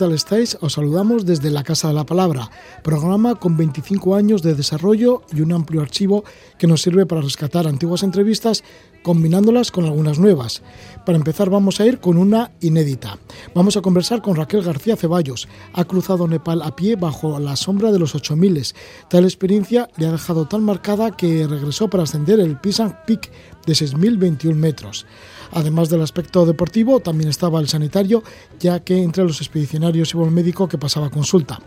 ¿Qué 0.00 0.06
tal 0.06 0.14
estáis? 0.14 0.56
Os 0.62 0.72
saludamos 0.72 1.26
desde 1.26 1.50
la 1.50 1.62
Casa 1.62 1.88
de 1.88 1.92
la 1.92 2.06
Palabra, 2.06 2.50
programa 2.82 3.34
con 3.34 3.58
25 3.58 4.14
años 4.14 4.40
de 4.40 4.54
desarrollo 4.54 5.20
y 5.30 5.42
un 5.42 5.52
amplio 5.52 5.82
archivo 5.82 6.24
que 6.56 6.66
nos 6.66 6.80
sirve 6.80 7.04
para 7.04 7.20
rescatar 7.20 7.66
antiguas 7.66 8.02
entrevistas 8.02 8.64
combinándolas 9.02 9.70
con 9.70 9.84
algunas 9.84 10.18
nuevas. 10.18 10.62
Para 11.04 11.18
empezar 11.18 11.50
vamos 11.50 11.80
a 11.80 11.86
ir 11.86 12.00
con 12.00 12.16
una 12.16 12.52
inédita. 12.60 13.18
Vamos 13.54 13.76
a 13.76 13.82
conversar 13.82 14.22
con 14.22 14.36
Raquel 14.36 14.62
García 14.62 14.96
Ceballos. 14.96 15.48
Ha 15.72 15.84
cruzado 15.84 16.28
Nepal 16.28 16.62
a 16.62 16.76
pie 16.76 16.96
bajo 16.96 17.38
la 17.38 17.56
sombra 17.56 17.92
de 17.92 17.98
los 17.98 18.14
8000. 18.14 18.62
Tal 19.08 19.24
experiencia 19.24 19.88
le 19.96 20.06
ha 20.06 20.12
dejado 20.12 20.46
tan 20.46 20.64
marcada 20.64 21.16
que 21.16 21.46
regresó 21.46 21.88
para 21.88 22.04
ascender 22.04 22.40
el 22.40 22.58
Pisang 22.58 22.96
Peak 23.06 23.30
de 23.66 23.72
6.021 23.72 24.54
metros. 24.54 25.06
Además 25.52 25.88
del 25.88 26.02
aspecto 26.02 26.46
deportivo, 26.46 27.00
también 27.00 27.28
estaba 27.28 27.60
el 27.60 27.68
sanitario, 27.68 28.22
ya 28.60 28.80
que 28.80 29.02
entre 29.02 29.24
los 29.24 29.40
expedicionarios 29.40 30.14
iba 30.14 30.22
un 30.22 30.32
médico 30.32 30.68
que 30.68 30.78
pasaba 30.78 31.10
consulta. 31.10 31.60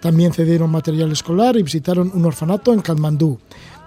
También 0.00 0.32
cedieron 0.32 0.70
material 0.70 1.12
escolar 1.12 1.56
y 1.56 1.62
visitaron 1.62 2.10
un 2.12 2.24
orfanato 2.24 2.72
en 2.72 2.80
Katmandú. 2.80 3.38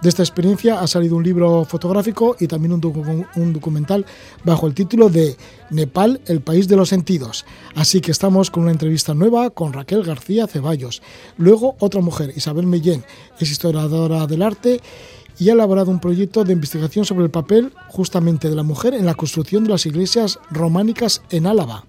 De 0.02 0.08
esta 0.08 0.24
experiencia 0.24 0.80
ha 0.80 0.86
salido 0.88 1.14
un 1.14 1.22
libro 1.22 1.64
fotográfico 1.64 2.34
y 2.40 2.48
también 2.48 2.72
un, 2.72 3.26
un, 3.36 3.52
documental 3.52 4.04
bajo 4.42 4.66
el 4.66 4.74
título 4.74 5.08
de 5.08 5.36
Nepal, 5.70 6.20
el 6.26 6.40
país 6.40 6.66
de 6.66 6.74
los 6.74 6.88
sentidos. 6.88 7.44
Así 7.76 8.00
que 8.00 8.10
estamos 8.10 8.50
con 8.50 8.64
una 8.64 8.72
entrevista 8.72 9.14
nueva 9.14 9.50
con 9.50 9.72
Raquel 9.72 10.02
García 10.02 10.48
Ceballos. 10.48 11.02
Luego 11.36 11.76
otra 11.78 12.00
mujer, 12.00 12.32
Isabel 12.34 12.66
Mellén, 12.66 13.04
es 13.38 13.48
historiadora 13.52 14.26
del 14.26 14.42
arte 14.42 14.80
y 15.38 15.48
ha 15.48 15.52
elaborado 15.52 15.90
un 15.90 16.00
proyecto 16.00 16.44
de 16.44 16.52
investigación 16.52 17.04
sobre 17.04 17.24
el 17.24 17.30
papel 17.30 17.72
justamente 17.88 18.48
de 18.48 18.56
la 18.56 18.62
mujer 18.62 18.94
en 18.94 19.06
la 19.06 19.14
construcción 19.14 19.64
de 19.64 19.70
las 19.70 19.86
iglesias 19.86 20.38
románicas 20.50 21.22
en 21.30 21.46
Álava. 21.46 21.84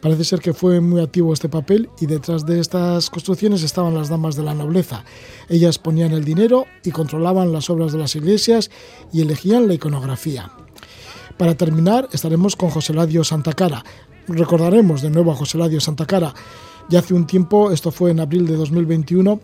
Parece 0.00 0.24
ser 0.24 0.40
que 0.40 0.52
fue 0.52 0.80
muy 0.80 1.00
activo 1.00 1.32
este 1.32 1.48
papel 1.48 1.88
y 1.98 2.04
detrás 2.04 2.44
de 2.44 2.60
estas 2.60 3.08
construcciones 3.08 3.62
estaban 3.62 3.94
las 3.94 4.10
damas 4.10 4.36
de 4.36 4.42
la 4.42 4.52
nobleza. 4.52 5.02
Ellas 5.48 5.78
ponían 5.78 6.12
el 6.12 6.24
dinero 6.24 6.66
y 6.84 6.90
controlaban 6.90 7.52
las 7.52 7.70
obras 7.70 7.92
de 7.92 7.98
las 7.98 8.14
iglesias 8.14 8.70
y 9.12 9.22
elegían 9.22 9.66
la 9.66 9.74
iconografía. 9.74 10.50
Para 11.38 11.54
terminar 11.54 12.08
estaremos 12.12 12.54
con 12.54 12.68
José 12.68 12.92
Ladio 12.92 13.24
Santacara. 13.24 13.82
Recordaremos 14.28 15.00
de 15.00 15.08
nuevo 15.10 15.32
a 15.32 15.36
José 15.36 15.58
Ladio 15.58 15.80
Santacara. 15.80 16.34
Ya 16.88 16.98
hace 16.98 17.14
un 17.14 17.26
tiempo, 17.26 17.70
esto 17.70 17.90
fue 17.90 18.10
en 18.10 18.20
abril 18.20 18.46
de 18.46 18.56
2021, 18.56 19.40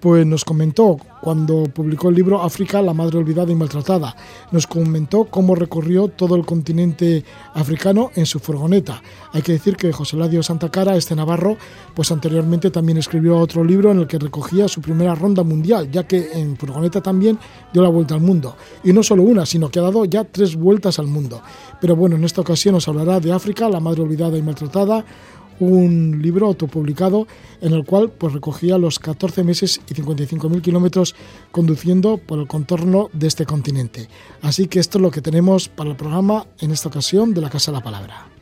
pues 0.00 0.26
nos 0.26 0.44
comentó 0.44 0.98
cuando 1.22 1.64
publicó 1.64 2.10
el 2.10 2.14
libro 2.14 2.42
África, 2.42 2.82
la 2.82 2.92
madre 2.92 3.16
olvidada 3.16 3.50
y 3.50 3.54
maltratada. 3.54 4.14
Nos 4.52 4.66
comentó 4.66 5.24
cómo 5.24 5.54
recorrió 5.54 6.08
todo 6.08 6.36
el 6.36 6.44
continente 6.44 7.24
africano 7.54 8.10
en 8.14 8.26
su 8.26 8.38
furgoneta. 8.38 9.02
Hay 9.32 9.40
que 9.40 9.52
decir 9.52 9.76
que 9.76 9.90
José 9.90 10.18
Ladio 10.18 10.42
Santa 10.42 10.70
Cara, 10.70 10.94
este 10.94 11.16
navarro, 11.16 11.56
pues 11.94 12.12
anteriormente 12.12 12.70
también 12.70 12.98
escribió 12.98 13.38
otro 13.38 13.64
libro 13.64 13.92
en 13.92 14.00
el 14.00 14.06
que 14.06 14.18
recogía 14.18 14.68
su 14.68 14.82
primera 14.82 15.14
ronda 15.14 15.42
mundial, 15.42 15.90
ya 15.90 16.06
que 16.06 16.32
en 16.34 16.58
furgoneta 16.58 17.00
también 17.00 17.38
dio 17.72 17.82
la 17.82 17.88
vuelta 17.88 18.14
al 18.14 18.20
mundo. 18.20 18.56
Y 18.84 18.92
no 18.92 19.02
solo 19.02 19.22
una, 19.22 19.46
sino 19.46 19.70
que 19.70 19.78
ha 19.78 19.82
dado 19.82 20.04
ya 20.04 20.24
tres 20.24 20.54
vueltas 20.54 20.98
al 20.98 21.06
mundo. 21.06 21.40
Pero 21.80 21.96
bueno, 21.96 22.16
en 22.16 22.24
esta 22.24 22.42
ocasión 22.42 22.74
nos 22.74 22.86
hablará 22.86 23.20
de 23.20 23.32
África, 23.32 23.70
la 23.70 23.80
madre 23.80 24.02
olvidada 24.02 24.36
y 24.36 24.42
maltratada, 24.42 25.06
un 25.60 26.20
libro 26.22 26.46
autopublicado 26.46 27.26
en 27.60 27.72
el 27.72 27.84
cual 27.84 28.10
pues, 28.10 28.32
recogía 28.32 28.78
los 28.78 28.98
14 28.98 29.44
meses 29.44 29.80
y 29.88 29.94
55.000 29.94 30.60
kilómetros 30.60 31.14
conduciendo 31.50 32.18
por 32.18 32.38
el 32.38 32.46
contorno 32.46 33.10
de 33.12 33.26
este 33.26 33.46
continente. 33.46 34.08
Así 34.42 34.66
que 34.66 34.80
esto 34.80 34.98
es 34.98 35.02
lo 35.02 35.10
que 35.10 35.22
tenemos 35.22 35.68
para 35.68 35.90
el 35.90 35.96
programa 35.96 36.46
en 36.60 36.70
esta 36.70 36.88
ocasión 36.88 37.34
de 37.34 37.40
la 37.40 37.50
Casa 37.50 37.70
de 37.70 37.78
la 37.78 37.84
Palabra. 37.84 38.33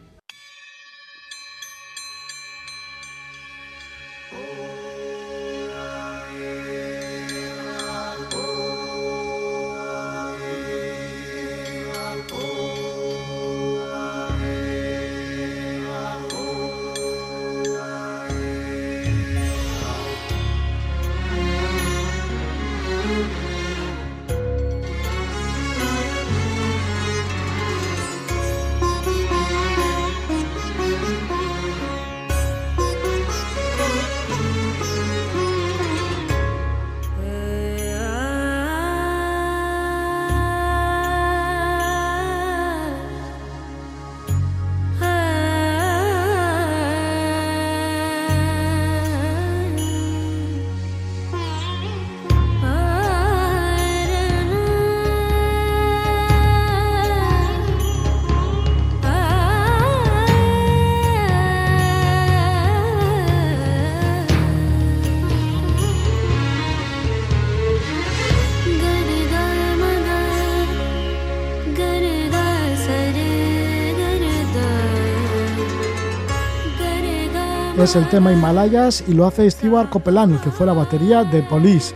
Es 77.85 77.97
el 77.97 78.09
tema 78.09 78.33
Himalayas 78.33 79.03
y 79.09 79.13
lo 79.13 79.27
hace 79.27 79.51
Stewart 79.51 79.89
Copeland, 79.89 80.41
que 80.41 80.53
fue 80.53 80.67
la 80.67 80.73
batería 80.73 81.25
de 81.25 81.43
Police. 81.43 81.93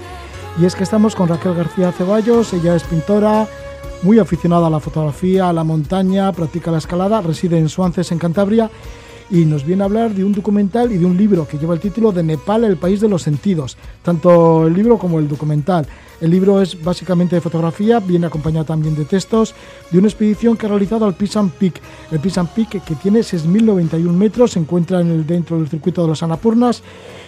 Y 0.61 0.65
es 0.65 0.75
que 0.75 0.83
estamos 0.83 1.15
con 1.15 1.29
Raquel 1.29 1.55
García 1.55 1.93
Ceballos, 1.93 2.53
ella 2.55 2.75
es 2.75 2.83
pintora, 2.83 3.47
muy 4.03 4.19
aficionada 4.19 4.67
a 4.67 4.71
la 4.71 4.81
fotografía, 4.81 5.49
a 5.49 5.53
la 5.53 5.63
montaña, 5.63 6.33
practica 6.33 6.73
la 6.73 6.79
escalada, 6.79 7.21
reside 7.21 7.59
en 7.59 7.69
Suances, 7.69 8.11
en 8.11 8.19
Cantabria, 8.19 8.69
y 9.31 9.45
nos 9.45 9.65
viene 9.65 9.83
a 9.83 9.87
hablar 9.87 10.15
de 10.15 10.25
un 10.25 10.33
documental 10.33 10.93
y 10.93 10.99
de 10.99 11.05
un 11.05 11.17
libro 11.17 11.47
que 11.47 11.59
lleva 11.59 11.75
el 11.75 11.81
título 11.81 12.13
de 12.13 12.23
Nepal, 12.23 12.65
el 12.65 12.77
país 12.77 13.01
de 13.01 13.09
los 13.09 13.23
sentidos, 13.23 13.77
tanto 14.03 14.67
el 14.67 14.75
libro 14.75 14.99
como 14.99 15.19
el 15.19 15.29
documental. 15.29 15.87
El 16.21 16.31
libro 16.31 16.63
es 16.63 16.83
básicamente 16.83 17.37
de 17.37 17.43
fotografía, 17.43 18.01
viene 18.01 18.27
acompañado 18.27 18.65
también 18.65 18.95
de 18.95 19.05
textos 19.05 19.55
de 19.91 19.99
una 19.99 20.09
expedición 20.09 20.57
que 20.57 20.65
ha 20.67 20.71
realizado 20.71 21.05
al 21.05 21.15
Pisan 21.15 21.51
Peak. 21.51 21.81
El 22.11 22.21
Pisan 22.21 22.47
Peak, 22.47 22.83
que 22.83 22.95
tiene 22.95 23.21
6.091 23.21 24.13
metros, 24.13 24.53
se 24.53 24.59
encuentra 24.59 25.01
en 25.01 25.11
el, 25.11 25.27
dentro 25.27 25.59
del 25.59 25.69
circuito 25.69 26.03
de 26.03 26.09
los 26.09 26.23
Anapurnas 26.23 26.83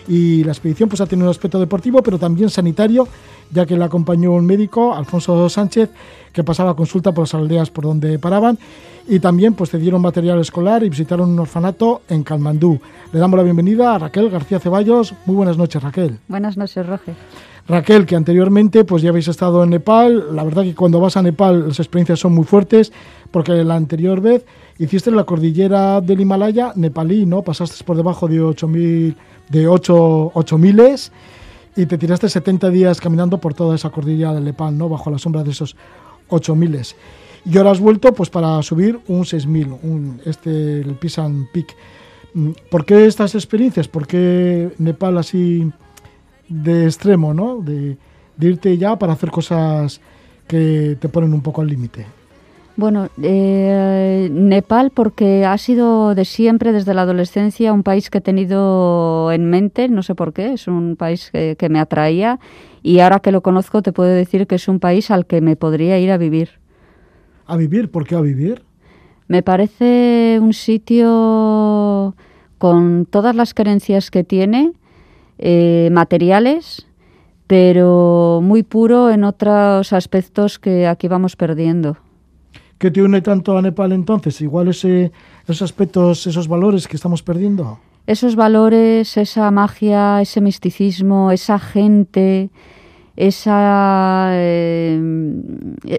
y 0.09 0.43
la 0.43 0.53
expedición 0.53 0.89
pues, 0.89 1.01
ha 1.01 1.07
tenido 1.07 1.29
un 1.29 1.31
aspecto 1.31 1.61
deportivo, 1.61 2.03
pero 2.03 2.19
también 2.19 2.51
sanitario, 2.51 3.07
ya 3.51 3.67
que 3.67 3.77
le 3.77 3.85
acompañó 3.85 4.33
un 4.33 4.47
médico, 4.47 4.95
Alfonso 4.95 5.49
Sánchez, 5.49 5.91
que 6.33 6.43
pasaba 6.43 6.75
consulta 6.75 7.13
por 7.13 7.25
las 7.25 7.35
aldeas 7.35 7.71
por 7.71 7.85
donde 7.85 8.19
paraban 8.19 8.59
y 9.09 9.21
también 9.21 9.55
pues 9.55 9.71
cedieron 9.71 10.03
material 10.03 10.39
escolar 10.41 10.83
y 10.85 10.91
visitaron 10.91 11.31
un 11.31 11.39
orfanato 11.39 12.03
en 12.09 12.23
Calmandú. 12.23 12.79
Le 13.13 13.19
damos 13.19 13.39
la 13.39 13.43
bienvenida 13.43 13.95
a 13.95 13.99
Raquel 13.99 14.29
García 14.29 14.61
Ceballos. 14.61 15.15
Muy 15.25 15.35
buenas 15.35 15.57
noches, 15.57 15.83
Raquel. 15.83 16.19
Buenas 16.29 16.57
noches, 16.57 16.87
Roger. 16.87 17.15
Raquel, 17.67 18.07
que 18.07 18.17
anteriormente 18.17 18.85
pues 18.85 19.03
ya 19.03 19.11
habéis 19.11 19.29
estado 19.29 19.63
en 19.63 19.71
Nepal, 19.71 20.35
la 20.35 20.43
verdad 20.43 20.63
que 20.63 20.75
cuando 20.75 21.01
vas 21.01 21.19
a 21.19 21.23
Nepal 21.23 21.69
las 21.69 21.79
experiencias 21.81 22.19
son 22.19 22.35
muy 22.35 22.45
fuertes, 22.45 22.93
porque 23.31 23.53
la 23.65 23.75
anterior 23.75 24.23
vez 24.23 24.47
hiciste 24.79 25.11
la 25.11 25.25
cordillera 25.25 26.01
del 26.01 26.21
Himalaya 26.21 26.73
nepalí, 26.77 27.27
¿no? 27.27 27.43
Pasaste 27.43 27.85
por 27.85 27.97
debajo 27.97 28.29
de 28.29 28.41
8000 28.41 29.17
de 29.49 29.67
8 29.67 30.59
miles 30.59 31.13
y 31.77 31.87
te 31.87 31.97
tiraste 31.97 32.29
70 32.29 32.71
días 32.71 33.01
caminando 33.01 33.39
por 33.39 33.55
toda 33.55 33.75
esa 33.75 33.91
cordillera 33.91 34.35
del 34.35 34.45
Nepal, 34.45 34.77
¿no? 34.77 34.89
Bajo 34.89 35.11
la 35.11 35.19
sombra 35.19 35.45
de 35.45 35.51
esos 35.51 35.77
8000. 36.29 36.83
Y 37.45 37.57
ahora 37.57 37.71
has 37.71 37.81
vuelto 37.81 38.13
pues 38.13 38.31
para 38.31 38.61
subir 38.63 38.99
un 39.09 39.25
6000, 39.25 39.69
un 39.83 40.21
este 40.25 40.81
el 40.81 40.95
Pisan 40.97 41.49
Peak. 41.53 41.75
¿Por 42.71 42.85
qué 42.85 43.07
estas 43.07 43.35
experiencias? 43.35 43.89
¿Por 43.89 44.07
qué 44.07 44.71
Nepal 44.79 45.19
así 45.19 45.71
de 46.49 46.87
extremo, 46.87 47.33
¿no? 47.33 47.61
De, 47.61 47.97
irte 48.41 48.77
ya 48.77 48.99
para 48.99 49.15
hacer 49.15 49.31
cosas 49.31 50.01
que 50.47 50.97
te 51.01 51.09
ponen 51.09 51.33
un 51.33 51.43
poco 51.43 51.61
al 51.61 51.69
límite. 51.69 52.07
Bueno, 52.79 53.09
eh, 53.21 54.29
Nepal 54.31 54.93
porque 54.95 55.45
ha 55.45 55.59
sido 55.59 56.15
de 56.15 56.25
siempre, 56.25 56.71
desde 56.71 56.95
la 56.95 57.03
adolescencia, 57.03 57.73
un 57.73 57.83
país 57.83 58.09
que 58.09 58.19
he 58.19 58.21
tenido 58.21 59.33
en 59.33 59.51
mente, 59.51 59.89
no 59.89 60.05
sé 60.05 60.15
por 60.15 60.33
qué, 60.33 60.53
es 60.53 60.69
un 60.69 60.95
país 60.95 61.33
que, 61.33 61.57
que, 61.59 61.69
me 61.71 61.81
atraía 61.81 62.39
y 62.81 63.01
ahora 63.01 63.19
que 63.19 63.33
lo 63.33 63.41
conozco 63.41 63.83
te 63.83 63.93
puedo 63.93 64.11
decir 64.11 64.47
que 64.47 64.55
es 64.55 64.69
un 64.69 64.79
país 64.79 65.11
al 65.11 65.27
que 65.27 65.41
me 65.41 65.57
podría 65.57 65.99
ir 65.99 66.13
a 66.13 66.19
vivir. 66.19 66.51
¿A 67.47 67.57
vivir? 67.57 67.91
¿Por 67.91 68.07
qué 68.07 68.15
a 68.15 68.21
vivir? 68.21 68.63
Me 69.27 69.43
parece 69.43 70.39
un 70.41 70.53
sitio 70.53 72.15
con 72.59 73.07
todas 73.07 73.35
las 73.35 73.55
carencias 73.55 74.13
que 74.13 74.23
tiene, 74.23 74.71
eh, 75.39 75.89
materiales, 75.91 76.87
pero 77.49 78.39
muy 78.41 78.63
puro 78.63 79.11
en 79.11 79.25
otros 79.25 79.93
aspectos 79.93 80.61
que 80.61 80.87
aquí 80.87 81.09
vamos 81.09 81.35
perdiendo. 81.35 81.97
¿Qué 82.79 82.93
te 82.93 83.03
une 83.03 83.21
tanto 83.23 83.59
a 83.59 83.63
Nepal 83.63 83.93
entonces? 83.93 84.41
Igual 84.41 84.69
esos 84.69 85.63
aspectos, 85.63 86.27
esos 86.29 86.47
valores 86.47 86.87
que 86.87 86.95
estamos 86.95 87.23
perdiendo. 87.23 87.81
Esos 88.07 88.37
valores, 88.37 89.17
esa 89.17 89.51
magia, 89.51 90.23
ese 90.23 90.41
misticismo, 90.41 91.33
esa 91.33 91.59
gente, 91.59 92.51
esa 93.19 94.29
eh, 94.31 94.97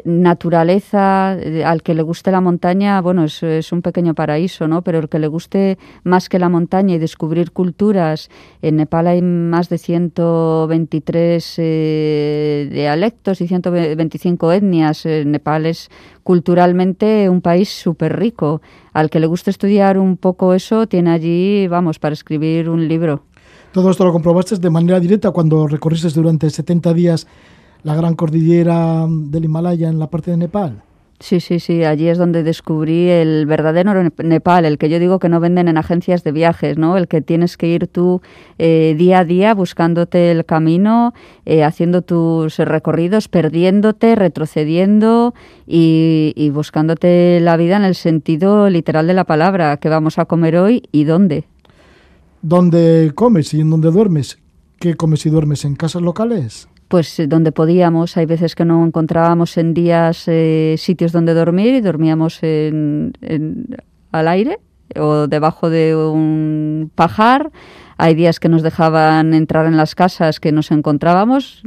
naturaleza, 0.05 1.37
eh, 1.37 1.65
al 1.65 1.83
que 1.83 1.93
le 1.93 2.01
guste 2.01 2.31
la 2.31 2.39
montaña, 2.39 3.01
bueno, 3.01 3.25
es, 3.25 3.71
un 3.73 3.81
pequeño 3.81 4.15
paraíso, 4.15 4.69
¿no? 4.69 4.83
Pero 4.83 4.99
el 4.99 5.09
que 5.09 5.19
le 5.19 5.27
guste 5.27 5.77
más 6.05 6.29
que 6.29 6.39
la 6.39 6.47
montaña 6.47 6.95
y 6.95 6.97
descubrir 6.97 7.51
culturas, 7.51 8.29
en 8.61 8.77
Nepal 8.77 9.07
hay 9.07 9.21
más 9.21 9.67
de 9.67 9.79
123 9.79 11.55
eh, 11.57 12.69
dialectos 12.71 13.41
y 13.41 13.49
125 13.49 14.53
etnias. 14.53 15.05
Nepal 15.05 15.65
es 15.65 15.89
culturalmente 16.23 17.27
un 17.27 17.41
país 17.41 17.67
súper 17.67 18.17
rico. 18.17 18.61
Al 18.93 19.09
que 19.09 19.19
le 19.19 19.27
guste 19.27 19.51
estudiar 19.51 19.97
un 19.97 20.15
poco 20.15 20.53
eso, 20.53 20.87
tiene 20.87 21.11
allí, 21.11 21.67
vamos, 21.67 21.99
para 21.99 22.13
escribir 22.13 22.69
un 22.69 22.87
libro. 22.87 23.23
Todo 23.71 23.91
esto 23.91 24.03
lo 24.03 24.11
comprobaste 24.11 24.55
de 24.57 24.69
manera 24.69 24.99
directa 24.99 25.31
cuando 25.31 25.67
recorriste 25.67 26.09
durante 26.09 26.49
70 26.49 26.93
días 26.93 27.27
la 27.83 27.95
gran 27.95 28.15
cordillera 28.15 29.05
del 29.07 29.45
Himalaya 29.45 29.89
en 29.89 29.99
la 29.99 30.09
parte 30.09 30.31
de 30.31 30.37
Nepal. 30.37 30.81
Sí, 31.21 31.41
sí, 31.41 31.59
sí, 31.59 31.83
allí 31.83 32.07
es 32.07 32.17
donde 32.17 32.43
descubrí 32.43 33.09
el 33.09 33.45
verdadero 33.45 34.09
Nepal, 34.23 34.63
el 34.63 34.77
que 34.77 34.87
yo 34.87 34.99
digo 34.99 35.19
que 35.19 35.27
no 35.27 35.41
venden 35.41 35.67
en 35.67 35.77
agencias 35.77 36.23
de 36.23 36.31
viajes, 36.31 36.77
¿no? 36.77 36.95
El 36.95 37.09
que 37.09 37.19
tienes 37.19 37.57
que 37.57 37.67
ir 37.67 37.87
tú 37.87 38.21
eh, 38.57 38.95
día 38.97 39.19
a 39.19 39.25
día 39.25 39.53
buscándote 39.53 40.31
el 40.31 40.45
camino, 40.45 41.13
eh, 41.45 41.65
haciendo 41.65 42.03
tus 42.03 42.57
recorridos, 42.57 43.27
perdiéndote, 43.27 44.15
retrocediendo 44.15 45.33
y, 45.67 46.31
y 46.37 46.51
buscándote 46.51 47.41
la 47.41 47.57
vida 47.57 47.75
en 47.75 47.83
el 47.83 47.95
sentido 47.95 48.69
literal 48.69 49.05
de 49.05 49.13
la 49.13 49.25
palabra, 49.25 49.75
qué 49.75 49.89
vamos 49.89 50.19
a 50.19 50.25
comer 50.25 50.55
hoy 50.55 50.83
y 50.93 51.03
dónde. 51.03 51.43
¿Dónde 52.41 53.11
comes 53.15 53.53
y 53.53 53.61
en 53.61 53.69
dónde 53.69 53.91
duermes? 53.91 54.39
¿Qué 54.79 54.95
comes 54.95 55.25
y 55.25 55.29
duermes 55.29 55.65
en 55.65 55.75
casas 55.75 56.01
locales? 56.01 56.69
Pues 56.87 57.19
eh, 57.19 57.27
donde 57.27 57.51
podíamos. 57.51 58.15
Hay 58.17 58.25
veces 58.25 58.55
que 58.55 58.65
no 58.65 58.85
encontrábamos 58.85 59.57
en 59.57 59.73
días 59.73 60.23
eh, 60.27 60.75
sitios 60.77 61.11
donde 61.11 61.33
dormir 61.33 61.75
y 61.75 61.81
dormíamos 61.81 62.39
en, 62.41 63.13
al 64.11 64.27
aire 64.27 64.59
o 64.95 65.27
debajo 65.27 65.69
de 65.69 65.95
un 65.95 66.91
pajar. 66.95 67.51
Hay 67.97 68.15
días 68.15 68.39
que 68.39 68.47
nos 68.47 68.63
dejaban 68.63 69.33
entrar 69.33 69.65
en 69.65 69.75
las 69.75 69.93
casas 69.93 70.39
que 70.39 70.53
nos 70.53 70.71
encontrábamos, 70.71 71.61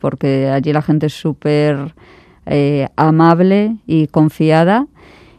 porque 0.00 0.48
allí 0.48 0.72
la 0.72 0.82
gente 0.82 1.06
es 1.06 1.14
súper 1.14 1.94
eh, 2.46 2.88
amable 2.96 3.76
y 3.86 4.08
confiada. 4.08 4.86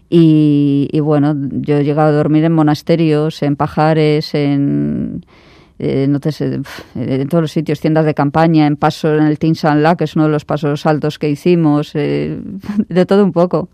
Y, 0.10 1.00
bueno, 1.02 1.36
yo 1.62 1.78
he 1.78 1.84
llegado 1.84 2.10
a 2.10 2.12
dormir 2.12 2.44
en 2.44 2.54
monasterios, 2.54 3.44
en 3.44 3.56
pajares, 3.56 4.34
en, 4.34 5.24
eh, 5.78 6.08
no 6.10 6.20
sé, 6.32 6.62
en 6.96 7.28
todos 7.28 7.44
los 7.44 7.52
sitios, 7.52 7.80
tiendas 7.80 8.06
de 8.06 8.16
campaña, 8.16 8.66
en 8.66 8.76
paso 8.76 9.14
en 9.14 9.26
el 9.26 9.38
La, 9.84 9.96
que 9.96 10.06
es 10.06 10.16
uno 10.16 10.26
de 10.26 10.32
los 10.32 10.46
pasos 10.46 10.86
altos 10.88 11.20
que 11.20 11.30
hicimos, 11.30 11.92
eh, 11.94 12.40
de 12.90 13.06
todo 13.06 13.24
un 13.24 13.32
poco. 13.32 13.70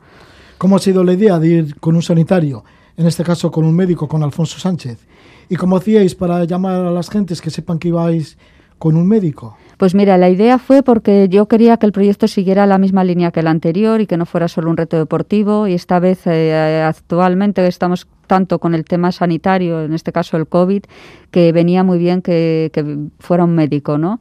¿Cómo 0.57 0.75
ha 0.75 0.79
sido 0.79 1.03
la 1.03 1.13
idea 1.13 1.39
de 1.39 1.47
ir 1.47 1.79
con 1.79 1.95
un 1.95 2.01
sanitario, 2.01 2.65
en 2.97 3.07
este 3.07 3.23
caso 3.23 3.49
con 3.49 3.63
un 3.63 3.75
médico, 3.75 4.07
con 4.07 4.21
Alfonso 4.21 4.59
Sánchez? 4.59 4.99
¿Y 5.47 5.55
cómo 5.55 5.77
hacíais 5.77 6.15
para 6.15 6.43
llamar 6.43 6.85
a 6.85 6.91
las 6.91 7.09
gentes 7.09 7.41
que 7.41 7.49
sepan 7.49 7.79
que 7.79 7.89
ibais 7.89 8.38
con 8.77 8.97
un 8.97 9.07
médico? 9.07 9.57
Pues 9.77 9.94
mira, 9.94 10.18
la 10.18 10.30
idea 10.30 10.57
fue 10.57 10.83
porque 10.83 11.27
yo 11.30 11.48
quería 11.48 11.77
que 11.77 11.86
el 11.86 11.92
proyecto 11.92 12.27
siguiera 12.27 12.66
la 12.66 12.77
misma 12.77 13.04
línea 13.04 13.31
que 13.31 13.42
el 13.42 13.48
anterior 13.48 14.00
y 14.00 14.07
que 14.07 14.16
no 14.16 14.25
fuera 14.25 14.48
solo 14.48 14.69
un 14.69 14.77
reto 14.77 14.98
deportivo. 14.98 15.68
Y 15.68 15.74
esta 15.74 16.00
vez, 16.00 16.25
eh, 16.25 16.81
actualmente, 16.86 17.66
estamos 17.68 18.07
tanto 18.27 18.60
con 18.60 18.74
el 18.74 18.86
tema 18.86 19.12
sanitario, 19.12 19.83
en 19.83 19.94
este 19.94 20.12
caso 20.12 20.38
el 20.38 20.48
COVID, 20.48 20.83
que 21.31 21.51
venía 21.51 21.83
muy 21.83 22.00
bien 22.00 22.22
que, 22.22 22.72
que 22.74 22.98
fuera 23.19 23.44
un 23.44 23.54
médico, 23.54 23.98
¿no? 23.98 24.19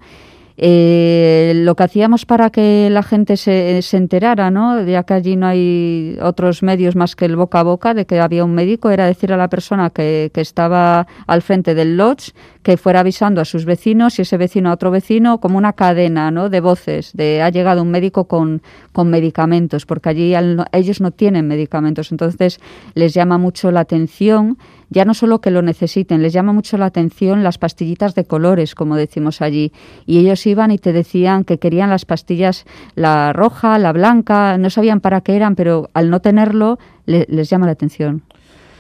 Eh, 0.56 1.52
lo 1.56 1.74
que 1.74 1.82
hacíamos 1.82 2.26
para 2.26 2.50
que 2.50 2.88
la 2.88 3.02
gente 3.02 3.36
se, 3.36 3.82
se, 3.82 3.96
enterara, 3.96 4.52
¿no? 4.52 4.80
ya 4.84 5.02
que 5.02 5.14
allí 5.14 5.34
no 5.34 5.48
hay 5.48 6.16
otros 6.22 6.62
medios 6.62 6.94
más 6.94 7.16
que 7.16 7.24
el 7.24 7.34
boca 7.34 7.58
a 7.58 7.62
boca 7.64 7.92
de 7.92 8.06
que 8.06 8.20
había 8.20 8.44
un 8.44 8.54
médico, 8.54 8.90
era 8.90 9.06
decir 9.06 9.32
a 9.32 9.36
la 9.36 9.48
persona 9.48 9.90
que, 9.90 10.30
que 10.32 10.40
estaba 10.40 11.08
al 11.26 11.42
frente 11.42 11.74
del 11.74 11.96
lodge 11.96 12.32
que 12.62 12.76
fuera 12.76 13.00
avisando 13.00 13.40
a 13.40 13.44
sus 13.44 13.64
vecinos 13.64 14.18
y 14.18 14.22
ese 14.22 14.36
vecino 14.36 14.70
a 14.70 14.74
otro 14.74 14.92
vecino 14.92 15.38
como 15.38 15.58
una 15.58 15.72
cadena 15.72 16.30
¿no? 16.30 16.48
de 16.48 16.60
voces, 16.60 17.12
de 17.14 17.42
ha 17.42 17.50
llegado 17.50 17.82
un 17.82 17.90
médico 17.90 18.24
con, 18.26 18.62
con 18.92 19.10
medicamentos, 19.10 19.86
porque 19.86 20.08
allí 20.10 20.34
ellos 20.72 21.00
no 21.00 21.10
tienen 21.10 21.48
medicamentos, 21.48 22.12
entonces 22.12 22.60
les 22.94 23.12
llama 23.12 23.38
mucho 23.38 23.72
la 23.72 23.80
atención 23.80 24.56
ya 24.94 25.04
no 25.04 25.12
solo 25.12 25.40
que 25.40 25.50
lo 25.50 25.60
necesiten, 25.60 26.22
les 26.22 26.32
llama 26.32 26.52
mucho 26.52 26.78
la 26.78 26.86
atención 26.86 27.42
las 27.42 27.58
pastillitas 27.58 28.14
de 28.14 28.24
colores, 28.24 28.74
como 28.74 28.96
decimos 28.96 29.42
allí. 29.42 29.72
Y 30.06 30.18
ellos 30.18 30.46
iban 30.46 30.70
y 30.70 30.78
te 30.78 30.92
decían 30.92 31.44
que 31.44 31.58
querían 31.58 31.90
las 31.90 32.04
pastillas, 32.04 32.64
la 32.94 33.32
roja, 33.32 33.78
la 33.78 33.92
blanca, 33.92 34.56
no 34.56 34.70
sabían 34.70 35.00
para 35.00 35.20
qué 35.20 35.34
eran, 35.34 35.56
pero 35.56 35.90
al 35.94 36.10
no 36.10 36.20
tenerlo 36.20 36.78
les 37.06 37.50
llama 37.50 37.66
la 37.66 37.72
atención. 37.72 38.22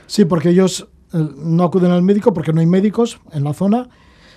Sí, 0.06 0.24
porque 0.24 0.50
ellos 0.50 0.88
eh, 1.12 1.18
no 1.36 1.64
acuden 1.64 1.90
al 1.90 2.02
médico 2.02 2.32
porque 2.32 2.52
no 2.52 2.60
hay 2.60 2.66
médicos 2.66 3.20
en 3.32 3.42
la 3.42 3.52
zona, 3.52 3.88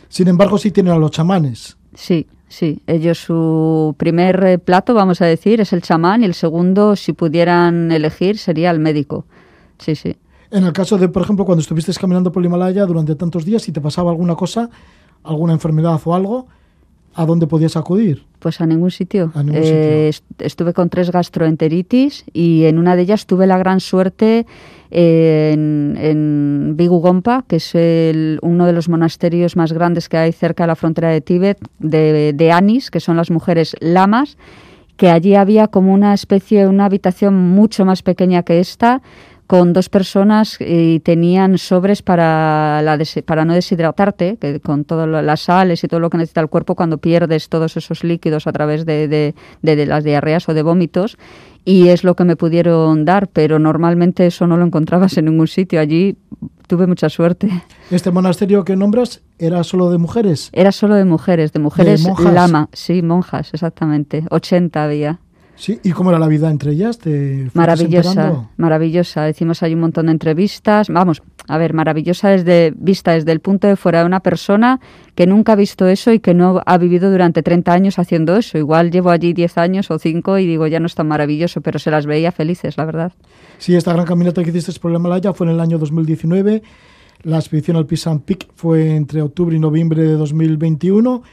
sin 0.10 0.27
embargo 0.27 0.57
sí 0.57 0.72
tienen 0.72 0.93
a 0.93 0.98
los 0.98 1.12
chamanes. 1.12 1.77
Sí, 1.93 2.27
Sí, 2.50 2.81
ellos 2.88 3.17
su 3.17 3.93
primer 3.98 4.41
eh, 4.46 4.57
plato, 4.57 4.93
vamos 4.93 5.22
a 5.22 5.25
decir, 5.25 5.60
es 5.60 5.74
el 5.74 5.81
chamán 5.81 6.22
y 6.22 6.25
el 6.25 6.34
segundo, 6.34 6.96
si 6.96 7.12
pudieran 7.12 7.91
elegir, 7.91 8.38
sería 8.38 8.72
el 8.72 8.79
médico. 8.79 9.25
Sí, 9.79 9.96
sí. 9.96 10.15
En 10.51 10.63
el 10.63 10.74
caso 10.74 10.98
de, 10.98 11.10
por 11.10 11.24
ejemplo, 11.24 11.46
cuando 11.46 11.62
estuviste 11.62 11.92
caminando 11.94 12.32
por 12.32 12.42
el 12.42 12.48
Himalaya 12.48 12.86
durante 12.86 13.16
tantos 13.16 13.46
días 13.46 13.68
y 13.68 13.72
te 13.72 13.82
pasaba 13.82 14.12
alguna 14.12 14.36
cosa, 14.36 14.70
alguna 15.24 15.54
enfermedad 15.54 16.00
o 16.04 16.16
algo, 16.16 16.48
¿a 17.13 17.25
dónde 17.25 17.48
podías 17.48 17.75
acudir? 17.75 18.24
Pues 18.39 18.62
a 18.62 18.66
ningún 18.66 18.92
sitio. 18.92 19.32
Eh, 19.51 20.12
estuve 20.39 20.74
con 20.74 20.89
tres 20.89 21.12
gastroenteritis 21.12 22.24
y 22.32 22.66
en 22.66 22.77
una 22.77 22.96
de 22.96 23.01
ellas 23.01 23.25
tuve 23.25 23.48
la 23.48 23.58
gran 23.58 23.80
suerte 23.80 24.46
en, 24.92 25.98
en 26.00 26.75
Bigugompa, 26.77 27.44
que 27.48 27.58
es 27.58 27.74
uno 28.42 28.66
de 28.66 28.74
los 28.74 28.88
monasterios 28.88 29.56
más 29.56 29.74
grandes 29.74 30.08
que 30.08 30.18
hay 30.18 30.32
cerca 30.32 30.63
de 30.63 30.68
la 30.68 30.75
frontera 30.75 31.10
de 31.10 31.22
Tíbet, 31.22 31.58
de, 31.80 32.34
de 32.34 32.51
Anis, 32.51 32.92
que 32.92 33.00
son 33.00 33.18
las 33.18 33.32
mujeres 33.32 33.75
lamas, 33.80 34.38
que 34.96 35.10
allí 35.10 35.36
había 35.36 35.68
como 35.68 35.94
una 35.94 36.13
especie, 36.13 36.68
una 36.68 36.86
habitación 36.86 37.36
mucho 37.36 37.86
más 37.86 38.01
pequeña 38.01 38.44
que 38.44 38.60
esta, 38.60 39.01
con 39.48 39.72
dos 39.72 39.88
personas 39.88 40.58
y 40.60 41.00
tenían 41.00 41.58
sobres 41.58 42.01
para, 42.01 42.82
la 42.82 43.00
para 43.25 43.46
no 43.46 43.54
deshidratarte, 43.54 44.38
que 44.39 44.60
con 44.60 44.84
todas 44.84 45.08
las 45.08 45.42
sales 45.42 45.84
y 45.84 45.88
todo 45.88 46.01
lo 46.01 46.10
que 46.10 46.18
necesita 46.18 46.42
el 46.42 46.50
cuerpo 46.50 46.75
cuando 46.75 46.98
pierdes 46.98 47.48
todos 47.48 47.77
esos 47.77 48.04
líquidos 48.04 48.46
a 48.46 48.51
través 48.51 48.86
de, 48.86 49.08
de, 49.08 49.34
de, 49.62 49.86
las 49.86 50.04
diarreas 50.04 50.48
o 50.50 50.54
de 50.54 50.63
vómitos. 50.63 51.18
Y 51.63 51.89
es 51.89 52.04
lo 52.04 52.16
que 52.16 52.24
me 52.24 52.36
pudieron 52.36 53.04
dar, 53.04 53.27
pero 53.27 53.60
normalmente 53.60 54.25
eso 54.27 54.48
no 54.48 54.58
lo 54.58 54.66
encontrabas 54.66 55.18
en 55.18 55.25
ningún 55.25 55.48
sitio. 55.48 55.80
Allí 55.80 56.18
tuve 56.68 56.88
mucha 56.88 57.10
suerte. 57.10 57.50
¿Este 57.92 58.12
monasterio 58.12 58.63
que 58.63 58.75
nombras 58.75 59.22
era 59.39 59.63
solo 59.63 59.89
de 59.89 59.98
mujeres? 59.98 60.50
Era 60.54 60.72
solo 60.72 60.96
de 60.96 61.06
mujeres, 61.06 61.54
de 61.54 61.60
mujeres 61.60 62.06
lama, 62.20 62.70
sí, 62.74 63.01
monjas, 63.01 63.54
exactamente. 63.54 64.24
80 64.30 64.84
había. 64.84 65.20
Sí, 65.57 65.79
¿y 65.83 65.91
cómo 65.91 66.11
era 66.11 66.19
la 66.19 66.27
vida 66.27 66.51
entre 66.51 66.71
ellas? 66.71 66.99
maravillosa, 67.53 68.49
maravillosa. 68.57 69.27
Hicimos 69.27 69.63
ahí 69.63 69.73
un 69.73 69.79
montón 69.79 70.05
de 70.05 70.11
entrevistas. 70.11 70.87
Vamos, 70.87 71.23
a 71.47 71.57
ver, 71.57 71.73
maravillosa 71.73 72.29
desde 72.29 72.73
vista 72.77 73.13
desde 73.13 73.31
el 73.31 73.39
punto 73.39 73.67
de 73.67 73.75
fuera 73.75 74.01
de 74.01 74.05
una 74.05 74.19
persona 74.19 74.79
que 75.15 75.25
nunca 75.25 75.53
ha 75.53 75.55
visto 75.55 75.87
eso 75.87 76.13
y 76.13 76.19
que 76.19 76.35
no 76.35 76.61
ha 76.63 76.77
vivido 76.77 77.09
durante 77.09 77.41
30 77.41 77.73
años 77.73 77.97
haciendo 77.97 78.35
eso. 78.37 78.59
Igual 78.59 78.91
llevo 78.91 79.09
allí 79.09 79.33
10 79.33 79.57
años 79.57 79.89
o 79.89 79.97
5 79.97 80.37
y 80.37 80.45
digo, 80.45 80.67
ya 80.67 80.79
no 80.79 80.85
es 80.85 80.93
tan 80.93 81.07
maravilloso, 81.07 81.61
pero 81.61 81.79
se 81.79 81.89
las 81.89 82.05
veía 82.05 82.31
felices, 82.31 82.77
la 82.77 82.85
verdad. 82.85 83.13
Sí, 83.57 83.75
esta 83.75 83.93
gran 83.93 84.05
caminata 84.05 84.43
que 84.43 84.51
hiciste 84.51 84.79
por 84.79 84.91
el 84.91 84.97
Himalaya 84.97 85.33
fue 85.33 85.47
en 85.47 85.53
el 85.53 85.59
año 85.59 85.79
2019. 85.79 86.61
La 87.23 87.37
expedición 87.37 87.77
al 87.77 87.87
Pisan 87.87 88.19
Peak 88.19 88.47
fue 88.53 88.95
entre 88.95 89.23
octubre 89.23 89.55
y 89.55 89.59
noviembre 89.59 90.03
de 90.03 90.13
2021 90.13 91.23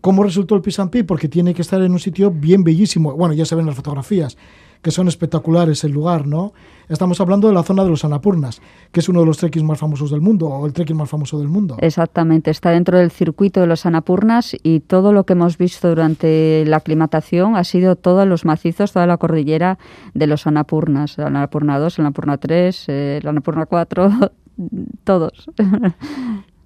¿Cómo 0.00 0.22
resultó 0.22 0.54
el 0.54 0.62
Pisampi? 0.62 1.02
Porque 1.02 1.28
tiene 1.28 1.54
que 1.54 1.62
estar 1.62 1.82
en 1.82 1.92
un 1.92 1.98
sitio 1.98 2.30
bien 2.30 2.62
bellísimo. 2.62 3.12
Bueno, 3.14 3.34
ya 3.34 3.44
se 3.44 3.54
ven 3.54 3.66
las 3.66 3.74
fotografías, 3.74 4.36
que 4.80 4.90
son 4.90 5.08
espectaculares 5.08 5.82
el 5.82 5.92
lugar, 5.92 6.26
¿no? 6.26 6.52
Estamos 6.88 7.20
hablando 7.20 7.48
de 7.48 7.54
la 7.54 7.64
zona 7.64 7.84
de 7.84 7.90
los 7.90 8.04
Anapurnas, 8.04 8.62
que 8.92 9.00
es 9.00 9.08
uno 9.08 9.20
de 9.20 9.26
los 9.26 9.36
trekkings 9.38 9.64
más 9.64 9.78
famosos 9.78 10.10
del 10.10 10.20
mundo, 10.20 10.46
o 10.46 10.66
el 10.66 10.72
trekking 10.72 10.96
más 10.96 11.10
famoso 11.10 11.38
del 11.38 11.48
mundo. 11.48 11.76
Exactamente, 11.80 12.50
está 12.50 12.70
dentro 12.70 12.96
del 12.96 13.10
circuito 13.10 13.60
de 13.60 13.66
los 13.66 13.84
Anapurnas 13.84 14.56
y 14.62 14.80
todo 14.80 15.12
lo 15.12 15.24
que 15.24 15.34
hemos 15.34 15.58
visto 15.58 15.88
durante 15.88 16.64
la 16.66 16.78
aclimatación 16.78 17.56
ha 17.56 17.64
sido 17.64 17.96
todos 17.96 18.26
los 18.26 18.44
macizos, 18.44 18.92
toda 18.92 19.06
la 19.06 19.18
cordillera 19.18 19.78
de 20.14 20.26
los 20.28 20.46
Anapurnas, 20.46 21.18
el 21.18 21.24
Anapurna 21.24 21.78
2, 21.78 21.98
el 21.98 22.06
Anapurna 22.06 22.38
3, 22.38 22.88
el 22.88 23.28
Anapurna 23.28 23.66
4, 23.66 24.10
todos. 25.04 25.50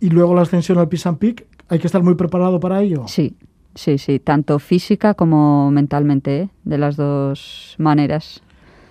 y 0.00 0.10
luego 0.10 0.34
la 0.34 0.42
ascensión 0.42 0.78
al 0.78 0.88
Pisan 0.88 1.16
Peak, 1.16 1.46
¿hay 1.72 1.78
que 1.78 1.86
estar 1.86 2.02
muy 2.02 2.14
preparado 2.16 2.60
para 2.60 2.82
ello? 2.82 3.04
Sí, 3.08 3.34
sí, 3.74 3.96
sí, 3.96 4.18
tanto 4.18 4.58
física 4.58 5.14
como 5.14 5.70
mentalmente, 5.70 6.42
¿eh? 6.42 6.48
de 6.64 6.76
las 6.76 6.96
dos 6.96 7.76
maneras. 7.78 8.42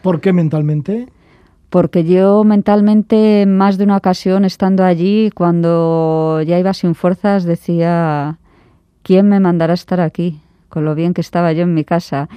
¿Por 0.01 0.19
qué 0.19 0.33
mentalmente? 0.33 1.07
Porque 1.69 2.03
yo 2.03 2.43
mentalmente, 2.43 3.45
más 3.45 3.77
de 3.77 3.83
una 3.83 3.97
ocasión 3.97 4.45
estando 4.45 4.83
allí, 4.83 5.29
cuando 5.29 6.41
ya 6.41 6.57
iba 6.57 6.73
sin 6.73 6.95
fuerzas, 6.95 7.43
decía, 7.43 8.39
¿quién 9.03 9.29
me 9.29 9.39
mandará 9.39 9.73
a 9.73 9.75
estar 9.75 10.01
aquí? 10.01 10.41
Con 10.67 10.83
lo 10.83 10.95
bien 10.95 11.13
que 11.13 11.21
estaba 11.21 11.53
yo 11.53 11.61
en 11.61 11.75
mi 11.75 11.83
casa 11.83 12.29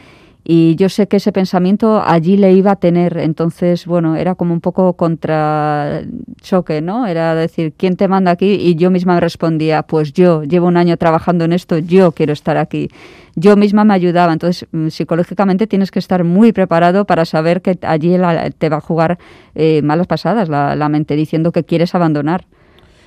y 0.47 0.77
yo 0.77 0.91
sé 0.91 1.09
que 1.09 1.17
ese 1.17 1.33
pensamiento 1.33 2.03
allí 2.05 2.37
le 2.37 2.53
iba 2.53 2.73
a 2.73 2.77
tener, 2.77 3.17
entonces, 3.17 3.87
bueno, 3.87 4.15
era 4.15 4.35
como 4.35 4.53
un 4.53 4.61
poco 4.61 4.93
contra 4.93 6.03
choque, 6.43 6.83
¿no? 6.83 7.07
Era 7.07 7.35
decir, 7.35 7.73
¿quién 7.75 7.97
te 7.97 8.09
manda 8.09 8.33
aquí? 8.33 8.53
Y 8.53 8.75
yo 8.75 8.91
misma 8.91 9.15
me 9.15 9.21
respondía, 9.21 9.83
pues 9.85 10.13
yo, 10.13 10.43
llevo 10.43 10.67
un 10.67 10.77
año 10.77 10.99
trabajando 10.99 11.47
en 11.47 11.55
esto, 11.55 11.79
yo 11.79 12.13
quiero 12.13 12.35
estar 12.35 12.59
aquí. 12.59 12.91
Yo 13.37 13.57
misma 13.57 13.85
me 13.85 13.95
ayudaba, 13.95 14.35
entonces 14.35 14.69
mm, 14.71 14.89
psicológicamente 14.89 15.67
tienes 15.67 15.91
que 15.91 15.99
estar 15.99 16.25
muy 16.25 16.53
preparado 16.53 17.07
para 17.07 17.25
saber 17.25 17.63
que 17.63 17.79
allí 17.81 18.15
te 18.59 18.69
va 18.69 18.77
a 18.77 18.81
jugar 18.83 19.19
eh, 19.55 19.81
malas 19.83 20.07
pasadas 20.07 20.51
la, 20.51 20.77
la 20.77 20.91
mente, 20.91 21.17
diciendo 21.17 21.53
que 21.53 21.65
quieres 21.65 21.95
abandonar. 21.95 22.45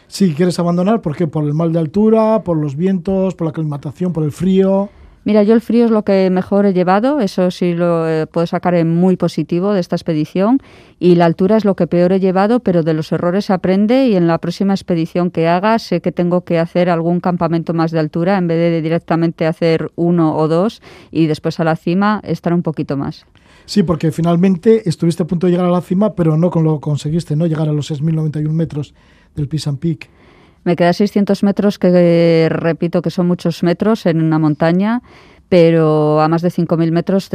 Sí, 0.07 0.33
quieres 0.33 0.57
abandonar, 0.57 1.01
¿por 1.01 1.15
qué? 1.15 1.27
Por 1.27 1.43
el 1.43 1.53
mal 1.53 1.71
de 1.71 1.79
altura, 1.79 2.41
por 2.43 2.57
los 2.57 2.75
vientos, 2.75 3.35
por 3.35 3.45
la 3.45 3.51
aclimatación, 3.51 4.11
por 4.11 4.23
el 4.23 4.31
frío. 4.31 4.89
Mira, 5.27 5.43
yo 5.43 5.53
el 5.55 5.59
frío 5.59 5.83
es 5.83 5.91
lo 5.91 6.03
que 6.03 6.29
mejor 6.29 6.65
he 6.65 6.71
llevado, 6.71 7.19
eso 7.19 7.51
sí 7.51 7.73
lo 7.73 8.07
eh, 8.07 8.27
puedo 8.27 8.47
sacar 8.47 8.75
en 8.75 8.95
muy 8.95 9.17
positivo 9.17 9.73
de 9.73 9.81
esta 9.81 9.97
expedición, 9.97 10.59
y 11.01 11.15
la 11.15 11.25
altura 11.25 11.57
es 11.57 11.65
lo 11.65 11.75
que 11.75 11.85
peor 11.85 12.13
he 12.13 12.21
llevado, 12.21 12.61
pero 12.61 12.81
de 12.81 12.93
los 12.93 13.11
errores 13.11 13.43
se 13.43 13.51
aprende 13.51 14.07
y 14.07 14.15
en 14.15 14.25
la 14.25 14.37
próxima 14.37 14.73
expedición 14.73 15.29
que 15.29 15.49
haga 15.49 15.79
sé 15.79 15.99
que 15.99 16.13
tengo 16.13 16.45
que 16.45 16.59
hacer 16.59 16.89
algún 16.89 17.19
campamento 17.19 17.73
más 17.73 17.91
de 17.91 17.99
altura 17.99 18.37
en 18.37 18.47
vez 18.47 18.57
de 18.57 18.81
directamente 18.81 19.45
hacer 19.45 19.91
uno 19.97 20.33
o 20.33 20.47
dos 20.47 20.81
y 21.11 21.27
después 21.27 21.59
a 21.59 21.65
la 21.65 21.75
cima 21.75 22.21
estar 22.23 22.53
un 22.53 22.63
poquito 22.63 22.95
más. 22.95 23.25
Sí, 23.65 23.83
porque 23.83 24.13
finalmente 24.13 24.87
estuviste 24.87 25.23
a 25.23 25.27
punto 25.27 25.47
de 25.47 25.51
llegar 25.51 25.67
a 25.67 25.71
la 25.71 25.81
cima, 25.81 26.15
pero 26.15 26.37
no 26.37 26.49
con 26.49 26.63
lo 26.63 26.79
conseguiste, 26.79 27.35
¿no? 27.35 27.47
Llegar 27.47 27.67
a 27.67 27.73
los 27.73 27.91
6.091 27.91 28.49
metros 28.53 28.93
del 29.35 29.49
Pisan 29.49 29.75
Peak. 29.75 30.09
Me 30.67 30.75
queda 30.75 30.91
600 30.91 31.43
metros, 31.43 31.79
que 31.79 32.49
repito 32.49 33.01
que 33.01 33.09
son 33.09 33.25
muchos 33.25 33.63
metros 33.63 34.05
en 34.05 34.21
una 34.21 34.37
montaña, 34.37 35.01
pero 35.47 36.19
a 36.19 36.27
más 36.27 36.41
de 36.41 36.49
5.000 36.49 36.91
metros 36.91 37.29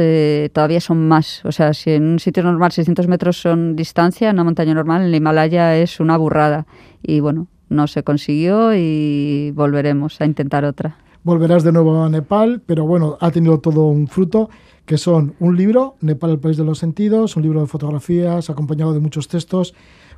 todavía 0.53 0.79
son 0.79 1.07
más. 1.07 1.43
O 1.43 1.51
sea, 1.51 1.73
si 1.73 1.93
en 1.93 2.03
un 2.03 2.19
sitio 2.19 2.43
normal 2.43 2.71
600 2.73 3.07
metros 3.07 3.41
son 3.41 3.75
distancia, 3.75 4.29
en 4.29 4.35
una 4.35 4.43
montaña 4.43 4.75
normal, 4.75 5.01
en 5.01 5.07
el 5.07 5.15
Himalaya 5.15 5.75
es 5.75 5.99
una 5.99 6.15
burrada. 6.15 6.67
Y 7.01 7.21
bueno, 7.21 7.47
no 7.69 7.87
se 7.87 8.03
consiguió 8.03 8.75
y 8.75 9.51
volveremos 9.55 10.21
a 10.21 10.25
intentar 10.25 10.63
otra. 10.63 10.97
Volverás 11.23 11.63
de 11.63 11.71
nuevo 11.71 12.03
a 12.03 12.09
Nepal, 12.09 12.61
pero 12.63 12.85
bueno, 12.85 13.17
ha 13.19 13.31
tenido 13.31 13.59
todo 13.61 13.87
un 13.87 14.07
fruto, 14.07 14.51
que 14.85 14.99
son 14.99 15.33
un 15.39 15.57
libro, 15.57 15.95
Nepal, 16.01 16.29
el 16.29 16.39
país 16.39 16.57
de 16.57 16.65
los 16.65 16.77
sentidos, 16.77 17.35
un 17.35 17.41
libro 17.41 17.61
de 17.61 17.65
fotografías 17.65 18.51
acompañado 18.51 18.93
de 18.93 18.99
muchos 18.99 19.27
textos 19.27 19.73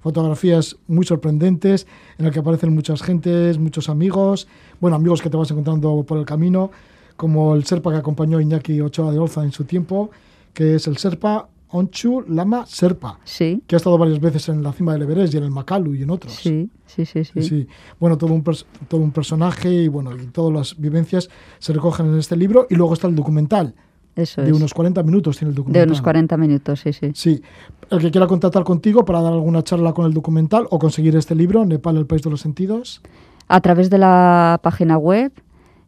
fotografías 0.05 0.77
muy 0.85 1.03
sorprendentes 1.03 1.87
en 2.19 2.27
el 2.27 2.31
que 2.31 2.37
aparecen 2.37 2.71
muchas 2.75 3.01
gentes, 3.01 3.57
muchos 3.57 3.89
amigos, 3.89 4.47
bueno, 4.79 4.95
amigos 4.97 5.19
que 5.19 5.31
te 5.31 5.35
vas 5.35 5.49
encontrando 5.49 6.03
por 6.03 6.19
el 6.19 6.25
camino, 6.25 6.69
como 7.17 7.55
el 7.55 7.65
Serpa 7.65 7.89
que 7.89 7.97
acompañó 7.97 8.37
a 8.37 8.41
Iñaki 8.43 8.81
Ochoa 8.81 9.11
de 9.11 9.17
Olza 9.17 9.43
en 9.43 9.51
su 9.51 9.63
tiempo, 9.63 10.11
que 10.53 10.75
es 10.75 10.85
el 10.85 10.97
Serpa 10.97 11.49
Onchu 11.69 12.23
Lama 12.27 12.67
Serpa, 12.67 13.19
sí. 13.23 13.63
que 13.65 13.75
ha 13.75 13.77
estado 13.77 13.97
varias 13.97 14.19
veces 14.19 14.47
en 14.49 14.61
la 14.61 14.73
cima 14.73 14.93
del 14.93 15.01
Everest 15.01 15.33
y 15.33 15.37
en 15.37 15.43
el 15.45 15.49
Makalu 15.49 15.95
y 15.95 16.03
en 16.03 16.11
otros. 16.11 16.35
Sí, 16.35 16.69
sí, 16.85 17.03
sí. 17.03 17.23
sí. 17.25 17.67
Bueno, 17.99 18.15
todo 18.15 18.31
un, 18.31 18.43
todo 18.43 19.01
un 19.01 19.11
personaje 19.11 19.73
y, 19.73 19.87
bueno, 19.87 20.15
y 20.15 20.27
todas 20.27 20.53
las 20.53 20.79
vivencias 20.79 21.31
se 21.57 21.73
recogen 21.73 22.05
en 22.05 22.19
este 22.19 22.37
libro 22.37 22.67
y 22.69 22.75
luego 22.75 22.93
está 22.93 23.07
el 23.07 23.15
documental 23.15 23.73
de 24.15 24.53
unos 24.53 24.73
40 24.73 25.03
minutos 25.03 25.37
tiene 25.37 25.49
el 25.49 25.55
documental. 25.55 25.81
De 25.81 25.87
unos 25.87 26.01
40 26.01 26.37
minutos, 26.37 26.79
sí, 26.79 26.93
sí. 26.93 27.11
Sí. 27.13 27.41
El 27.89 27.99
que 27.99 28.11
quiera 28.11 28.27
contactar 28.27 28.63
contigo 28.63 29.03
para 29.05 29.21
dar 29.21 29.33
alguna 29.33 29.63
charla 29.63 29.93
con 29.93 30.05
el 30.05 30.13
documental 30.13 30.67
o 30.69 30.79
conseguir 30.79 31.15
este 31.15 31.35
libro, 31.35 31.65
Nepal, 31.65 31.97
el 31.97 32.05
país 32.05 32.21
de 32.21 32.29
los 32.29 32.41
sentidos. 32.41 33.01
A 33.47 33.61
través 33.61 33.89
de 33.89 33.97
la 33.97 34.59
página 34.63 34.97
web 34.97 35.31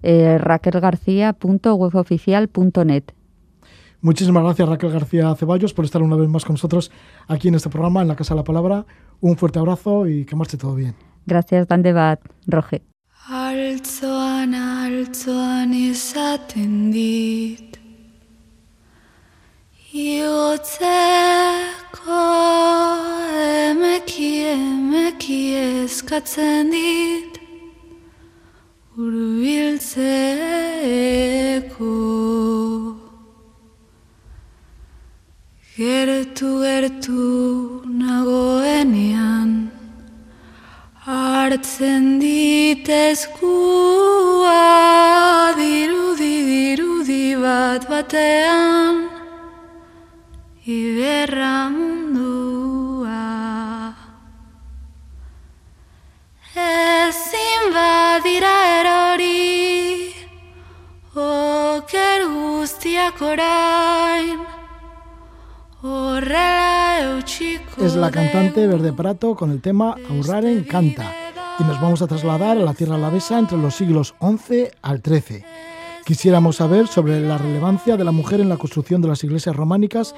eh, 0.04 0.38
raquelgarcía.weboficial.net. 0.38 3.04
Muchísimas 4.02 4.44
gracias 4.44 4.70
Raquel 4.70 4.92
García 4.92 5.34
Ceballos 5.36 5.74
por 5.74 5.86
estar 5.86 6.04
una 6.04 6.16
vez 6.16 6.30
más 6.30 6.46
con 6.46 6.54
nosotros 6.54 6.92
aquí 7.28 7.48
en 7.48 7.56
este 7.56 7.70
programa, 7.70 8.04
en 8.04 8.08
la 8.08 8.16
Casa 8.16 8.36
de 8.36 8.42
la 8.42 8.44
Palabra. 8.44 8.86
Un 9.22 9.38
fuerte 9.38 9.58
abrazo 9.58 10.08
y 10.08 10.26
que 10.26 10.36
marche 10.36 10.58
todo 10.58 10.76
bien. 10.76 10.94
Gracias, 11.26 11.68
Dandebat, 11.68 12.20
Roge. 12.46 12.84
Igotzeko 19.98 21.58
emeki 23.42 24.32
emeki 24.54 25.40
eskatzen 25.58 26.70
dit 26.70 27.34
Urbiltzeko 29.06 29.90
Gertu 35.78 36.52
gertu 36.62 37.26
nagoenean 38.04 39.52
Hartzen 41.10 42.06
ditezkua 42.22 43.42
Dirudi 45.58 46.36
dirudi 46.54 47.26
bat 47.42 47.82
batean 47.90 49.17
Iberra 50.68 51.70
mundua 51.72 53.16
Ezin 56.52 57.70
badira 57.72 58.52
erori 58.82 60.12
Oker 61.16 62.26
guztiak 62.34 63.22
orain 63.30 64.44
Horrela 65.88 67.00
eutxiko 67.14 67.86
Es 67.86 67.96
la 67.96 68.12
cantante 68.12 68.68
Verde 68.68 68.92
Prato 68.92 69.36
con 69.36 69.52
el 69.52 69.62
tema 69.62 69.96
Aurraren 70.10 70.66
canta 70.66 71.14
y 71.62 71.64
nos 71.64 71.80
vamos 71.80 72.02
a 72.02 72.08
trasladar 72.08 72.58
a 72.58 72.66
la 72.68 72.74
Tierra 72.74 72.96
Alavesa 72.96 73.40
entre 73.40 73.58
los 73.58 73.74
siglos 73.74 74.16
XI 74.20 74.68
al 74.82 75.02
XIII. 75.02 75.46
Quisiéramos 76.06 76.58
saber 76.58 76.88
sobre 76.88 77.20
la 77.20 77.38
relevancia 77.38 77.98
de 77.98 78.04
la 78.04 78.12
mujer 78.12 78.40
en 78.40 78.48
la 78.50 78.58
construcción 78.58 79.02
de 79.02 79.08
las 79.08 79.24
iglesias 79.24 79.56
románicas 79.56 80.14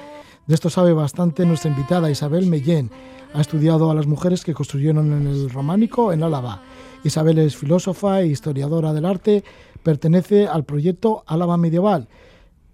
de 0.50 0.54
esto 0.54 0.68
sabe 0.68 0.92
bastante 0.92 1.46
nuestra 1.46 1.70
invitada 1.70 2.10
Isabel 2.10 2.46
Mellén. 2.46 2.90
Ha 3.34 3.40
estudiado 3.40 3.88
a 3.88 3.94
las 3.94 4.08
mujeres 4.08 4.42
que 4.42 4.52
construyeron 4.52 5.12
en 5.12 5.28
el 5.28 5.48
románico 5.48 6.12
en 6.12 6.24
Álava. 6.24 6.60
Isabel 7.04 7.38
es 7.38 7.56
filósofa 7.56 8.20
e 8.20 8.26
historiadora 8.26 8.92
del 8.92 9.04
arte, 9.04 9.44
pertenece 9.84 10.48
al 10.48 10.64
proyecto 10.64 11.22
Álava 11.28 11.56
Medieval, 11.56 12.08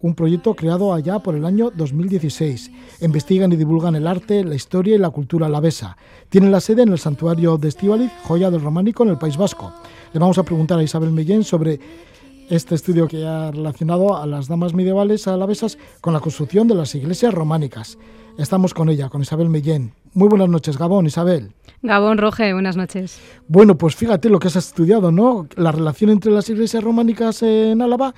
un 0.00 0.14
proyecto 0.14 0.54
creado 0.54 0.94
allá 0.94 1.18
por 1.18 1.34
el 1.34 1.44
año 1.44 1.70
2016. 1.70 2.70
Investigan 3.02 3.52
y 3.52 3.56
divulgan 3.56 3.94
el 3.94 4.06
arte, 4.06 4.42
la 4.42 4.54
historia 4.54 4.94
y 4.94 4.98
la 4.98 5.10
cultura 5.10 5.44
alavesa. 5.44 5.98
Tienen 6.30 6.52
la 6.52 6.62
sede 6.62 6.80
en 6.80 6.92
el 6.92 6.98
santuario 6.98 7.58
de 7.58 7.68
Estíbaliz, 7.68 8.10
joya 8.24 8.50
del 8.50 8.62
románico 8.62 9.02
en 9.02 9.10
el 9.10 9.18
País 9.18 9.36
Vasco. 9.36 9.70
Le 10.14 10.18
vamos 10.18 10.38
a 10.38 10.44
preguntar 10.44 10.78
a 10.78 10.82
Isabel 10.82 11.12
Mellén 11.12 11.44
sobre 11.44 11.78
este 12.48 12.74
estudio 12.74 13.08
que 13.08 13.26
ha 13.26 13.50
relacionado 13.50 14.16
a 14.16 14.26
las 14.26 14.48
damas 14.48 14.74
medievales 14.74 15.26
alavesas 15.26 15.78
con 16.00 16.12
la 16.12 16.20
construcción 16.20 16.68
de 16.68 16.74
las 16.74 16.94
iglesias 16.94 17.34
románicas. 17.34 17.98
Estamos 18.38 18.74
con 18.74 18.88
ella, 18.88 19.08
con 19.08 19.22
Isabel 19.22 19.48
Mellén. 19.48 19.92
Muy 20.14 20.28
buenas 20.28 20.48
noches, 20.48 20.78
Gabón, 20.78 21.06
Isabel. 21.06 21.52
Gabón 21.82 22.18
Roge, 22.18 22.52
buenas 22.52 22.76
noches. 22.76 23.18
Bueno, 23.48 23.76
pues 23.76 23.96
fíjate 23.96 24.28
lo 24.28 24.38
que 24.38 24.48
has 24.48 24.56
estudiado, 24.56 25.10
¿no? 25.10 25.46
La 25.56 25.72
relación 25.72 26.10
entre 26.10 26.30
las 26.30 26.48
iglesias 26.48 26.84
románicas 26.84 27.42
en 27.42 27.82
Álava 27.82 28.14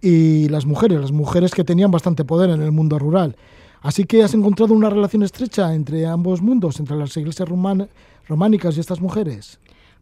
y 0.00 0.48
las 0.48 0.66
mujeres, 0.66 1.00
las 1.00 1.12
mujeres 1.12 1.52
que 1.52 1.64
tenían 1.64 1.90
bastante 1.90 2.24
poder 2.24 2.50
en 2.50 2.62
el 2.62 2.72
mundo 2.72 2.98
rural. 2.98 3.36
Así 3.82 4.04
que 4.04 4.22
has 4.22 4.34
encontrado 4.34 4.74
una 4.74 4.90
relación 4.90 5.22
estrecha 5.22 5.74
entre 5.74 6.06
ambos 6.06 6.42
mundos, 6.42 6.80
entre 6.80 6.96
las 6.96 7.16
iglesias 7.16 7.48
románicas 7.48 8.76
y 8.76 8.80
estas 8.80 9.00
mujeres. 9.00 9.58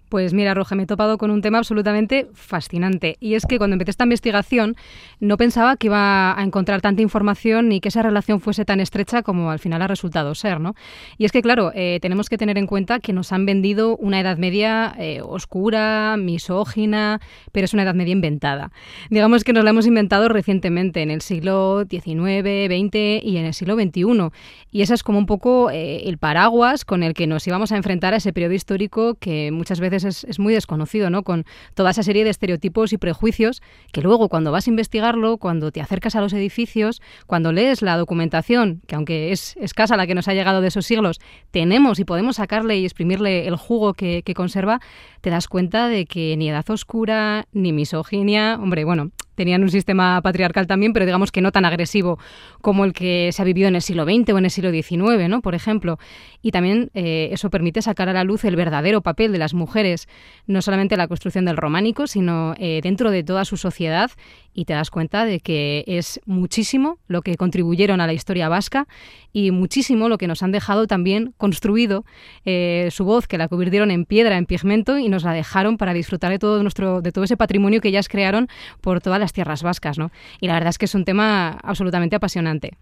Pues 0.09 0.33
mira, 0.33 0.55
Roja, 0.55 0.75
me 0.75 0.85
he 0.85 0.87
topado 0.87 1.19
con 1.19 1.31
un 1.31 1.43
tema 1.43 1.59
absolutamente 1.59 2.29
fascinante. 2.33 3.17
Y 3.21 3.35
es 3.35 3.45
que 3.45 3.59
cuando 3.59 3.75
empecé 3.75 3.91
esta 3.91 4.05
investigación 4.05 4.77
no 5.21 5.37
pensaba 5.37 5.77
que 5.77 5.89
iba 5.89 6.39
a 6.39 6.43
encontrar 6.43 6.81
tanta 6.81 7.03
información 7.03 7.69
ni 7.69 7.81
que 7.81 7.89
esa 7.89 8.03
relación 8.03 8.41
fuese 8.41 8.65
tan 8.65 8.81
estrecha 8.81 9.23
como 9.23 9.51
al 9.51 9.59
final 9.59 9.83
ha 9.83 9.87
resultado 9.87 10.35
ser, 10.35 10.61
¿no? 10.61 10.75
Y 11.19 11.25
es 11.25 11.33
que, 11.33 11.43
claro, 11.43 11.73
eh, 11.75 11.99
tenemos 12.01 12.29
que 12.29 12.39
tener 12.39 12.57
en 12.57 12.67
cuenta 12.67 13.01
que 13.01 13.13
nos 13.13 13.33
han 13.33 13.45
vendido 13.45 13.97
una 13.97 14.21
Edad 14.21 14.39
Media 14.39 14.95
eh, 14.99 15.21
oscura, 15.23 16.17
misógina, 16.19 17.21
pero 17.53 17.67
es 17.67 17.75
una 17.75 17.83
Edad 17.83 17.95
Media 17.95 18.13
inventada. 18.13 18.73
Digamos 19.11 19.45
que 19.45 19.53
nos 19.53 19.65
la 19.65 19.71
hemos 19.71 19.87
inventado 19.87 20.29
recientemente, 20.29 21.03
en 21.03 21.11
el 21.11 21.21
siglo 21.21 21.85
XIX, 21.89 22.67
XX 22.67 23.25
y 23.25 23.37
en 23.37 23.45
el 23.45 23.55
siglo 23.55 23.75
XXI. 23.75 24.31
Y 24.71 24.83
esa 24.83 24.95
es 24.95 25.03
como 25.03 25.19
un 25.19 25.27
poco 25.27 25.71
eh, 25.71 26.09
el 26.09 26.19
paraguas 26.19 26.85
con 26.85 27.03
el 27.03 27.15
que 27.15 27.27
nos 27.27 27.47
íbamos 27.47 27.73
a 27.73 27.77
enfrentar 27.77 28.15
a 28.15 28.19
ese 28.19 28.33
periodo 28.33 28.55
histórico 28.55 29.15
que 29.15 29.51
muchas 29.51 29.81
veces 29.81 29.98
es, 30.05 30.39
muy 30.39 30.55
desconocido, 30.55 31.11
¿no? 31.11 31.23
Con 31.23 31.45
toda 31.75 31.91
esa 31.91 32.03
serie 32.03 32.25
de 32.25 32.31
estereotipos 32.31 32.93
y 32.93 32.99
prejuicios 32.99 33.63
que 33.93 34.03
luego 34.03 34.29
cuando 34.29 34.53
vas 34.53 34.67
a 34.67 34.71
investigarlo, 34.71 35.39
cuando 35.39 35.73
te 35.73 35.81
acercas 35.81 36.15
a 36.17 36.21
los 36.21 36.33
edificios, 36.33 37.01
cuando 37.27 37.53
lees 37.53 37.83
la 37.83 37.97
documentación, 37.97 38.81
que 38.87 38.95
aunque 38.95 39.33
es 39.33 39.57
escasa 39.57 39.97
la 39.97 40.07
que 40.07 40.15
nos 40.15 40.29
ha 40.29 40.35
llegado 40.35 40.61
de 40.61 40.69
esos 40.69 40.87
siglos, 40.87 41.21
tenemos 41.51 41.99
y 41.99 42.05
podemos 42.05 42.37
sacarle 42.37 42.79
y 42.79 42.85
exprimirle 42.85 43.47
el 43.47 43.57
jugo 43.57 43.95
que 43.95 44.23
conserva, 44.35 44.81
te 45.21 45.31
das 45.31 45.49
cuenta 45.49 45.89
de 45.89 46.07
que 46.07 46.37
ni 46.37 46.49
edad 46.49 46.69
oscura, 46.71 47.47
ni 47.53 47.73
misoginia, 47.73 48.59
hombre, 48.61 48.85
bueno, 48.85 49.11
tenían 49.39 49.63
un 49.63 49.71
sistema 49.71 50.21
patriarcal 50.21 50.67
también, 50.67 50.93
pero 50.93 51.07
digamos 51.07 51.31
que 51.31 51.41
no 51.41 51.53
tan 51.53 51.65
agresivo 51.65 52.19
como 52.61 52.85
el 52.85 52.93
que 52.93 53.31
se 53.33 53.41
ha 53.41 53.45
vivido 53.45 53.69
en 53.69 53.77
el 53.77 53.83
siglo 53.83 54.05
XX 54.05 54.33
o 54.35 54.39
en 54.39 54.45
el 54.45 54.51
siglo 54.51 54.73
XIX, 54.73 55.29
¿no? 55.29 55.43
Por 55.43 55.55
ejemplo. 55.55 55.99
Y 56.43 56.51
también 56.51 56.91
eh, 56.93 57.29
eso 57.31 57.49
permite 57.49 57.81
sacar 57.81 58.09
a 58.09 58.13
la 58.13 58.25
luz 58.25 58.45
el 58.45 58.57
verdadero 58.57 59.01
papel 59.01 59.31
de 59.31 59.39
las 59.39 59.55
mujeres, 59.55 60.09
no 60.49 60.61
solamente 60.61 60.97
en 60.97 60.99
la 60.99 61.07
construcción 61.07 61.45
del 61.45 61.57
románico, 61.57 62.09
sino 62.09 62.55
eh, 62.59 62.81
dentro 62.83 63.13
de 63.13 63.23
toda 63.23 63.45
su 63.45 63.57
sociedad. 63.57 64.11
Y 64.59 64.65
te 64.65 64.73
das 64.73 64.91
cuenta 64.91 65.25
de 65.25 65.39
que 65.39 65.85
es 65.87 66.21
muchísimo 66.27 66.99
lo 67.07 67.23
que 67.23 67.37
contribuyeron 67.37 68.01
a 68.01 68.09
la 68.09 68.13
historia 68.13 68.49
vasca 68.49 68.89
y 69.33 69.53
muchísimo 69.53 70.09
lo 70.09 70.19
que 70.19 70.27
nos 70.27 70.43
han 70.43 70.51
dejado 70.51 70.89
también 70.89 71.33
construido 71.37 72.05
eh, 72.45 72.89
su 72.91 73.05
voz, 73.05 73.29
que 73.29 73.39
la 73.39 73.47
convirtieron 73.47 73.93
en 73.93 74.05
piedra, 74.05 74.37
en 74.37 74.47
pigmento 74.47 74.99
y 74.99 75.09
nos 75.09 75.23
la 75.23 75.33
dejaron 75.33 75.77
para 75.77 75.93
disfrutar 75.93 76.33
de 76.33 76.41
todo 76.41 76.61
nuestro, 76.65 77.03
de 77.03 77.13
todo 77.13 77.23
ese 77.23 77.37
patrimonio 77.37 77.81
que 77.81 77.87
ellas 77.87 78.09
crearon 78.09 78.49
por 78.81 79.01
todas 79.01 79.21
las 79.21 79.33
tierras 79.33 79.63
vascas, 79.63 79.97
¿no? 79.97 80.11
Y 80.41 80.49
la 80.49 80.55
verdad 80.55 80.71
es 80.71 80.79
que 80.79 80.87
es 80.87 80.95
un 80.97 81.05
tema 81.05 81.51
absolutamente 81.63 82.17
apasionante. 82.17 82.73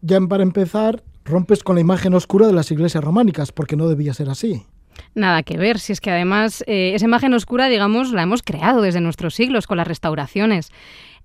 Ya 0.00 0.18
para 0.22 0.42
empezar, 0.42 1.02
rompes 1.26 1.62
con 1.62 1.74
la 1.74 1.82
imagen 1.82 2.14
oscura 2.14 2.46
de 2.46 2.54
las 2.54 2.70
iglesias 2.70 3.04
románicas, 3.04 3.52
porque 3.52 3.76
no 3.76 3.88
debía 3.88 4.14
ser 4.14 4.30
así. 4.30 4.62
Nada 5.14 5.42
que 5.42 5.56
ver, 5.56 5.78
si 5.78 5.92
es 5.92 6.00
que 6.00 6.10
además 6.10 6.62
eh, 6.66 6.92
esa 6.94 7.06
imagen 7.06 7.32
oscura, 7.34 7.68
digamos, 7.68 8.12
la 8.12 8.22
hemos 8.22 8.42
creado 8.42 8.82
desde 8.82 9.00
nuestros 9.00 9.34
siglos 9.34 9.66
con 9.66 9.78
las 9.78 9.86
restauraciones. 9.86 10.70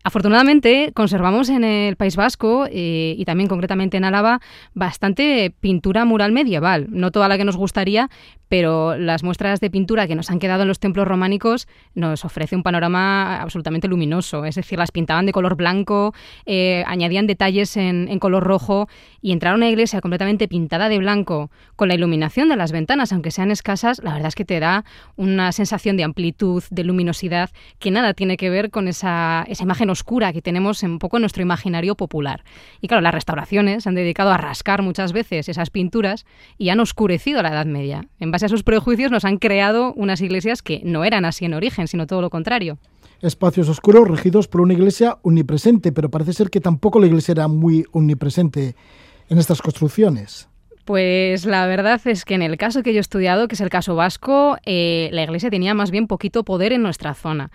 Afortunadamente 0.03 0.91
conservamos 0.93 1.49
en 1.49 1.63
el 1.63 1.95
País 1.95 2.15
Vasco 2.15 2.65
eh, 2.71 3.15
y 3.17 3.25
también 3.25 3.47
concretamente 3.47 3.97
en 3.97 4.03
Álava 4.03 4.41
bastante 4.73 5.53
pintura 5.59 6.05
mural 6.05 6.31
medieval, 6.31 6.87
no 6.89 7.11
toda 7.11 7.27
la 7.27 7.37
que 7.37 7.45
nos 7.45 7.57
gustaría, 7.57 8.09
pero 8.51 8.97
las 8.97 9.23
muestras 9.23 9.61
de 9.61 9.69
pintura 9.69 10.07
que 10.07 10.15
nos 10.15 10.29
han 10.29 10.37
quedado 10.39 10.63
en 10.63 10.67
los 10.67 10.79
templos 10.79 11.07
románicos 11.07 11.69
nos 11.95 12.25
ofrece 12.25 12.53
un 12.53 12.63
panorama 12.63 13.41
absolutamente 13.41 13.87
luminoso. 13.87 14.43
Es 14.43 14.55
decir, 14.55 14.77
las 14.77 14.91
pintaban 14.91 15.25
de 15.25 15.31
color 15.31 15.55
blanco, 15.55 16.13
eh, 16.45 16.83
añadían 16.85 17.27
detalles 17.27 17.77
en, 17.77 18.19
color 18.19 18.43
rojo 18.43 18.89
y 19.21 19.31
entrar 19.31 19.53
a 19.53 19.55
una 19.55 19.69
iglesia 19.69 20.01
completamente 20.01 20.49
pintada 20.49 20.89
de 20.89 20.97
blanco 20.97 21.49
con 21.77 21.87
la 21.87 21.95
iluminación 21.95 22.49
de 22.49 22.57
las 22.57 22.73
ventanas, 22.73 23.13
aunque 23.13 23.31
sean 23.31 23.51
escasas, 23.51 24.01
la 24.03 24.11
verdad 24.11 24.27
es 24.27 24.35
que 24.35 24.43
te 24.43 24.59
da 24.59 24.83
una 25.15 25.53
sensación 25.53 25.95
de 25.95 26.03
amplitud, 26.03 26.61
de 26.71 26.83
luminosidad, 26.83 27.51
que 27.79 27.89
nada 27.89 28.13
tiene 28.13 28.35
que 28.35 28.49
ver 28.49 28.69
con 28.69 28.89
esa, 28.89 29.45
esa 29.47 29.63
imagen 29.63 29.89
oscura 29.91 30.33
que 30.33 30.41
tenemos 30.41 30.81
un 30.83 30.99
poco 30.99 31.17
en 31.17 31.21
nuestro 31.21 31.43
imaginario 31.43 31.95
popular. 31.95 32.43
Y 32.81 32.87
claro, 32.87 33.01
las 33.01 33.13
restauraciones 33.13 33.83
se 33.83 33.89
han 33.89 33.95
dedicado 33.95 34.31
a 34.31 34.37
rascar 34.37 34.81
muchas 34.81 35.13
veces 35.13 35.47
esas 35.47 35.69
pinturas 35.69 36.25
y 36.57 36.69
han 36.69 36.79
oscurecido 36.79 37.41
la 37.41 37.49
Edad 37.49 37.65
Media. 37.65 38.07
En 38.19 38.33
esos 38.33 38.63
prejuicios 38.63 39.11
nos 39.11 39.25
han 39.25 39.37
creado 39.37 39.93
unas 39.93 40.21
iglesias 40.21 40.61
que 40.61 40.81
no 40.83 41.03
eran 41.03 41.25
así 41.25 41.45
en 41.45 41.53
origen, 41.53 41.87
sino 41.87 42.07
todo 42.07 42.21
lo 42.21 42.29
contrario. 42.29 42.77
Espacios 43.21 43.69
oscuros 43.69 44.07
regidos 44.07 44.47
por 44.47 44.61
una 44.61 44.73
iglesia 44.73 45.19
omnipresente, 45.21 45.91
pero 45.91 46.09
parece 46.09 46.33
ser 46.33 46.49
que 46.49 46.59
tampoco 46.59 46.99
la 46.99 47.05
iglesia 47.05 47.33
era 47.33 47.47
muy 47.47 47.85
omnipresente 47.91 48.75
en 49.29 49.37
estas 49.37 49.61
construcciones. 49.61 50.49
Pues 50.85 51.45
la 51.45 51.67
verdad 51.67 52.01
es 52.05 52.25
que 52.25 52.33
en 52.33 52.41
el 52.41 52.57
caso 52.57 52.81
que 52.81 52.93
yo 52.93 52.97
he 52.97 53.01
estudiado, 53.01 53.47
que 53.47 53.55
es 53.55 53.61
el 53.61 53.69
caso 53.69 53.95
vasco, 53.95 54.57
eh, 54.65 55.09
la 55.11 55.23
iglesia 55.23 55.51
tenía 55.51 55.73
más 55.73 55.91
bien 55.91 56.07
poquito 56.07 56.43
poder 56.43 56.73
en 56.73 56.81
nuestra 56.81 57.13
zona. 57.13 57.51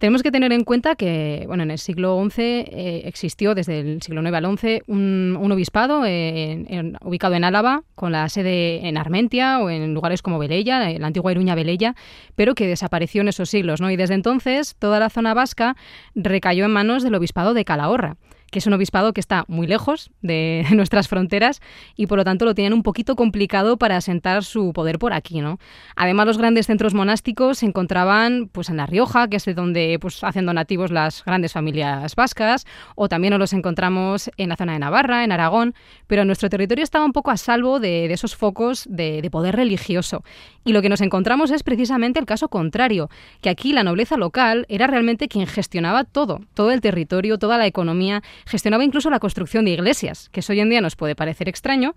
Tenemos 0.00 0.22
que 0.22 0.32
tener 0.32 0.50
en 0.52 0.64
cuenta 0.64 0.96
que 0.96 1.44
bueno, 1.46 1.62
en 1.62 1.70
el 1.70 1.78
siglo 1.78 2.18
XI 2.30 2.42
eh, 2.42 3.02
existió, 3.04 3.54
desde 3.54 3.80
el 3.80 4.00
siglo 4.00 4.22
IX 4.22 4.32
al 4.32 4.58
XI, 4.58 4.82
un, 4.86 5.52
obispado 5.52 6.06
eh, 6.06 6.94
ubicado 7.02 7.34
en 7.34 7.44
Álava, 7.44 7.82
con 7.96 8.10
la 8.10 8.26
sede 8.30 8.88
en 8.88 8.96
Armentia 8.96 9.60
o 9.60 9.68
en 9.68 9.92
lugares 9.92 10.22
como 10.22 10.38
Velella, 10.38 10.88
la 10.98 11.06
antigua 11.06 11.32
Iruña 11.32 11.54
Velella, 11.54 11.96
pero 12.34 12.54
que 12.54 12.66
desapareció 12.66 13.20
en 13.20 13.28
esos 13.28 13.50
siglos. 13.50 13.82
¿no? 13.82 13.90
Y 13.90 13.96
desde 13.96 14.14
entonces 14.14 14.74
toda 14.78 15.00
la 15.00 15.10
zona 15.10 15.34
vasca 15.34 15.76
recayó 16.14 16.64
en 16.64 16.70
manos 16.70 17.02
del 17.02 17.14
obispado 17.14 17.52
de 17.52 17.66
Calahorra 17.66 18.16
que 18.50 18.58
es 18.58 18.66
un 18.66 18.72
obispado 18.72 19.12
que 19.12 19.20
está 19.20 19.44
muy 19.48 19.66
lejos 19.66 20.10
de 20.22 20.64
nuestras 20.72 21.08
fronteras 21.08 21.60
y 21.96 22.06
por 22.06 22.18
lo 22.18 22.24
tanto 22.24 22.44
lo 22.44 22.54
tienen 22.54 22.72
un 22.72 22.82
poquito 22.82 23.16
complicado 23.16 23.76
para 23.76 23.96
asentar 23.96 24.44
su 24.44 24.72
poder 24.72 24.98
por 24.98 25.12
aquí, 25.12 25.40
¿no? 25.40 25.58
Además, 25.96 26.26
los 26.26 26.38
grandes 26.38 26.66
centros 26.66 26.94
monásticos 26.94 27.58
se 27.58 27.66
encontraban 27.66 28.48
pues 28.52 28.68
en 28.68 28.76
La 28.76 28.86
Rioja, 28.86 29.28
que 29.28 29.36
es 29.36 29.44
de 29.44 29.54
donde 29.54 29.98
pues 30.00 30.22
hacen 30.24 30.46
donativos 30.46 30.90
las 30.90 31.24
grandes 31.24 31.52
familias 31.52 32.14
vascas, 32.14 32.66
o 32.94 33.08
también 33.08 33.32
nos 33.32 33.40
los 33.40 33.52
encontramos 33.52 34.30
en 34.36 34.48
la 34.48 34.56
zona 34.56 34.74
de 34.74 34.78
Navarra, 34.78 35.24
en 35.24 35.32
Aragón, 35.32 35.74
pero 36.06 36.24
nuestro 36.24 36.48
territorio 36.48 36.82
estaba 36.82 37.04
un 37.04 37.12
poco 37.12 37.30
a 37.30 37.36
salvo 37.36 37.80
de, 37.80 38.12
esos 38.12 38.36
focos 38.36 38.86
de, 38.88 39.22
de 39.22 39.30
poder 39.30 39.56
religioso. 39.56 40.24
Y 40.64 40.72
lo 40.72 40.82
que 40.82 40.88
nos 40.88 41.00
encontramos 41.00 41.50
es 41.50 41.62
precisamente 41.62 42.18
el 42.18 42.26
caso 42.26 42.48
contrario, 42.48 43.08
que 43.40 43.50
aquí 43.50 43.72
la 43.72 43.82
nobleza 43.82 44.16
local 44.16 44.66
era 44.68 44.86
realmente 44.86 45.28
quien 45.28 45.46
gestionaba 45.46 46.04
todo, 46.04 46.40
todo 46.54 46.70
el 46.70 46.80
territorio, 46.80 47.38
toda 47.38 47.58
la 47.58 47.66
economía, 47.66 48.22
gestionaba 48.46 48.84
incluso 48.84 49.10
la 49.10 49.20
construcción 49.20 49.64
de 49.64 49.72
iglesias, 49.72 50.28
que 50.30 50.40
eso 50.40 50.52
hoy 50.52 50.60
en 50.60 50.70
día 50.70 50.80
nos 50.80 50.96
puede 50.96 51.14
parecer 51.14 51.48
extraño, 51.48 51.94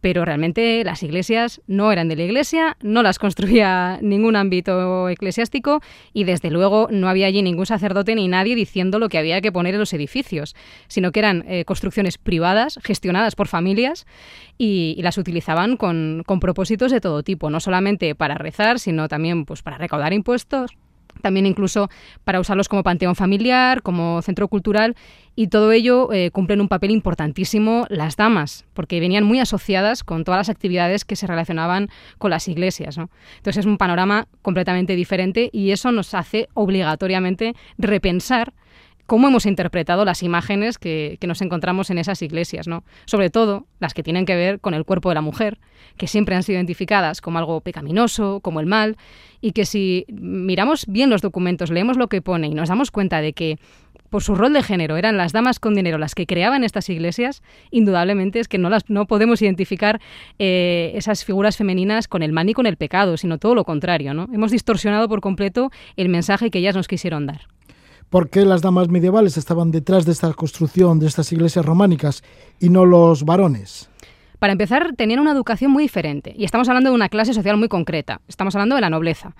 pero 0.00 0.24
realmente 0.24 0.82
las 0.84 1.02
iglesias 1.02 1.60
no 1.66 1.92
eran 1.92 2.08
de 2.08 2.16
la 2.16 2.22
iglesia, 2.22 2.76
no 2.80 3.02
las 3.02 3.18
construía 3.18 3.98
ningún 4.02 4.36
ámbito 4.36 5.08
eclesiástico 5.08 5.80
y 6.12 6.24
desde 6.24 6.50
luego 6.50 6.88
no 6.90 7.08
había 7.08 7.26
allí 7.26 7.42
ningún 7.42 7.66
sacerdote 7.66 8.14
ni 8.14 8.28
nadie 8.28 8.54
diciendo 8.54 8.98
lo 8.98 9.08
que 9.08 9.18
había 9.18 9.40
que 9.40 9.52
poner 9.52 9.74
en 9.74 9.80
los 9.80 9.92
edificios, 9.92 10.54
sino 10.88 11.12
que 11.12 11.20
eran 11.20 11.44
eh, 11.48 11.64
construcciones 11.64 12.18
privadas, 12.18 12.78
gestionadas 12.82 13.34
por 13.34 13.48
familias 13.48 14.06
y, 14.58 14.98
las 15.00 15.16
utilizaban 15.16 15.78
con, 15.78 16.22
con 16.26 16.40
propósitos 16.40 16.92
de 16.92 17.00
todo 17.00 17.22
tipo, 17.22 17.48
no 17.48 17.58
solamente 17.58 18.14
para 18.14 18.34
rezar, 18.34 18.78
sino 18.78 19.08
también 19.08 19.46
pues, 19.46 19.62
para 19.62 19.78
recaudar 19.78 20.12
impuestos 20.12 20.76
también 21.20 21.46
incluso 21.46 21.88
para 22.24 22.40
usarlos 22.40 22.68
como 22.68 22.82
panteón 22.82 23.16
familiar, 23.16 23.82
como 23.82 24.22
centro 24.22 24.48
cultural, 24.48 24.96
y 25.36 25.48
todo 25.48 25.72
ello 25.72 26.12
eh, 26.12 26.30
cumplen 26.30 26.60
un 26.60 26.68
papel 26.68 26.90
importantísimo 26.90 27.86
las 27.88 28.16
damas, 28.16 28.66
porque 28.74 29.00
venían 29.00 29.24
muy 29.24 29.38
asociadas 29.40 30.04
con 30.04 30.24
todas 30.24 30.38
las 30.38 30.48
actividades 30.48 31.04
que 31.04 31.16
se 31.16 31.26
relacionaban 31.26 31.88
con 32.18 32.30
las 32.30 32.48
iglesias. 32.48 32.98
Entonces 32.98 33.58
es 33.58 33.66
un 33.66 33.78
panorama 33.78 34.26
completamente 34.42 34.96
diferente 34.96 35.48
y 35.52 35.70
eso 35.70 35.92
nos 35.92 36.14
hace 36.14 36.48
obligatoriamente 36.54 37.54
repensar 37.78 38.52
cómo 39.10 39.26
hemos 39.26 39.44
interpretado 39.44 40.04
las 40.04 40.22
imágenes 40.22 40.78
que, 40.78 41.18
nos 41.26 41.42
encontramos 41.42 41.90
en 41.90 41.98
esas 41.98 42.22
iglesias, 42.22 42.68
¿no? 42.68 42.84
Sobre 43.06 43.28
todo 43.28 43.66
las 43.80 43.92
que 43.92 44.04
tienen 44.04 44.24
que 44.24 44.36
ver 44.36 44.60
con 44.60 44.72
el 44.72 44.84
cuerpo 44.84 45.08
de 45.08 45.16
la 45.16 45.20
mujer, 45.20 45.58
que 45.96 46.06
siempre 46.06 46.36
han 46.36 46.44
sido 46.44 46.58
identificadas 46.58 47.20
como 47.20 47.40
algo 47.40 47.60
pecaminoso, 47.60 48.38
como 48.38 48.60
el 48.60 48.66
mal, 48.66 48.96
y 49.40 49.50
que 49.50 49.66
si 49.66 50.06
miramos 50.12 50.86
bien 50.86 51.10
los 51.10 51.22
documentos, 51.22 51.72
leemos 51.72 51.96
lo 51.96 52.06
que 52.06 52.22
pone 52.22 52.46
y 52.46 52.54
nos 52.54 52.68
damos 52.68 52.92
cuenta 52.92 53.20
de 53.20 53.32
que 53.32 53.58
por 54.10 54.22
su 54.22 54.36
rol 54.36 54.52
de 54.52 54.62
género 54.62 54.96
eran 54.96 55.16
las 55.16 55.32
damas 55.32 55.58
con 55.58 55.74
dinero 55.74 55.98
las 55.98 56.14
que 56.14 56.26
creaban 56.26 56.62
estas 56.62 56.88
iglesias, 56.88 57.42
indudablemente 57.72 58.38
es 58.38 58.46
que 58.46 58.58
no, 58.58 58.70
las, 58.70 58.88
no 58.90 59.08
podemos 59.08 59.42
identificar 59.42 60.00
eh, 60.38 60.92
esas 60.94 61.24
figuras 61.24 61.56
femeninas 61.56 62.06
con 62.06 62.22
el 62.22 62.30
mal 62.30 62.46
ni 62.46 62.54
con 62.54 62.66
el 62.66 62.76
pecado, 62.76 63.16
sino 63.16 63.38
todo 63.38 63.56
lo 63.56 63.64
contrario. 63.64 64.14
¿no? 64.14 64.28
Hemos 64.32 64.52
distorsionado 64.52 65.08
por 65.08 65.20
completo 65.20 65.72
el 65.96 66.10
mensaje 66.10 66.52
que 66.52 66.60
ellas 66.60 66.76
nos 66.76 66.86
quisieron 66.86 67.26
dar. 67.26 67.48
¿Por 68.10 68.28
qué 68.28 68.44
las 68.44 68.60
damas 68.60 68.88
medievales 68.88 69.36
estaban 69.36 69.70
detrás 69.70 70.04
de 70.04 70.10
esta 70.10 70.32
construcción 70.34 70.98
de 70.98 71.06
estas 71.06 71.30
iglesias 71.30 71.64
románicas 71.64 72.24
y 72.58 72.68
no 72.68 72.84
los 72.84 73.24
varones? 73.24 73.88
Para 74.40 74.52
empezar, 74.52 74.96
tenían 74.96 75.20
una 75.20 75.30
educación 75.30 75.70
muy 75.70 75.84
diferente 75.84 76.34
y 76.36 76.44
estamos 76.44 76.68
hablando 76.68 76.90
de 76.90 76.96
una 76.96 77.08
clase 77.08 77.34
social 77.34 77.56
muy 77.56 77.68
concreta, 77.68 78.20
estamos 78.26 78.56
hablando 78.56 78.74
de 78.74 78.80
la 78.80 78.90
nobleza. 78.90 79.36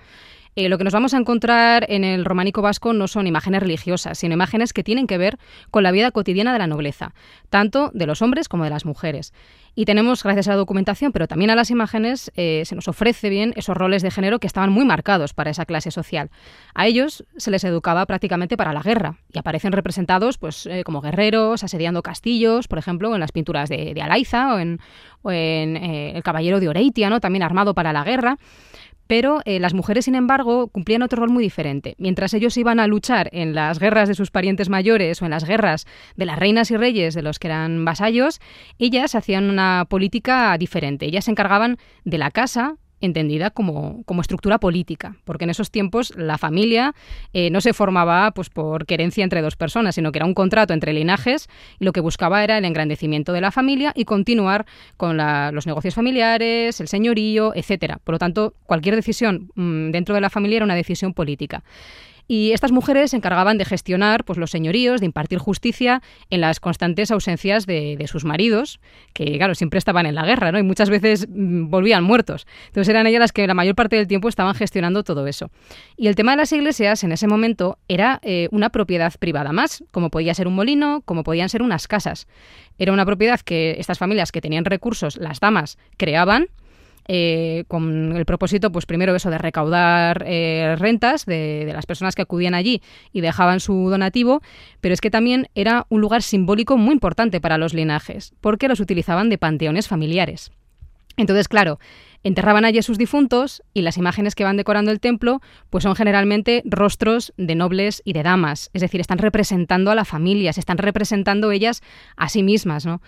Eh, 0.55 0.67
lo 0.67 0.77
que 0.77 0.83
nos 0.83 0.93
vamos 0.93 1.13
a 1.13 1.17
encontrar 1.17 1.85
en 1.89 2.03
el 2.03 2.25
románico 2.25 2.61
vasco 2.61 2.91
no 2.93 3.07
son 3.07 3.25
imágenes 3.25 3.61
religiosas, 3.61 4.17
sino 4.17 4.33
imágenes 4.33 4.73
que 4.73 4.83
tienen 4.83 5.07
que 5.07 5.17
ver 5.17 5.37
con 5.69 5.83
la 5.83 5.91
vida 5.91 6.11
cotidiana 6.11 6.51
de 6.51 6.59
la 6.59 6.67
nobleza, 6.67 7.13
tanto 7.49 7.89
de 7.93 8.05
los 8.05 8.21
hombres 8.21 8.49
como 8.49 8.65
de 8.65 8.69
las 8.69 8.85
mujeres. 8.85 9.33
Y 9.73 9.85
tenemos, 9.85 10.21
gracias 10.21 10.49
a 10.49 10.51
la 10.51 10.57
documentación, 10.57 11.13
pero 11.13 11.27
también 11.27 11.49
a 11.49 11.55
las 11.55 11.71
imágenes, 11.71 12.29
eh, 12.35 12.63
se 12.65 12.75
nos 12.75 12.89
ofrece 12.89 13.29
bien 13.29 13.53
esos 13.55 13.77
roles 13.77 14.01
de 14.01 14.11
género 14.11 14.39
que 14.39 14.47
estaban 14.47 14.69
muy 14.69 14.83
marcados 14.83 15.33
para 15.33 15.51
esa 15.51 15.65
clase 15.65 15.91
social. 15.91 16.29
A 16.75 16.87
ellos 16.87 17.23
se 17.37 17.51
les 17.51 17.63
educaba 17.63 18.05
prácticamente 18.05 18.57
para 18.57 18.73
la 18.73 18.81
guerra 18.81 19.19
y 19.31 19.39
aparecen 19.39 19.71
representados 19.71 20.37
pues, 20.37 20.65
eh, 20.65 20.83
como 20.83 20.99
guerreros, 20.99 21.63
asediando 21.63 22.03
castillos, 22.03 22.67
por 22.67 22.79
ejemplo, 22.79 23.13
en 23.13 23.21
las 23.21 23.31
pinturas 23.31 23.69
de, 23.69 24.01
Alaiza 24.01 24.55
o 24.55 24.59
en, 24.59 25.77
El 25.77 26.23
Caballero 26.23 26.59
de 26.59 26.67
Oreitia, 26.67 27.09
¿no? 27.09 27.21
también 27.21 27.43
armado 27.43 27.73
para 27.73 27.93
la 27.93 28.03
guerra. 28.03 28.37
Pero 29.11 29.41
eh, 29.43 29.59
las 29.59 29.73
mujeres, 29.73 30.05
sin 30.05 30.15
embargo, 30.15 30.69
cumplían 30.69 31.01
otro 31.01 31.19
rol 31.19 31.31
muy 31.31 31.43
diferente. 31.43 31.95
Mientras 31.97 32.33
ellos 32.33 32.55
iban 32.55 32.79
a 32.79 32.87
luchar 32.87 33.27
en 33.33 33.53
las 33.53 33.77
guerras 33.77 34.07
de 34.07 34.15
sus 34.15 34.31
parientes 34.31 34.69
mayores 34.69 35.21
o 35.21 35.25
en 35.25 35.31
las 35.31 35.43
guerras 35.43 35.85
de 36.15 36.25
las 36.25 36.39
reinas 36.39 36.71
y 36.71 36.77
reyes 36.77 37.13
de 37.13 37.21
los 37.21 37.37
que 37.37 37.47
eran 37.49 37.83
vasallos, 37.83 38.39
ellas 38.79 39.13
hacían 39.13 39.49
una 39.49 39.85
política 39.89 40.57
diferente. 40.57 41.07
Ellas 41.07 41.25
se 41.25 41.31
encargaban 41.31 41.75
de 42.05 42.19
la 42.19 42.31
casa, 42.31 42.77
entendida 43.01 43.49
como, 43.49 44.03
como, 44.05 44.21
estructura 44.21 44.59
política, 44.59 45.15
porque 45.25 45.43
en 45.43 45.49
esos 45.49 45.71
tiempos 45.71 46.13
la 46.15 46.37
familia 46.37 46.93
eh, 47.33 47.49
no 47.49 47.59
se 47.61 47.73
formaba 47.73 48.31
pues, 48.31 48.49
por 48.49 48.85
querencia 48.85 49.23
entre 49.23 49.41
dos 49.41 49.55
personas, 49.55 49.95
sino 49.95 50.11
que 50.11 50.19
era 50.19 50.25
un 50.25 50.33
contrato 50.33 50.73
entre 50.73 50.93
linajes 50.93 51.49
y 51.79 51.85
lo 51.85 51.91
que 51.91 51.99
buscaba 51.99 52.43
era 52.43 52.57
el 52.57 52.65
engrandecimiento 52.65 53.33
de 53.33 53.41
la 53.41 53.51
familia 53.51 53.91
y 53.95 54.05
continuar 54.05 54.65
con 54.97 55.17
los 55.17 55.67
negocios 55.67 55.95
familiares, 55.95 56.79
el 56.79 56.87
señorío, 56.87 57.53
etcétera. 57.55 57.99
Por 58.03 58.13
lo 58.13 58.19
tanto, 58.19 58.53
cualquier 58.65 58.95
decisión 58.95 59.51
mm, 59.55 59.91
dentro 59.91 60.15
de 60.15 60.21
la 60.21 60.29
familia 60.29 60.57
era 60.57 60.65
una 60.65 60.75
decisión 60.75 61.13
política. 61.13 61.63
Y 62.27 62.51
estas 62.51 62.71
mujeres 62.71 63.11
se 63.11 63.17
encargaban 63.17 63.57
de 63.57 63.65
gestionar 63.65 64.23
pues, 64.23 64.37
los 64.37 64.51
señoríos, 64.51 64.99
de 64.99 65.05
impartir 65.05 65.39
justicia 65.39 66.01
en 66.29 66.41
las 66.41 66.59
constantes 66.59 67.11
ausencias 67.11 67.65
de, 67.65 68.03
sus 68.07 68.25
maridos, 68.25 68.79
que 69.13 69.37
claro, 69.37 69.55
siempre 69.55 69.77
estaban 69.77 70.05
en 70.05 70.15
la 70.15 70.25
guerra, 70.25 70.51
¿no? 70.51 70.59
Y 70.59 70.63
muchas 70.63 70.89
veces 70.89 71.27
mm, 71.29 71.69
volvían 71.69 72.03
muertos. 72.03 72.47
Entonces 72.67 72.89
eran 72.89 73.07
ellas 73.07 73.19
las 73.19 73.31
que 73.31 73.45
la 73.47 73.53
mayor 73.53 73.75
parte 73.75 73.95
del 73.95 74.07
tiempo 74.07 74.27
estaban 74.29 74.55
gestionando 74.55 75.03
todo 75.03 75.27
eso. 75.27 75.51
Y 75.97 76.07
el 76.07 76.15
tema 76.15 76.31
de 76.31 76.37
las 76.37 76.51
iglesias 76.51 77.03
en 77.03 77.11
ese 77.11 77.27
momento 77.27 77.77
era 77.87 78.19
eh, 78.23 78.47
una 78.51 78.69
propiedad 78.69 79.13
privada 79.19 79.51
más, 79.51 79.83
como 79.91 80.09
podía 80.09 80.33
ser 80.33 80.47
un 80.47 80.55
molino, 80.55 81.01
como 81.05 81.23
podían 81.23 81.49
ser 81.49 81.61
unas 81.61 81.87
casas. 81.87 82.27
Era 82.77 82.93
una 82.93 83.05
propiedad 83.05 83.39
que 83.39 83.75
estas 83.77 83.97
familias 83.97 84.31
que 84.31 84.41
tenían 84.41 84.65
recursos, 84.65 85.17
las 85.17 85.39
damas, 85.39 85.77
creaban 85.97 86.47
eh, 87.07 87.65
con 87.67 88.15
el 88.15 88.25
propósito, 88.25 88.71
pues 88.71 88.85
primero 88.85 89.15
eso 89.15 89.29
de 89.29 89.37
recaudar 89.37 90.23
eh, 90.27 90.75
rentas 90.77 91.25
de, 91.25 91.69
las 91.73 91.85
personas 91.85 92.15
que 92.15 92.21
acudían 92.21 92.53
allí 92.53 92.81
y 93.11 93.21
dejaban 93.21 93.59
su 93.59 93.89
donativo, 93.89 94.41
pero 94.81 94.93
es 94.93 95.01
que 95.01 95.11
también 95.11 95.47
era 95.55 95.85
un 95.89 96.01
lugar 96.01 96.21
simbólico 96.21 96.77
muy 96.77 96.93
importante 96.93 97.41
para 97.41 97.57
los 97.57 97.73
linajes, 97.73 98.33
porque 98.41 98.67
los 98.67 98.79
utilizaban 98.79 99.29
de 99.29 99.37
panteones 99.37 99.87
familiares. 99.87 100.51
Entonces, 101.17 101.47
claro, 101.47 101.79
enterraban 102.23 102.65
allí 102.65 102.79
a 102.79 102.83
sus 102.83 102.97
difuntos 102.97 103.63
y 103.73 103.81
las 103.81 103.97
imágenes 103.97 104.35
que 104.35 104.43
van 104.43 104.57
decorando 104.57 104.91
el 104.91 104.99
templo 104.99 105.41
pues 105.69 105.83
son 105.83 105.95
generalmente 105.95 106.61
rostros 106.65 107.33
de 107.37 107.55
nobles 107.55 108.01
y 108.05 108.13
de 108.13 108.23
damas, 108.23 108.69
es 108.73 108.81
decir, 108.81 109.01
están 109.01 109.17
representando 109.17 109.91
a 109.91 109.95
la 109.95 110.05
familia, 110.05 110.53
se 110.53 110.59
están 110.59 110.77
representando 110.77 111.51
ellas 111.51 111.81
a 112.15 112.29
sí 112.29 112.43
mismas, 112.43 112.85
¿no? 112.85 113.01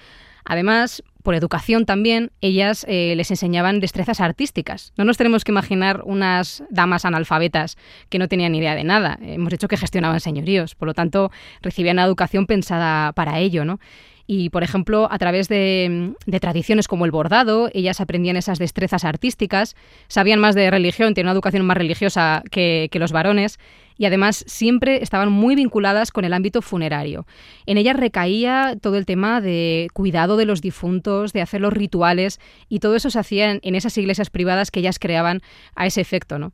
Además, 0.46 1.04
por 1.24 1.36
educación 1.36 1.86
también, 1.86 2.32
ellas 2.42 2.86
eh, 2.90 3.14
les 3.16 3.32
enseñaban 3.32 3.80
destrezas 3.80 4.20
artísticas. 4.20 4.92
No 4.98 5.06
nos 5.06 5.18
tenemos 5.18 5.44
que 5.44 5.52
imaginar 5.52 6.02
unas 6.06 6.64
damas 6.70 7.06
analfabetas 7.06 7.78
que 8.10 8.20
no 8.20 8.28
tenían 8.28 8.54
idea 8.54 8.76
de 8.76 8.84
nada. 8.84 9.18
Hemos 9.22 9.50
dicho 9.50 9.70
que 9.70 9.78
gestionaban 9.78 10.20
señoríos, 10.20 10.76
por 10.76 10.88
lo 10.88 10.94
tanto, 10.94 11.32
recibían 11.62 11.98
educación 12.00 12.46
pensada 12.46 13.14
para 13.14 13.40
ello, 13.40 13.64
¿no? 13.64 13.80
Y, 14.26 14.50
por 14.50 14.64
ejemplo, 14.64 15.08
a 15.12 15.18
través 15.18 15.50
de, 15.50 16.14
tradiciones 16.40 16.88
como 16.88 17.06
el 17.06 17.12
bordado, 17.12 17.70
ellas 17.74 18.00
aprendían 18.00 18.38
esas 18.38 18.58
destrezas 18.58 19.04
artísticas, 19.04 19.76
sabían 20.08 20.40
más 20.40 20.56
de 20.56 20.72
religión, 20.72 21.14
tenían 21.14 21.28
una 21.28 21.34
educación 21.34 21.66
más 21.66 21.78
religiosa 21.78 22.42
que, 22.50 22.88
que 22.92 23.00
los 23.00 23.12
varones, 23.12 23.60
y 23.98 24.06
además 24.06 24.44
siempre 24.48 25.04
estaban 25.04 25.32
muy 25.32 25.56
vinculadas 25.56 26.12
con 26.12 26.26
el 26.26 26.34
ámbito 26.34 26.62
funerario. 26.62 27.26
En 27.66 27.78
ellas 27.78 27.96
recaía 27.96 28.76
todo 28.82 28.98
el 28.98 29.06
tema 29.06 29.42
de 29.42 29.88
cuidado 29.94 30.38
de 30.38 30.46
los 30.46 30.62
difuntos, 30.62 31.34
de 31.34 31.42
hacer 31.42 31.62
los 31.62 31.74
rituales, 31.74 32.40
y 32.70 32.80
todo 32.80 32.96
eso 32.96 33.10
se 33.10 33.20
hacía 33.20 33.60
en, 33.62 33.76
esas 33.76 33.98
iglesias 33.98 34.30
privadas 34.30 34.72
que 34.72 34.80
ellas 34.80 35.00
creaban 35.00 35.42
a 35.76 35.86
ese 35.86 36.02
efecto, 36.02 36.40
¿no? 36.40 36.54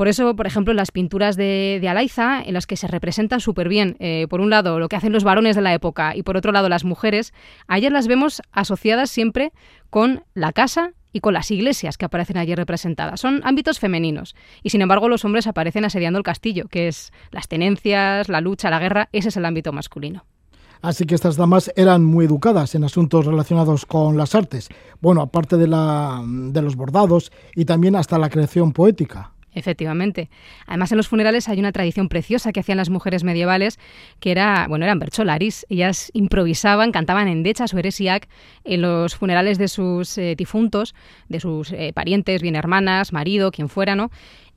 Por 0.00 0.08
eso, 0.08 0.34
por 0.34 0.46
ejemplo, 0.46 0.72
las 0.72 0.92
pinturas 0.92 1.36
de, 1.36 1.76
de 1.78 1.86
Alaiza, 1.90 2.40
en 2.42 2.54
las 2.54 2.66
que 2.66 2.78
se 2.78 2.86
representa 2.86 3.38
súper 3.38 3.68
bien, 3.68 3.96
eh, 3.98 4.26
por 4.30 4.40
un 4.40 4.48
lado, 4.48 4.78
lo 4.78 4.88
que 4.88 4.96
hacen 4.96 5.12
los 5.12 5.24
varones 5.24 5.56
de 5.56 5.60
la 5.60 5.74
época 5.74 6.16
y 6.16 6.22
por 6.22 6.38
otro 6.38 6.52
lado, 6.52 6.70
las 6.70 6.84
mujeres, 6.84 7.34
a 7.68 7.76
ellas 7.76 7.92
las 7.92 8.08
vemos 8.08 8.40
asociadas 8.50 9.10
siempre 9.10 9.52
con 9.90 10.24
la 10.32 10.52
casa 10.52 10.92
y 11.12 11.20
con 11.20 11.34
las 11.34 11.50
iglesias 11.50 11.98
que 11.98 12.06
aparecen 12.06 12.38
allí 12.38 12.54
representadas. 12.54 13.20
Son 13.20 13.42
ámbitos 13.44 13.78
femeninos 13.78 14.34
y 14.62 14.70
sin 14.70 14.80
embargo 14.80 15.06
los 15.06 15.26
hombres 15.26 15.46
aparecen 15.46 15.84
asediando 15.84 16.16
el 16.16 16.24
castillo, 16.24 16.66
que 16.68 16.88
es 16.88 17.12
las 17.30 17.46
tenencias, 17.46 18.30
la 18.30 18.40
lucha, 18.40 18.70
la 18.70 18.78
guerra, 18.78 19.10
ese 19.12 19.28
es 19.28 19.36
el 19.36 19.44
ámbito 19.44 19.70
masculino. 19.70 20.24
Así 20.80 21.04
que 21.04 21.14
estas 21.14 21.36
damas 21.36 21.70
eran 21.76 22.06
muy 22.06 22.24
educadas 22.24 22.74
en 22.74 22.84
asuntos 22.84 23.26
relacionados 23.26 23.84
con 23.84 24.16
las 24.16 24.34
artes. 24.34 24.70
Bueno, 25.02 25.20
aparte 25.20 25.58
de, 25.58 25.66
la, 25.66 26.24
de 26.26 26.62
los 26.62 26.74
bordados 26.74 27.32
y 27.54 27.66
también 27.66 27.96
hasta 27.96 28.18
la 28.18 28.30
creación 28.30 28.72
poética. 28.72 29.32
Efectivamente. 29.52 30.30
Además, 30.66 30.92
en 30.92 30.96
los 30.96 31.08
funerales 31.08 31.48
hay 31.48 31.58
una 31.58 31.72
tradición 31.72 32.08
preciosa 32.08 32.52
que 32.52 32.60
hacían 32.60 32.78
las 32.78 32.88
mujeres 32.88 33.24
medievales, 33.24 33.78
que 34.20 34.30
era, 34.30 34.66
bueno, 34.68 34.84
eran 34.84 34.98
bercholaris. 34.98 35.66
Ellas 35.68 36.10
improvisaban, 36.14 36.92
cantaban 36.92 37.26
en 37.26 37.42
dechas 37.42 37.74
o 37.74 37.78
heresiac 37.78 38.28
en 38.64 38.82
los 38.82 39.16
funerales 39.16 39.58
de 39.58 39.68
sus 39.68 40.16
eh, 40.18 40.34
difuntos, 40.36 40.94
de 41.28 41.40
sus 41.40 41.72
eh, 41.72 41.92
parientes, 41.92 42.42
bien 42.42 42.54
hermanas, 42.54 43.12
marido, 43.12 43.50
quien 43.50 43.68
fuera, 43.68 43.96
¿no? 43.96 44.10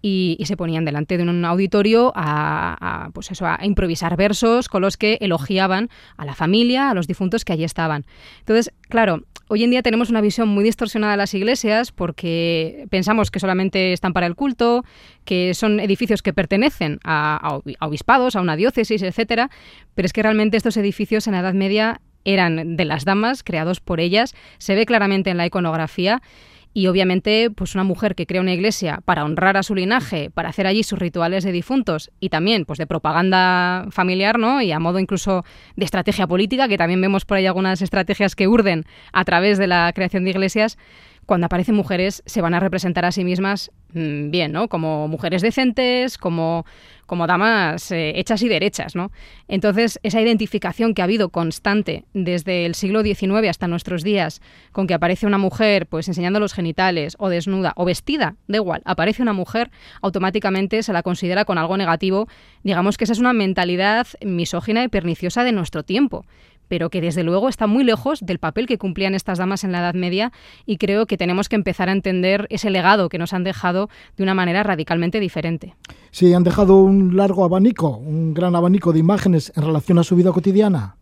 y, 0.06 0.38
se 0.45 0.58
ponían 0.58 0.84
delante 0.84 1.17
de 1.17 1.23
un 1.23 1.45
auditorio 1.45 2.12
a, 2.13 3.10
pues 3.13 3.32
eso, 3.32 3.47
a 3.47 3.58
improvisar 3.63 4.17
versos 4.17 4.67
con 4.67 4.82
los 4.82 4.97
que 4.97 5.17
elogiaban 5.21 5.89
a 6.17 6.25
la 6.25 6.36
familia, 6.36 6.89
a 6.89 6.93
los 6.93 7.08
difuntos 7.08 7.45
que 7.45 7.53
allí 7.53 7.63
estaban. 7.63 8.06
Entonces, 8.39 8.73
claro, 8.89 9.23
hoy 9.54 9.63
en 9.63 9.70
día 9.70 9.84
tenemos 9.84 10.10
una 10.10 10.20
visión 10.20 10.50
muy 10.50 10.63
distorsionada 10.63 11.13
de 11.13 11.18
las 11.18 11.36
iglesias 11.36 11.92
porque 11.92 12.88
pensamos 12.89 13.30
que 13.30 13.39
solamente 13.39 13.94
están 13.94 14.12
para 14.12 14.26
el 14.26 14.34
culto, 14.34 14.84
que 15.26 15.54
son 15.54 15.80
edificios 15.80 16.24
que 16.24 16.34
pertenecen 16.34 17.00
a, 17.04 17.60
obispados, 17.80 18.36
a 18.36 18.42
una 18.42 18.56
diócesis, 18.56 19.04
etcétera, 19.04 19.52
pero 19.94 20.08
es 20.08 20.13
que 20.13 20.24
realmente 20.24 20.58
estos 20.58 20.76
edificios 20.76 21.28
en 21.28 21.34
la 21.34 21.42
Edad 21.42 21.54
Media 21.54 22.02
eran 22.26 22.78
de 22.78 22.86
las 22.86 23.06
damas, 23.06 23.44
creados 23.44 23.80
por 23.80 24.00
ellas, 24.00 24.34
se 24.58 24.74
ve 24.74 24.88
claramente 24.88 25.30
en 25.30 25.38
la 25.38 25.46
iconografía 25.46 26.24
y 26.73 26.88
obviamente, 26.88 27.49
pues 27.51 27.75
una 27.75 27.83
mujer 27.83 28.15
que 28.15 28.25
crea 28.25 28.41
una 28.41 28.53
iglesia 28.53 29.01
para 29.05 29.23
honrar 29.23 29.57
a 29.57 29.63
su 29.63 29.75
linaje, 29.75 30.31
para 30.31 30.49
hacer 30.49 30.65
allí 30.65 30.83
sus 30.83 30.97
rituales 30.97 31.43
de 31.43 31.51
difuntos 31.51 32.12
y 32.19 32.29
también 32.29 32.65
pues 32.65 32.79
de 32.79 32.88
propaganda 32.88 33.86
familiar, 33.91 34.39
¿no? 34.39 34.62
Y 34.62 34.71
a 34.71 34.79
modo 34.79 34.99
incluso 34.99 35.45
de 35.75 35.86
estrategia 35.86 36.25
política, 36.25 36.67
que 36.67 36.77
también 36.77 36.99
vemos 37.01 37.25
por 37.25 37.38
ahí 37.38 37.45
algunas 37.45 37.81
estrategias 37.81 38.36
que 38.36 38.47
urden 38.47 38.86
a 39.12 39.23
través 39.23 39.57
de 39.57 39.67
la 39.67 39.91
creación 39.93 40.23
de 40.23 40.31
iglesias, 40.31 40.77
cuando 41.25 41.45
aparecen 41.45 41.75
mujeres 41.75 42.23
se 42.25 42.41
van 42.41 42.53
a 42.53 42.59
representar 42.59 43.05
a 43.05 43.12
sí 43.12 43.23
mismas 43.23 43.71
mm, 43.93 44.29
bien, 44.29 44.51
¿no? 44.51 44.67
Como 44.67 45.07
mujeres 45.07 45.41
decentes, 45.41 46.17
como, 46.17 46.65
como 47.05 47.27
damas 47.27 47.91
eh, 47.91 48.13
hechas 48.19 48.41
y 48.41 48.47
derechas, 48.47 48.95
¿no? 48.95 49.12
Entonces, 49.47 49.99
esa 50.03 50.21
identificación 50.21 50.93
que 50.93 51.01
ha 51.01 51.05
habido 51.05 51.29
constante 51.29 52.05
desde 52.13 52.65
el 52.65 52.75
siglo 52.75 53.03
XIX 53.03 53.49
hasta 53.49 53.67
nuestros 53.67 54.03
días, 54.03 54.41
con 54.71 54.88
que 54.88 54.93
aparece 54.93 55.27
una 55.27 55.38
mujer 55.38 55.88
pues 55.88 56.07
enseñando 56.07 56.39
los 56.39 56.53
genitales, 56.53 57.15
o 57.19 57.29
desnuda, 57.29 57.73
o 57.75 57.86
vestida, 57.86 58.36
da 58.47 58.57
igual, 58.57 58.81
aparece 58.86 59.21
una 59.21 59.33
mujer, 59.33 59.71
automáticamente 60.01 60.83
se 60.83 60.93
la 60.93 61.03
considera 61.03 61.45
con 61.45 61.57
algo 61.57 61.77
negativo. 61.77 62.27
Digamos 62.63 62.97
que 62.97 63.03
esa 63.05 63.13
es 63.13 63.19
una 63.19 63.33
mentalidad 63.33 64.07
misógina 64.25 64.83
y 64.83 64.88
perniciosa 64.88 65.43
de 65.43 65.51
nuestro 65.51 65.83
tiempo 65.83 66.25
pero 66.67 66.89
que 66.89 67.02
desde 67.02 67.23
luego 67.23 67.49
está 67.49 67.67
muy 67.67 67.84
lejos 67.84 68.19
del 68.21 68.39
papel 68.39 68.67
que 68.67 68.78
cumplían 68.78 69.15
estas 69.15 69.38
damas 69.38 69.63
en 69.63 69.71
la 69.71 69.80
Edad 69.80 69.93
Media 69.93 70.32
y 70.65 70.78
creo 70.78 71.06
que 71.06 71.17
tenemos 71.17 71.49
que 71.49 71.56
empezar 71.56 71.89
a 71.89 71.91
entender 71.91 72.47
ese 72.49 72.69
legado 72.69 73.10
que 73.10 73.17
nos 73.17 73.34
han 73.34 73.43
dejado 73.43 73.89
de 74.17 74.23
una 74.23 74.34
manera 74.34 74.63
radicalmente 74.63 75.19
diferente. 75.19 75.76
Sí, 76.12 76.34
han 76.34 76.43
dejado 76.43 76.82
un 76.82 77.17
largo 77.17 77.43
abanico, 77.43 77.97
un 77.97 78.34
gran 78.34 78.56
abanico 78.56 78.93
de 78.93 78.99
imágenes 78.99 79.52
en 79.56 79.63
relación 79.63 79.99
a 79.99 80.04
su 80.04 80.15
vida 80.15 80.32
cotidiana. 80.32 80.95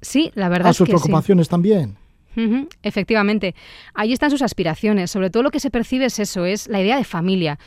Sí, 0.00 0.30
la 0.34 0.48
verdad. 0.48 0.68
A 0.68 0.74
sus 0.74 0.88
preocupaciones 0.88 1.48
también. 1.48 1.96
efectivamente. 2.82 3.54
Ahí 3.94 4.12
están 4.12 4.30
sus 4.30 4.42
aspiraciones. 4.42 5.10
Sobre 5.10 5.30
todo 5.30 5.42
lo 5.42 5.50
que 5.50 5.60
se 5.60 5.70
percibe 5.70 6.06
es 6.06 6.18
eso, 6.18 6.44
es 6.44 6.68
la 6.68 6.80
idea 6.80 6.96
de 6.96 7.04
familia 7.04 7.58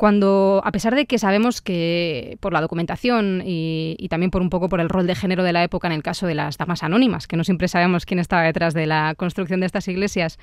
cuando, 0.00 0.62
a 0.64 0.72
pesar 0.72 0.94
de 0.94 1.04
que 1.04 1.18
sabemos 1.18 1.60
que 1.60 2.38
por 2.40 2.54
la 2.54 2.62
documentación 2.62 3.42
y, 3.44 4.06
también 4.08 4.30
por 4.30 4.40
un 4.40 4.48
poco 4.48 4.70
por 4.70 4.80
el 4.80 4.88
rol 4.88 5.06
de 5.06 5.14
género 5.14 5.42
de 5.42 5.52
la 5.52 5.62
época 5.62 5.88
en 5.88 5.92
el 5.92 6.02
caso 6.02 6.26
de 6.26 6.34
las 6.34 6.56
damas 6.56 6.82
anónimas, 6.82 7.26
que 7.26 7.36
no 7.36 7.44
siempre 7.44 7.68
sabemos 7.68 8.06
quién 8.06 8.18
estaba 8.18 8.40
detrás 8.44 8.72
de 8.72 8.86
la 8.86 9.14
construcción 9.14 9.60
de 9.60 9.66
estas 9.66 9.88
iglesias, 9.88 10.38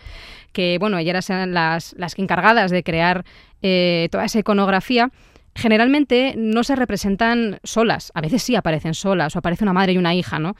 que 0.51 0.77
bueno, 0.79 0.99
ellas 0.99 1.27
eran 1.31 1.55
las, 1.55 1.95
las 1.97 2.19
encargadas 2.19 2.69
de 2.69 2.83
crear 2.83 3.25
eh, 3.63 4.09
toda 4.11 4.25
esa 4.25 4.37
iconografía, 4.37 5.09
generalmente 5.55 6.35
no 6.37 6.63
se 6.63 6.75
representan 6.75 7.57
solas, 7.63 8.11
a 8.13 8.21
veces 8.21 8.43
sí 8.43 8.55
aparecen 8.55 8.93
solas 8.93 9.35
o 9.35 9.39
aparece 9.39 9.63
una 9.63 9.73
madre 9.73 9.93
y 9.93 9.97
una 9.97 10.13
hija, 10.13 10.37
¿no? 10.37 10.55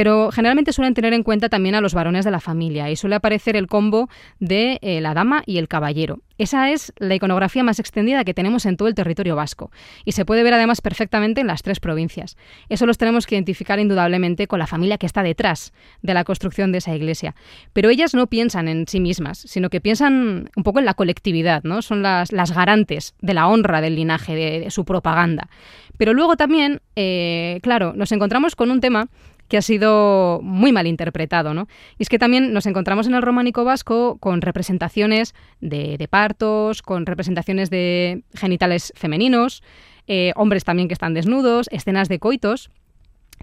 Pero 0.00 0.30
generalmente 0.32 0.72
suelen 0.72 0.94
tener 0.94 1.12
en 1.12 1.22
cuenta 1.22 1.50
también 1.50 1.74
a 1.74 1.82
los 1.82 1.92
varones 1.92 2.24
de 2.24 2.30
la 2.30 2.40
familia 2.40 2.88
y 2.90 2.96
suele 2.96 3.16
aparecer 3.16 3.54
el 3.54 3.66
combo 3.66 4.08
de 4.38 4.78
eh, 4.80 5.02
la 5.02 5.12
dama 5.12 5.42
y 5.44 5.58
el 5.58 5.68
caballero. 5.68 6.20
Esa 6.38 6.70
es 6.70 6.94
la 6.96 7.14
iconografía 7.14 7.62
más 7.62 7.78
extendida 7.78 8.24
que 8.24 8.32
tenemos 8.32 8.64
en 8.64 8.78
todo 8.78 8.88
el 8.88 8.94
territorio 8.94 9.36
vasco 9.36 9.70
y 10.06 10.12
se 10.12 10.24
puede 10.24 10.42
ver 10.42 10.54
además 10.54 10.80
perfectamente 10.80 11.42
en 11.42 11.48
las 11.48 11.60
tres 11.60 11.80
provincias. 11.80 12.38
Eso 12.70 12.86
los 12.86 12.96
tenemos 12.96 13.26
que 13.26 13.34
identificar 13.34 13.78
indudablemente 13.78 14.46
con 14.46 14.58
la 14.58 14.66
familia 14.66 14.96
que 14.96 15.04
está 15.04 15.22
detrás 15.22 15.74
de 16.00 16.14
la 16.14 16.24
construcción 16.24 16.72
de 16.72 16.78
esa 16.78 16.96
iglesia. 16.96 17.34
Pero 17.74 17.90
ellas 17.90 18.14
no 18.14 18.26
piensan 18.26 18.68
en 18.68 18.88
sí 18.88 19.00
mismas, 19.00 19.36
sino 19.36 19.68
que 19.68 19.82
piensan 19.82 20.48
un 20.56 20.62
poco 20.62 20.78
en 20.78 20.86
la 20.86 20.94
colectividad, 20.94 21.62
¿no? 21.62 21.82
Son 21.82 22.00
las, 22.00 22.32
las 22.32 22.52
garantes 22.52 23.14
de 23.20 23.34
la 23.34 23.48
honra 23.48 23.82
del 23.82 23.96
linaje, 23.96 24.34
de, 24.34 24.70
su 24.70 24.86
propaganda. 24.86 25.50
Pero 25.98 26.14
luego 26.14 26.38
también, 26.38 26.80
eh, 26.96 27.60
claro, 27.62 27.92
nos 27.94 28.12
encontramos 28.12 28.56
con 28.56 28.70
un 28.70 28.80
tema 28.80 29.10
que 29.50 29.58
ha 29.58 29.62
sido 29.62 30.40
muy 30.42 30.70
mal 30.72 30.86
interpretado, 30.86 31.52
¿no? 31.52 31.66
Y 31.98 32.04
es 32.04 32.08
que 32.08 32.20
también 32.20 32.52
nos 32.54 32.66
encontramos 32.66 33.08
en 33.08 33.14
el 33.14 33.20
románico 33.20 33.64
vasco 33.64 34.16
con 34.18 34.40
representaciones 34.40 35.34
de, 35.60 36.06
partos, 36.08 36.82
con 36.82 37.04
representaciones 37.04 37.68
de 37.68 38.22
genitales 38.32 38.92
femeninos, 38.96 39.62
eh, 40.06 40.32
hombres 40.36 40.64
también 40.64 40.88
que 40.88 40.94
están 40.94 41.14
desnudos, 41.14 41.68
escenas 41.72 42.08
de 42.08 42.20
coitos, 42.20 42.70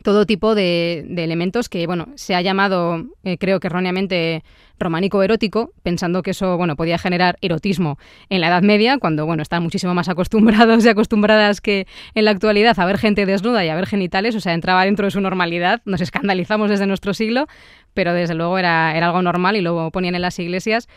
todo 0.04 0.26
tipo 0.26 0.56
de, 0.56 1.06
elementos 1.18 1.70
que, 1.70 1.86
bueno, 1.88 2.08
se 2.16 2.36
ha 2.36 2.42
llamado, 2.42 3.06
eh, 3.24 3.38
creo 3.38 3.60
que 3.60 3.68
erróneamente, 3.68 4.44
románico 4.80 5.24
erótico, 5.24 5.74
pensando 5.84 6.22
que 6.22 6.32
eso, 6.32 6.56
bueno, 6.58 6.76
podía 6.76 6.98
generar 6.98 7.38
erotismo 7.42 7.98
en 8.30 8.42
la 8.42 8.48
Edad 8.48 8.62
Media, 8.62 9.00
cuando, 9.00 9.26
bueno, 9.26 9.42
están 9.42 9.64
muchísimo 9.64 9.94
más 9.94 10.08
acostumbrados 10.08 10.86
y 10.86 10.90
acostumbradas 10.90 11.62
que 11.62 11.88
en 12.14 12.26
la 12.26 12.32
actualidad 12.32 12.80
a 12.80 12.86
ver 12.86 12.98
gente 12.98 13.26
desnuda 13.26 13.66
y 13.66 13.70
a 13.70 13.76
ver 13.76 13.88
genitales, 13.88 14.36
o 14.36 14.40
sea, 14.40 14.54
entraba 14.54 14.86
dentro 14.86 15.06
de 15.06 15.12
su 15.12 15.22
normalidad, 15.22 15.82
nos 15.86 16.02
escandalizamos 16.02 16.70
desde 16.70 16.86
nuestro 16.86 17.14
siglo, 17.14 17.48
pero 17.94 18.14
desde 18.14 18.36
luego 18.36 18.60
era, 18.60 18.96
era 18.96 19.08
algo 19.08 19.22
normal 19.22 19.56
y 19.56 19.62
lo 19.62 19.90
ponían 19.92 20.16
en 20.16 20.22
las 20.22 20.38
iglesias. 20.40 20.88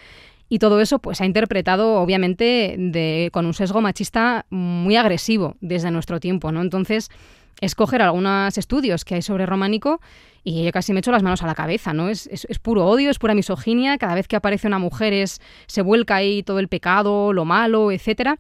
Y 0.53 0.59
todo 0.59 0.81
eso 0.81 0.99
pues, 0.99 1.19
se 1.19 1.25
ha 1.25 1.27
interpretado, 1.27 2.03
obviamente, 2.03 3.31
con 3.33 3.47
un 3.47 3.55
sesgo 3.55 3.81
machista 3.81 4.47
muy 4.51 4.97
agresivo 4.97 5.57
desde 5.61 5.93
nuestro 5.93 6.19
tiempo, 6.19 6.51
¿no? 6.51 6.61
Entonces, 6.61 7.09
escoger 7.61 8.03
algunos 8.03 8.57
estudios 8.59 9.05
que 9.05 9.17
hay 9.17 9.23
sobre 9.23 9.47
románico 9.47 10.01
y 10.43 10.65
yo 10.65 10.73
casi 10.73 10.93
me 10.93 11.01
echo 11.01 11.13
las 11.13 11.23
manos 11.23 11.43
a 11.43 11.47
la 11.47 11.55
cabeza, 11.55 11.93
¿no? 11.93 12.09
Es, 12.09 12.27
es, 12.27 12.59
puro 12.59 12.87
odio, 12.87 13.11
es 13.11 13.19
pura 13.19 13.35
misoginia, 13.35 13.99
cada 13.99 14.15
vez 14.15 14.27
que 14.27 14.37
aparece 14.37 14.67
una 14.67 14.79
mujer 14.79 15.13
es, 15.13 15.41
se 15.67 15.83
vuelca 15.83 16.17
ahí 16.17 16.43
todo 16.43 16.59
el 16.59 16.69
pecado, 16.69 17.33
lo 17.33 17.45
malo, 17.45 17.93
etcétera. 17.93 18.39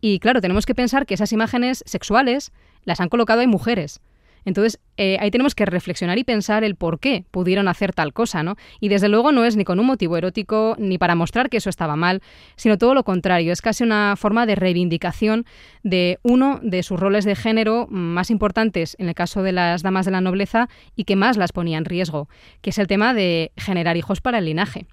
Y 0.00 0.18
claro, 0.18 0.40
tenemos 0.40 0.66
que 0.66 0.74
pensar 0.74 1.06
que 1.06 1.14
esas 1.14 1.32
imágenes 1.32 1.82
sexuales 1.86 2.52
las 2.84 3.00
han 3.00 3.08
colocado 3.08 3.40
ahí 3.40 3.46
mujeres. 3.46 4.00
Entonces, 4.46 4.80
eh, 4.96 5.18
ahí 5.20 5.30
tenemos 5.30 5.54
que 5.54 5.66
reflexionar 5.66 6.18
y 6.18 6.24
pensar 6.24 6.64
el 6.64 6.76
por 6.76 7.00
qué 7.00 7.24
pudieron 7.32 7.68
hacer 7.68 7.92
tal 7.92 8.14
cosa, 8.14 8.42
¿no? 8.42 8.54
Y 8.80 8.88
desde 8.88 9.08
luego 9.08 9.32
no 9.32 9.44
es 9.44 9.56
ni 9.56 9.64
con 9.64 9.80
un 9.80 9.86
motivo 9.86 10.16
erótico 10.16 10.76
ni 10.78 10.96
para 10.96 11.16
mostrar 11.16 11.50
que 11.50 11.58
eso 11.58 11.68
estaba 11.68 11.96
mal, 11.96 12.22
sino 12.54 12.78
todo 12.78 12.94
lo 12.94 13.02
contrario, 13.02 13.52
es 13.52 13.60
casi 13.60 13.82
una 13.82 14.14
forma 14.16 14.46
de 14.46 14.54
reivindicación 14.54 15.44
de 15.82 16.18
uno 16.22 16.60
de 16.62 16.84
sus 16.84 16.98
roles 16.98 17.24
de 17.24 17.34
género 17.34 17.88
más 17.90 18.30
importantes 18.30 18.96
en 19.00 19.08
el 19.08 19.14
caso 19.14 19.42
de 19.42 19.52
las 19.52 19.82
damas 19.82 20.06
de 20.06 20.12
la 20.12 20.20
nobleza 20.20 20.68
y 20.94 21.04
que 21.04 21.16
más 21.16 21.36
las 21.36 21.52
ponía 21.52 21.76
en 21.76 21.84
riesgo, 21.84 22.28
que 22.62 22.70
es 22.70 22.78
el 22.78 22.86
tema 22.86 23.14
de 23.14 23.50
generar 23.56 23.96
hijos 23.96 24.20
para 24.20 24.38
el 24.38 24.44
linaje. 24.44 24.86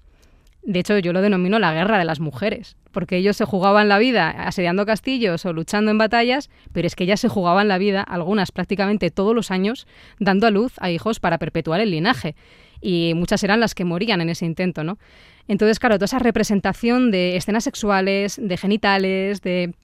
De 0.66 0.80
hecho, 0.80 0.98
yo 0.98 1.12
lo 1.12 1.20
denomino 1.20 1.58
la 1.58 1.74
guerra 1.74 1.98
de 1.98 2.06
las 2.06 2.20
mujeres, 2.20 2.76
porque 2.90 3.18
ellos 3.18 3.36
se 3.36 3.44
jugaban 3.44 3.88
la 3.88 3.98
vida 3.98 4.30
asediando 4.30 4.86
castillos 4.86 5.44
o 5.44 5.52
luchando 5.52 5.90
en 5.90 5.98
batallas, 5.98 6.48
pero 6.72 6.86
es 6.86 6.96
que 6.96 7.04
ellas 7.04 7.20
se 7.20 7.28
jugaban 7.28 7.68
la 7.68 7.76
vida, 7.76 8.02
algunas 8.02 8.50
prácticamente 8.50 9.10
todos 9.10 9.34
los 9.34 9.50
años, 9.50 9.86
dando 10.18 10.46
a 10.46 10.50
luz 10.50 10.72
a 10.78 10.90
hijos 10.90 11.20
para 11.20 11.36
perpetuar 11.38 11.80
el 11.80 11.90
linaje. 11.90 12.34
Y 12.80 13.12
muchas 13.14 13.44
eran 13.44 13.60
las 13.60 13.74
que 13.74 13.84
morían 13.84 14.22
en 14.22 14.30
ese 14.30 14.46
intento, 14.46 14.84
¿no? 14.84 14.98
Entonces, 15.48 15.78
claro, 15.78 15.96
toda 15.96 16.06
esa 16.06 16.18
representación 16.18 17.10
de 17.10 17.36
escenas 17.36 17.64
sexuales, 17.64 18.40
de 18.42 18.56
genitales, 18.56 19.42
de 19.42 19.74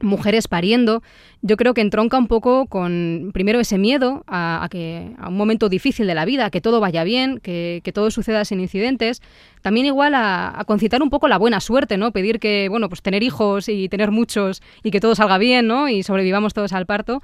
mujeres 0.00 0.48
pariendo, 0.48 1.02
yo 1.42 1.56
creo 1.56 1.74
que 1.74 1.80
entronca 1.80 2.16
un 2.16 2.26
poco 2.26 2.66
con, 2.66 3.30
primero, 3.32 3.60
ese 3.60 3.78
miedo 3.78 4.24
a, 4.26 4.66
que, 4.70 5.14
a 5.18 5.28
un 5.28 5.36
momento 5.36 5.68
difícil 5.68 6.06
de 6.06 6.14
la 6.14 6.24
vida, 6.24 6.50
que 6.50 6.60
todo 6.60 6.80
vaya 6.80 7.04
bien, 7.04 7.38
que, 7.38 7.82
todo 7.94 8.10
suceda 8.10 8.44
sin 8.44 8.60
incidentes. 8.60 9.22
También 9.62 9.86
igual 9.86 10.14
a, 10.14 10.62
concitar 10.66 11.02
un 11.02 11.10
poco 11.10 11.28
la 11.28 11.38
buena 11.38 11.60
suerte, 11.60 11.96
¿no? 11.96 12.12
Pedir 12.12 12.40
que, 12.40 12.68
bueno, 12.68 12.88
pues 12.88 13.02
tener 13.02 13.22
hijos 13.22 13.68
y 13.68 13.88
tener 13.88 14.10
muchos 14.10 14.62
y 14.82 14.90
que 14.90 15.00
todo 15.00 15.14
salga 15.14 15.38
bien, 15.38 15.66
¿no? 15.66 15.88
Y 15.88 16.02
sobrevivamos 16.02 16.54
todos 16.54 16.72
al 16.72 16.86
parto. 16.86 17.22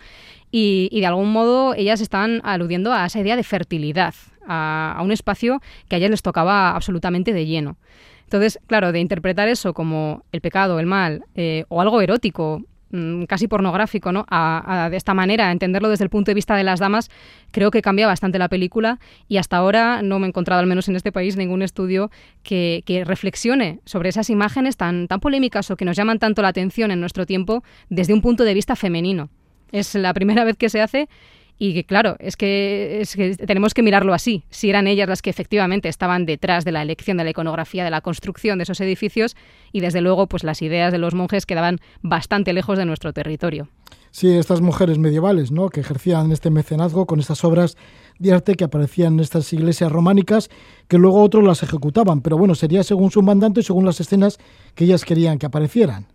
Y, 0.50 0.88
de 0.92 1.06
algún 1.06 1.33
modo 1.33 1.74
ellas 1.74 2.00
están 2.00 2.40
aludiendo 2.44 2.92
a 2.92 3.06
esa 3.06 3.20
idea 3.20 3.37
de 3.37 3.44
fertilidad, 3.44 4.14
a, 4.46 4.94
a 4.96 5.02
un 5.02 5.12
espacio 5.12 5.61
que 5.88 5.96
a 5.96 5.98
ellas 5.98 6.11
les 6.11 6.22
tocaba 6.22 6.74
absolutamente 6.74 7.33
de 7.33 7.46
lleno. 7.46 7.76
Entonces, 8.30 8.60
claro, 8.68 8.92
de 8.92 9.00
interpretar 9.00 9.48
eso 9.48 9.74
como 9.74 10.22
el 10.30 10.40
pecado, 10.40 10.78
el 10.78 10.86
mal, 10.86 11.24
eh, 11.34 11.64
o 11.68 11.80
algo 11.80 12.00
erótico, 12.00 12.62
mm, 12.92 13.24
casi 13.24 13.48
pornográfico, 13.48 14.12
¿no? 14.12 14.24
A, 14.30 14.86
de 14.88 14.96
esta 14.96 15.14
manera, 15.14 15.50
entenderlo 15.50 15.88
desde 15.88 16.04
el 16.04 16.10
punto 16.10 16.30
de 16.30 16.34
vista 16.36 16.54
de 16.54 16.62
las 16.62 16.78
damas, 16.78 17.10
creo 17.50 17.72
que 17.72 17.82
cambia 17.82 18.06
bastante 18.06 18.38
la 18.38 18.48
película 18.48 19.00
y 19.26 19.38
hasta 19.38 19.56
ahora 19.56 20.02
no 20.02 20.20
me 20.20 20.26
he 20.26 20.28
encontrado, 20.28 20.60
al 20.60 20.68
menos 20.68 20.88
en 20.88 20.94
este 20.94 21.10
país, 21.10 21.36
ningún 21.36 21.62
estudio 21.62 22.12
que, 22.44 22.84
que 22.86 23.04
reflexione 23.04 23.80
sobre 23.84 24.10
esas 24.10 24.30
imágenes 24.30 24.76
tan, 24.76 25.08
tan 25.08 25.18
polémicas 25.18 25.68
o 25.72 25.76
que 25.76 25.84
nos 25.84 25.96
llaman 25.96 26.20
tanto 26.20 26.40
la 26.40 26.48
atención 26.48 26.92
en 26.92 27.00
nuestro 27.00 27.26
tiempo 27.26 27.64
desde 27.88 28.14
un 28.14 28.22
punto 28.22 28.44
de 28.44 28.54
vista 28.54 28.76
femenino. 28.76 29.28
Es 29.72 29.96
la 29.96 30.14
primera 30.14 30.44
vez 30.48 30.56
que 30.56 30.68
se 30.68 30.80
hace 30.80 31.08
y 31.62 31.74
que 31.74 31.84
claro, 31.84 32.16
es 32.20 32.38
que, 32.38 33.02
es 33.02 33.14
que 33.14 33.36
tenemos 33.36 33.74
que 33.74 33.82
mirarlo 33.82 34.14
así, 34.14 34.44
si 34.48 34.70
eran 34.70 34.86
ellas 34.86 35.10
las 35.10 35.20
que 35.20 35.28
efectivamente 35.28 35.90
estaban 35.90 36.24
detrás 36.24 36.64
de 36.64 36.72
la 36.72 36.80
elección 36.80 37.18
de 37.18 37.24
la 37.24 37.30
iconografía, 37.30 37.84
de 37.84 37.90
la 37.90 38.00
construcción 38.00 38.56
de 38.58 38.62
esos 38.62 38.80
edificios 38.80 39.36
y 39.70 39.80
desde 39.80 40.00
luego 40.00 40.26
pues 40.26 40.42
las 40.42 40.62
ideas 40.62 40.90
de 40.90 40.96
los 40.96 41.14
monjes 41.14 41.44
quedaban 41.44 41.76
bastante 42.00 42.54
lejos 42.54 42.78
de 42.78 42.86
nuestro 42.86 43.12
territorio. 43.12 43.68
Sí, 44.10 44.30
estas 44.30 44.62
mujeres 44.62 44.98
medievales, 44.98 45.52
¿no? 45.52 45.68
que 45.68 45.80
ejercían 45.80 46.32
este 46.32 46.48
mecenazgo 46.48 47.04
con 47.04 47.20
estas 47.20 47.44
obras 47.44 47.76
de 48.18 48.32
arte 48.32 48.54
que 48.54 48.64
aparecían 48.64 49.12
en 49.14 49.20
estas 49.20 49.52
iglesias 49.52 49.92
románicas, 49.92 50.48
que 50.88 50.96
luego 50.96 51.22
otros 51.22 51.44
las 51.44 51.62
ejecutaban, 51.62 52.22
pero 52.22 52.38
bueno, 52.38 52.54
sería 52.54 52.82
según 52.84 53.10
su 53.10 53.20
mandante 53.20 53.60
y 53.60 53.64
según 53.64 53.84
las 53.84 54.00
escenas 54.00 54.38
que 54.74 54.84
ellas 54.84 55.04
querían 55.04 55.38
que 55.38 55.44
aparecieran. 55.44 56.06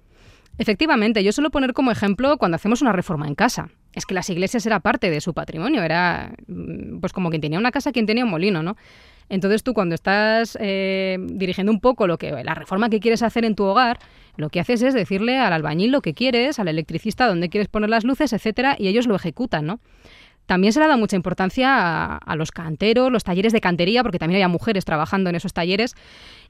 Efectivamente, 0.58 1.24
yo 1.24 1.32
suelo 1.32 1.50
poner 1.52 1.74
como 1.74 1.92
ejemplo 1.92 2.38
cuando 2.38 2.56
hacemos 2.56 2.82
una 2.82 2.94
reforma 2.94 3.28
en 3.28 3.36
casa. 3.36 3.70
Es 3.94 4.06
que 4.06 4.14
las 4.14 4.30
iglesias 4.30 4.66
era 4.66 4.80
parte 4.80 5.10
de 5.10 5.22
su 5.22 5.34
patrimonio, 5.34 5.84
era 5.84 6.34
mm, 6.48 7.00
pues 7.00 7.14
como 7.14 7.30
quien 7.30 7.42
tenía 7.42 7.60
una 7.60 7.72
casa, 7.72 7.92
quien 7.92 8.06
tenía 8.06 8.24
un 8.24 8.32
molino, 8.32 8.64
¿no? 8.64 8.76
Entonces 9.28 9.64
tú 9.64 9.74
cuando 9.74 9.96
estás 9.96 10.58
eh, 10.62 11.18
dirigiendo 11.20 11.72
un 11.72 11.80
poco 11.80 12.06
lo 12.08 12.18
que 12.18 12.32
la 12.44 12.54
reforma 12.54 12.90
que 12.90 13.00
quieres 13.00 13.24
hacer 13.24 13.44
en 13.44 13.56
tu 13.56 13.64
hogar, 13.64 14.00
lo 14.38 14.50
que 14.50 14.60
haces 14.60 14.82
es 14.84 14.94
decirle 14.94 15.38
al 15.40 15.52
albañil 15.52 15.92
lo 15.92 16.02
que 16.02 16.14
quieres, 16.14 16.60
al 16.60 16.68
electricista 16.68 17.28
dónde 17.28 17.50
quieres 17.50 17.68
poner 17.68 17.90
las 17.90 18.04
luces, 18.04 18.34
etcétera, 18.34 18.76
y 18.78 18.88
ellos 18.88 19.08
lo 19.08 19.16
ejecutan, 19.16 19.66
¿no? 19.66 19.80
También 20.46 20.74
se 20.74 20.80
le 20.80 20.86
ha 20.86 20.88
dado 20.90 21.00
mucha 21.00 21.16
importancia 21.16 22.18
a, 22.18 22.36
los 22.36 22.52
canteros, 22.52 23.12
los 23.12 23.24
talleres 23.24 23.52
de 23.52 23.62
cantería, 23.62 24.04
porque 24.04 24.20
también 24.20 24.38
había 24.38 24.48
mujeres 24.48 24.86
trabajando 24.86 25.30
en 25.30 25.36
esos 25.36 25.54
talleres 25.54 25.96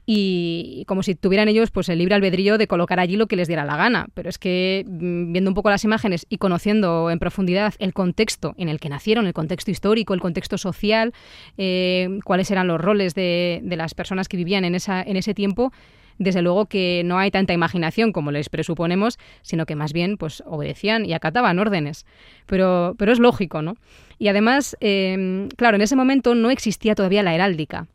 y 0.08 0.84
como 0.86 1.02
si 1.02 1.16
tuvieran 1.16 1.48
ellos 1.48 1.72
pues 1.72 1.88
el 1.88 1.98
libre 1.98 2.14
albedrío 2.14 2.58
de 2.58 2.68
colocar 2.68 3.00
allí 3.00 3.16
lo 3.16 3.26
que 3.26 3.34
les 3.34 3.48
diera 3.48 3.64
la 3.64 3.76
gana. 3.76 4.06
Pero 4.14 4.28
es 4.28 4.38
que 4.38 4.84
mm, 4.86 5.32
viendo 5.32 5.50
un 5.50 5.54
poco 5.54 5.68
las 5.68 5.82
imágenes 5.82 6.26
y 6.30 6.38
conociendo 6.38 7.10
en 7.10 7.18
profundidad 7.18 7.74
el 7.80 7.92
contexto 7.92 8.54
en 8.56 8.68
el 8.68 8.78
que 8.78 8.88
nacieron, 8.88 9.26
el 9.26 9.34
contexto 9.34 9.72
histórico, 9.72 10.14
el 10.14 10.20
contexto 10.20 10.58
social, 10.58 11.12
eh, 11.58 12.20
cuáles 12.24 12.50
eran 12.52 12.68
los 12.68 12.80
roles 12.80 13.14
de, 13.14 13.60
de, 13.64 13.76
las 13.76 13.94
personas 13.94 14.28
que 14.28 14.36
vivían 14.36 14.64
en, 14.64 14.76
esa, 14.76 15.02
en 15.02 15.16
ese 15.16 15.34
tiempo, 15.34 15.72
desde 16.18 16.40
luego 16.40 16.66
que 16.66 17.02
no 17.04 17.18
hay 17.18 17.32
tanta 17.32 17.52
imaginación 17.52 18.12
como 18.12 18.30
les 18.30 18.48
presuponemos, 18.48 19.18
sino 19.42 19.66
que 19.66 19.74
más 19.74 19.92
bien 19.92 20.16
pues 20.18 20.42
obedecían 20.46 21.04
y 21.04 21.14
acataban 21.14 21.58
órdenes. 21.58 22.06
Pero, 22.46 22.94
pero 22.96 23.10
es 23.10 23.18
lógico, 23.18 23.60
¿no? 23.60 23.76
Y 24.18 24.28
además, 24.28 24.76
em, 24.80 25.48
claro, 25.48 25.76
en 25.76 25.82
ese 25.82 25.96
momento 25.96 26.36
no 26.36 26.50
existía 26.50 26.94
todavía 26.94 27.24
la 27.24 27.34
heráldica 27.34 27.88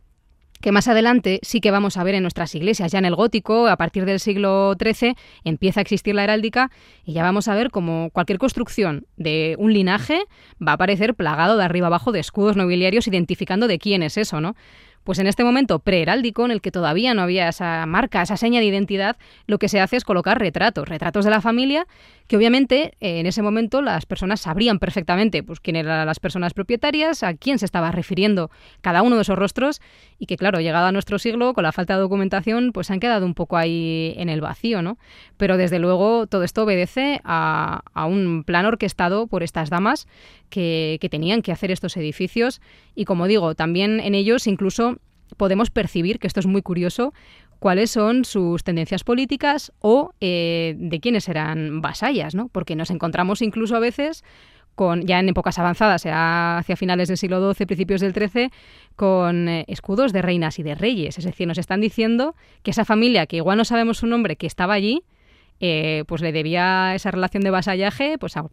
que 0.61 0.71
más 0.71 0.87
adelante 0.87 1.39
sí 1.43 1.59
que 1.59 1.71
vamos 1.71 1.97
a 1.97 2.03
ver 2.03 2.15
en 2.15 2.21
nuestras 2.21 2.55
iglesias. 2.55 2.91
Ya 2.91 2.99
en 2.99 3.05
el 3.05 3.15
gótico, 3.15 3.67
a 3.67 3.77
partir 3.77 4.05
del 4.05 4.19
siglo 4.19 4.75
XIII, 4.79 5.15
empieza 5.43 5.79
a 5.79 5.83
existir 5.83 6.15
la 6.15 6.23
heráldica 6.23 6.71
y 7.03 7.13
ya 7.13 7.23
vamos 7.23 7.47
a 7.47 7.55
ver 7.55 7.71
como 7.71 8.09
cualquier 8.11 8.37
construcción 8.39 9.05
de 9.17 9.55
un 9.59 9.73
linaje 9.73 10.21
va 10.65 10.71
a 10.71 10.75
aparecer 10.75 11.15
plagado 11.15 11.57
de 11.57 11.63
arriba 11.63 11.87
abajo 11.87 12.11
de 12.11 12.19
escudos 12.19 12.55
nobiliarios 12.55 13.07
identificando 13.07 13.67
de 13.67 13.79
quién 13.79 14.03
es 14.03 14.17
eso, 14.17 14.39
¿no? 14.41 14.55
Pues 15.03 15.19
en 15.19 15.27
este 15.27 15.43
momento 15.43 15.79
preheráldico, 15.79 16.45
en 16.45 16.51
el 16.51 16.61
que 16.61 16.71
todavía 16.71 17.13
no 17.13 17.21
había 17.23 17.49
esa 17.49 17.85
marca, 17.85 18.21
esa 18.21 18.37
seña 18.37 18.59
de 18.59 18.65
identidad, 18.65 19.17
lo 19.47 19.57
que 19.57 19.69
se 19.69 19.79
hace 19.79 19.97
es 19.97 20.03
colocar 20.03 20.39
retratos, 20.39 20.87
retratos 20.87 21.25
de 21.25 21.31
la 21.31 21.41
familia, 21.41 21.87
que 22.27 22.37
obviamente 22.37 22.93
eh, 23.01 23.19
en 23.19 23.25
ese 23.25 23.41
momento 23.41 23.81
las 23.81 24.05
personas 24.05 24.41
sabrían 24.41 24.79
perfectamente 24.79 25.43
pues, 25.43 25.59
quién 25.59 25.75
eran 25.75 26.05
las 26.05 26.19
personas 26.19 26.53
propietarias, 26.53 27.23
a 27.23 27.33
quién 27.33 27.59
se 27.59 27.65
estaba 27.65 27.91
refiriendo 27.91 28.51
cada 28.81 29.01
uno 29.01 29.15
de 29.15 29.23
esos 29.23 29.37
rostros, 29.37 29.81
y 30.19 30.27
que 30.27 30.37
claro, 30.37 30.59
llegado 30.59 30.85
a 30.85 30.91
nuestro 30.91 31.19
siglo, 31.19 31.53
con 31.53 31.63
la 31.63 31.71
falta 31.71 31.95
de 31.95 32.01
documentación, 32.01 32.71
pues 32.71 32.91
han 32.91 32.99
quedado 32.99 33.25
un 33.25 33.33
poco 33.33 33.57
ahí 33.57 34.13
en 34.17 34.29
el 34.29 34.41
vacío, 34.41 34.81
¿no? 34.81 34.97
Pero 35.37 35.57
desde 35.57 35.79
luego 35.79 36.27
todo 36.27 36.43
esto 36.43 36.63
obedece 36.63 37.21
a, 37.23 37.81
un 38.07 38.43
plan 38.43 38.65
orquestado 38.65 39.27
por 39.27 39.43
estas 39.43 39.69
damas 39.69 40.07
que, 40.51 40.99
tenían 41.09 41.41
que 41.41 41.51
hacer 41.51 41.71
estos 41.71 41.97
edificios, 41.97 42.61
y 42.93 43.05
como 43.05 43.25
digo, 43.25 43.55
también 43.55 43.99
en 43.99 44.13
ellos 44.13 44.45
incluso 44.45 44.97
podemos 45.37 45.71
percibir, 45.71 46.19
que 46.19 46.27
esto 46.27 46.39
es 46.39 46.45
muy 46.45 46.61
curioso, 46.61 47.13
cuáles 47.57 47.89
son 47.89 48.25
sus 48.25 48.63
tendencias 48.63 49.03
políticas 49.03 49.71
o 49.79 50.11
eh, 50.21 50.75
de 50.77 50.99
quiénes 50.99 51.27
eran 51.29 51.81
vasallas, 51.81 52.35
¿no? 52.35 52.49
Porque 52.49 52.75
nos 52.75 52.91
encontramos 52.91 53.41
incluso 53.41 53.75
a 53.75 53.79
veces 53.79 54.23
con, 54.75 55.05
ya 55.05 55.19
en 55.19 55.29
épocas 55.29 55.59
avanzadas, 55.59 56.03
hacia 56.05 56.75
finales 56.75 57.07
del 57.07 57.17
siglo 57.17 57.53
XII, 57.53 57.65
principios 57.65 58.01
del 58.01 58.13
XIII, 58.13 58.49
con 58.95 59.47
eh, 59.47 59.65
escudos 59.67 60.13
de 60.13 60.21
reinas 60.21 60.59
y 60.59 60.63
de 60.63 60.75
reyes. 60.75 61.17
Es 61.17 61.25
decir, 61.25 61.47
nos 61.47 61.57
están 61.57 61.81
diciendo 61.81 62.35
que 62.63 62.71
esa 62.71 62.85
familia, 62.85 63.25
que 63.25 63.37
igual 63.37 63.57
no 63.57 63.65
sabemos 63.65 63.97
su 63.97 64.07
nombre, 64.07 64.35
que 64.35 64.47
estaba 64.47 64.73
allí, 64.73 65.03
eh, 65.59 66.03
pues 66.07 66.21
le 66.21 66.31
debía 66.31 66.95
esa 66.95 67.11
relación 67.11 67.43
de 67.43 67.51
vasallaje 67.51 68.17
pues, 68.17 68.37
a 68.37 68.45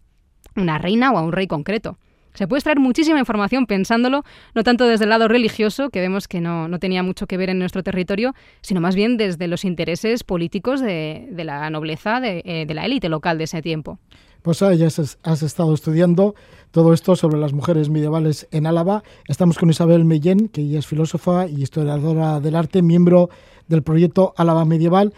una 0.57 0.79
reina 0.79 1.13
o 1.13 1.19
a 1.19 1.23
un 1.23 1.33
rey 1.33 1.47
concreto. 1.47 1.99
Se 2.35 2.47
puede 2.47 2.59
extraer 2.59 2.79
muchísima 2.79 3.19
información 3.19 3.67
pensándolo, 3.67 4.23
no 4.55 4.63
tanto 4.63 4.87
desde 4.87 5.05
el 5.05 5.11
lado 5.11 5.27
religioso, 5.27 5.91
que 5.91 6.01
vemos 6.01 6.29
que 6.29 6.41
no, 6.41 6.69
tenía 6.79 7.03
mucho 7.03 7.27
que 7.27 7.37
ver 7.37 7.51
en 7.51 7.59
nuestro 7.59 7.83
territorio, 7.83 8.33
sino 8.61 8.81
más 8.81 8.95
bien 8.95 9.17
desde 9.17 9.49
los 9.49 9.65
intereses 9.65 10.23
políticos 10.23 10.81
de, 10.81 11.29
la 11.37 11.69
nobleza, 11.71 12.21
eh, 12.25 12.65
de, 12.65 12.75
la 12.75 12.85
élite 12.87 13.09
local 13.09 13.39
de 13.39 13.45
ese 13.45 13.61
tiempo. 13.61 13.99
Pues 14.43 14.61
ya 14.61 14.87
has, 14.87 15.43
estado 15.43 15.75
estudiando 15.75 16.37
todo 16.71 16.93
esto 16.93 17.17
sobre 17.17 17.39
las 17.39 17.53
mujeres 17.53 17.91
medievales 17.91 18.47
en 18.53 18.69
Álava. 18.69 19.03
Estamos 19.27 19.59
con 19.59 19.69
Isabel 19.69 20.05
Mellén, 20.05 20.49
que 20.49 20.61
ella 20.61 20.79
es 20.79 20.87
filósofa 20.87 21.49
y 21.49 21.63
historiadora 21.63 22.39
del 22.39 22.55
arte, 22.55 22.83
miembro 22.83 23.31
del 23.67 23.83
proyecto 23.83 24.33
Álava 24.37 24.65
Medieval 24.65 25.13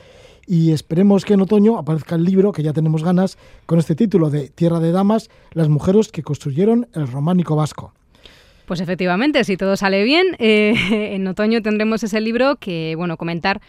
y 0.47 0.73
esperemos 0.73 1.25
que 1.25 1.35
en 1.35 1.41
otoño 1.41 1.79
aparezca 1.79 2.15
el 2.15 2.25
libro, 2.25 2.53
que 2.53 2.63
ya 2.63 2.73
tenemos 2.73 3.05
ganas, 3.05 3.39
con 3.67 3.79
este 3.79 3.95
título 3.95 4.31
de 4.31 4.49
Tierra 4.49 4.81
de 4.81 4.93
Damas, 4.93 5.31
las 5.53 5.69
mujeres 5.69 6.09
que 6.09 6.23
construyeron 6.23 6.89
el 6.95 7.07
románico 7.07 7.57
vasco. 7.57 7.93
Pues 8.67 8.81
efectivamente, 8.81 9.43
si 9.43 9.57
todo 9.57 9.77
sale 9.77 10.05
bien, 10.05 10.37
eh, 10.39 10.75
en 11.17 11.27
otoño 11.27 11.61
tendremos 11.61 12.05
ese 12.05 12.21
libro 12.21 12.55
que, 12.57 12.95
bueno, 12.97 13.17
comentar 13.17 13.61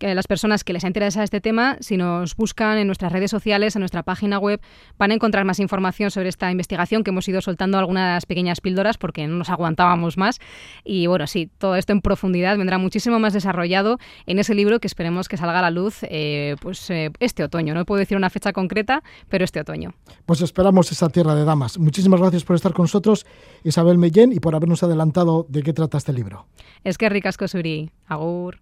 que 0.00 0.14
las 0.14 0.26
personas 0.26 0.64
que 0.64 0.72
les 0.72 0.82
interesa 0.82 1.22
este 1.22 1.40
tema, 1.40 1.76
si 1.80 1.98
nos 1.98 2.34
buscan 2.34 2.78
en 2.78 2.86
nuestras 2.86 3.12
redes 3.12 3.30
sociales, 3.30 3.76
en 3.76 3.80
nuestra 3.80 4.02
página 4.02 4.38
web, 4.38 4.60
van 4.98 5.10
a 5.10 5.14
encontrar 5.14 5.44
más 5.44 5.60
información 5.60 6.10
sobre 6.10 6.30
esta 6.30 6.50
investigación 6.50 7.04
que 7.04 7.10
hemos 7.10 7.28
ido 7.28 7.42
soltando 7.42 7.78
algunas 7.78 8.24
pequeñas 8.24 8.62
píldoras 8.62 8.96
porque 8.96 9.26
no 9.26 9.36
nos 9.36 9.50
aguantábamos 9.50 10.16
más. 10.16 10.40
Y 10.84 11.06
bueno, 11.06 11.26
sí, 11.26 11.50
todo 11.58 11.76
esto 11.76 11.92
en 11.92 12.00
profundidad 12.00 12.56
vendrá 12.56 12.78
muchísimo 12.78 13.18
más 13.18 13.34
desarrollado 13.34 13.98
en 14.26 14.38
ese 14.38 14.54
libro 14.54 14.80
que 14.80 14.86
esperemos 14.86 15.28
que 15.28 15.36
salga 15.36 15.58
a 15.58 15.62
la 15.62 15.70
luz 15.70 15.98
eh, 16.04 16.56
pues 16.62 16.88
eh, 16.90 17.10
este 17.20 17.44
otoño. 17.44 17.74
No 17.74 17.84
puedo 17.84 17.98
decir 17.98 18.16
una 18.16 18.30
fecha 18.30 18.54
concreta, 18.54 19.02
pero 19.28 19.44
este 19.44 19.60
otoño. 19.60 19.92
Pues 20.24 20.40
esperamos 20.40 20.90
esa 20.90 21.10
tierra 21.10 21.34
de 21.34 21.44
damas. 21.44 21.78
Muchísimas 21.78 22.20
gracias 22.20 22.42
por 22.44 22.56
estar 22.56 22.72
con 22.72 22.84
nosotros, 22.84 23.26
Isabel 23.64 23.98
Mellén, 23.98 24.32
y 24.32 24.40
por 24.40 24.54
habernos 24.54 24.82
adelantado 24.82 25.44
de 25.50 25.62
qué 25.62 25.74
trata 25.74 25.98
este 25.98 26.14
libro. 26.14 26.46
Es 26.84 26.96
que 26.96 27.10
ricasco 27.10 27.46
suri. 27.46 27.90
Agur. 28.06 28.60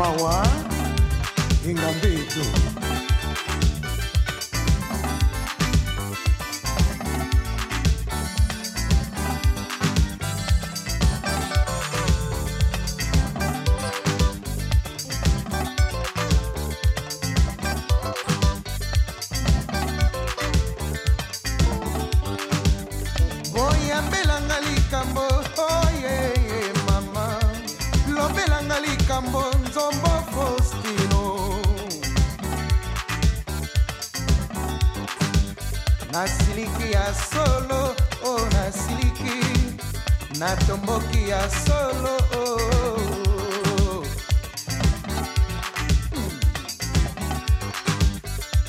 Mawa 0.00 0.40
oye 23.54 23.92
oh 25.58 25.88
yeah, 26.02 26.72
mama. 26.86 27.26
Lobelanga 28.08 28.80
likambo 28.80 29.49
nasiliki 36.12 36.92
ya 36.92 37.14
solo 37.14 37.94
o 38.24 38.34
oh, 38.34 38.48
nasiliki. 38.52 39.40
Natomboki 40.38 41.28
ya 41.28 41.50
solo 41.50 42.16
oh. 42.34 44.04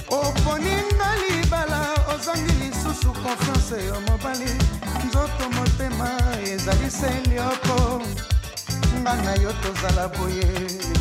oponinga 0.10 1.10
libala 1.21 1.82
ozangi 2.13 2.54
lisusu 2.60 3.13
konfiance 3.13 3.86
yo 3.86 4.01
mobali. 4.08 4.51
Nzoto 5.08 5.49
motema 5.56 6.10
ezali 6.43 6.91
se 6.91 7.10
lioko 7.30 8.01
nga 9.01 9.13
na 9.23 9.34
yo 9.43 9.51
tozala 9.63 10.08
boye 10.08 10.47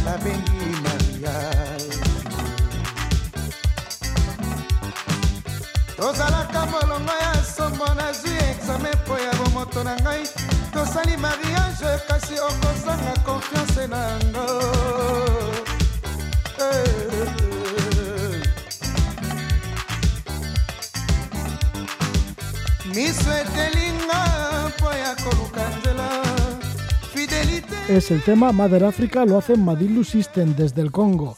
babengi 0.05 0.66
mariage 0.85 1.89
tozalaka 6.01 6.67
molongo 6.67 7.13
ya 7.25 7.45
sombo 7.45 7.87
nazwi 7.95 8.37
exame 8.51 8.91
mpo 9.05 9.19
ya 9.19 9.33
bomoto 9.39 9.85
na 9.85 9.95
ngai. 9.97 10.25
Tosali 10.73 11.17
mariage 11.17 11.91
kasi 12.09 12.35
okozanga 12.49 13.15
konfiance 13.25 13.87
na 13.87 14.01
yango. 14.09 14.47
Miso 22.95 23.31
etelinga 23.43 24.21
mpo 24.69 24.93
ya 25.03 25.15
koluka 25.23 25.63
nzela. 25.79 26.09
Es 27.89 28.11
el 28.11 28.23
tema 28.23 28.53
Mother 28.53 28.85
Africa, 28.85 29.25
lo 29.27 29.39
hace 29.39 29.57
Madilu 29.57 30.05
System 30.05 30.55
desde 30.55 30.81
el 30.81 30.91
Congo. 30.93 31.37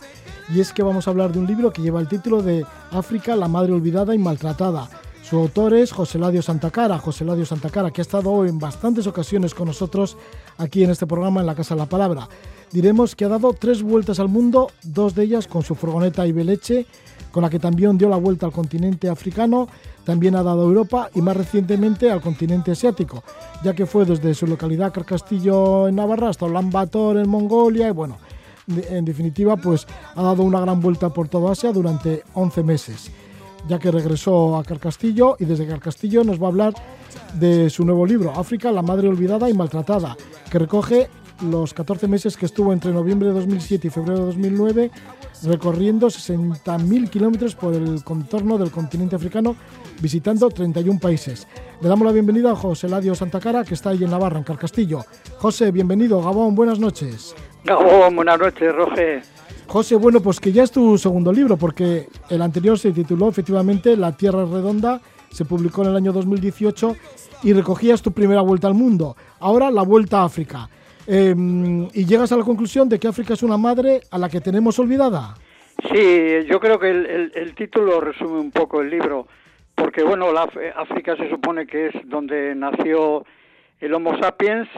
Y 0.55 0.61
es 0.61 0.73
que 0.73 0.83
vamos 0.83 1.07
a 1.07 1.11
hablar 1.11 1.33
de 1.33 1.39
un 1.39 1.47
libro 1.47 1.73
que 1.73 1.81
lleva 1.81 2.01
el 2.01 2.09
título 2.09 2.43
de 2.43 2.67
África, 2.91 3.35
la 3.37 3.49
madre 3.49 3.73
olvidada 3.73 4.15
y 4.15 4.19
maltratada. 4.19 4.89
Su 5.23 5.39
autor 5.39 5.73
es 5.73 5.93
José 5.93 6.19
Ladio 6.19 6.43
Santacara, 6.43 6.99
José 6.99 7.25
Ladio 7.25 7.47
Santacara, 7.47 7.91
que 7.91 8.01
ha 8.01 8.03
estado 8.03 8.45
en 8.45 8.59
bastantes 8.59 9.07
ocasiones 9.07 9.55
con 9.55 9.69
nosotros 9.69 10.19
aquí 10.59 10.85
en 10.85 10.91
este 10.91 11.07
programa 11.07 11.41
en 11.41 11.47
la 11.47 11.55
Casa 11.55 11.75
de 11.75 11.81
la 11.81 11.89
Palabra. 11.89 12.29
Diremos 12.71 13.17
que 13.17 13.25
ha 13.25 13.29
dado 13.29 13.55
tres 13.55 13.83
vueltas 13.83 14.21
al 14.21 14.29
mundo, 14.29 14.71
dos 14.83 15.15
de 15.15 15.25
ellas 15.25 15.47
con 15.47 15.63
su 15.63 15.75
furgoneta 15.75 16.27
Ibeleche, 16.27 16.87
con 17.31 17.43
la 17.43 17.49
que 17.49 17.59
también 17.59 17.97
dio 17.97 18.11
la 18.11 18.17
vuelta 18.17 18.45
al 18.45 18.53
continente 18.53 19.09
africano 19.09 19.69
también 20.05 20.35
ha 20.35 20.43
dado 20.43 20.63
a 20.63 20.65
Europa 20.65 21.11
y 21.15 21.23
más 21.23 21.37
recientemente 21.37 22.11
al 22.11 22.21
continente 22.21 22.73
asiático, 22.73 23.23
ya 23.63 23.75
que 23.75 23.87
fue 23.87 24.05
desde 24.05 24.35
su 24.35 24.47
localidad 24.47 24.93
Carcastillo 24.93 25.89
en 25.89 25.97
Navarra 25.97 26.29
hasta 26.29 26.47
Ulaanbaatar 26.47 27.19
en 27.19 27.29
Mongolia 27.29 27.89
y 27.89 27.93
bueno, 27.93 28.19
en 28.89 29.05
definitiva 29.05 29.57
pues 29.57 29.87
ha 30.15 30.23
dado 30.23 30.43
una 30.43 30.61
gran 30.61 30.81
vuelta 30.81 31.11
por 31.11 31.29
toda 31.29 31.53
Asia 31.53 31.73
durante 31.73 32.23
11 32.35 32.63
meses, 32.63 33.11
ya 33.69 33.79
que 33.79 33.91
regresó 33.91 34.57
a 34.57 34.65
Carcastillo 34.65 35.37
y 35.39 35.45
desde 35.45 35.67
Carcastillo 35.67 36.25
nos 36.25 36.41
va 36.41 36.47
a 36.47 36.51
hablar 36.51 36.75
de 37.35 37.71
su 37.71 37.85
nuevo 37.85 38.07
libro, 38.07 38.33
África, 38.35 38.73
la 38.73 38.83
madre 38.83 39.09
olvidada 39.09 39.49
y 39.49 39.55
maltratada, 39.55 40.17
que 40.51 40.59
recoge 40.59 41.09
los 41.43 41.75
14 41.75 42.07
meses 42.09 42.37
que 42.37 42.47
estuvo 42.47 42.73
entre 42.73 42.93
noviembre 42.93 43.29
de 43.29 43.35
2007 43.35 43.87
y 43.87 43.91
febrero 43.91 44.21
de 44.21 44.27
2009 44.27 44.91
recorriendo 45.45 46.09
60.000 46.09 47.11
kilómetros 47.11 47.55
por 47.55 47.75
el 47.75 48.03
contorno 48.05 48.59
del 48.59 48.71
continente 48.71 49.17
africano, 49.17 49.57
visitando 50.01 50.49
31 50.49 51.01
países. 51.01 51.47
Le 51.81 51.89
damos 51.89 52.07
la 52.07 52.13
bienvenida 52.13 52.53
a 52.53 52.57
José 52.57 52.89
Ladio 52.89 53.15
Santacara, 53.15 53.65
que 53.65 53.75
está 53.75 53.91
ahí 53.91 54.05
en 54.05 54.11
Navarra, 54.11 54.39
en 54.39 54.45
Carcastillo. 54.45 55.05
José, 55.39 55.71
bienvenido. 55.71 56.23
Gabón, 56.23 56.55
buenas 56.55 56.79
noches. 56.79 57.35
Gabón, 57.65 58.17
buenas 58.17 58.39
noches, 58.39 58.75
Roge. 58.75 59.23
José, 59.67 59.95
bueno, 59.97 60.21
pues 60.21 60.41
que 60.41 60.53
ya 60.53 60.65
es 60.65 60.73
tu 60.73 60.99
segundo 60.99 61.33
libro, 61.33 61.57
porque 61.57 62.09
el 62.29 62.43
anterior 62.43 62.79
se 62.79 62.93
tituló 62.93 63.29
efectivamente 63.29 63.97
La 63.97 64.17
Tierra 64.17 64.45
Redonda, 64.45 65.01
se 65.31 65.45
publicó 65.45 65.83
en 65.83 65.91
el 65.91 65.97
año 65.97 66.13
2018 66.13 66.97
y 67.45 67.53
recogías 67.53 68.03
tu 68.03 68.13
primera 68.13 68.43
vuelta 68.43 68.67
al 68.67 68.75
mundo. 68.75 69.17
Ahora 69.41 69.71
la 69.71 69.83
vuelta 69.83 70.21
a 70.21 70.25
África. 70.25 70.69
Em, 71.07 71.89
y 71.93 72.05
llegas 72.05 72.33
a 72.33 72.37
la 72.37 72.45
conclusión 72.45 72.89
de 72.89 72.99
que 72.99 73.09
África 73.09 73.35
es 73.35 73.43
una 73.43 73.57
madre 73.57 74.03
a 74.11 74.19
la 74.19 74.29
que 74.29 74.41
tenemos 74.41 74.79
olvidada. 74.79 75.35
Sí, 75.91 76.45
yo 76.47 76.61
creo 76.61 76.79
que 76.79 76.91
el, 76.91 77.55
título 77.55 78.01
resume 78.01 78.39
un 78.39 78.51
poco 78.51 78.81
el 78.81 78.91
libro, 78.91 79.27
porque 79.75 80.03
bueno, 80.03 80.33
la, 80.33 80.43
África 80.77 81.17
se 81.17 81.29
supone 81.29 81.67
que 81.67 81.89
es 81.89 81.95
donde 82.05 82.55
nació 82.55 83.25
el 83.81 83.95
Homo 83.95 84.17
sapiens, 84.21 84.69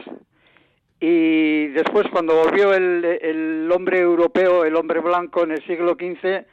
y 0.99 1.67
después 1.67 2.07
cuando 2.11 2.35
volvió 2.35 2.73
el, 2.73 3.03
el 3.05 3.71
hombre 3.71 3.99
europeo, 3.99 4.65
el 4.65 4.75
hombre 4.75 4.99
blanco 5.01 5.43
en 5.43 5.51
el 5.51 5.65
siglo 5.65 5.93
XV, 5.93 6.45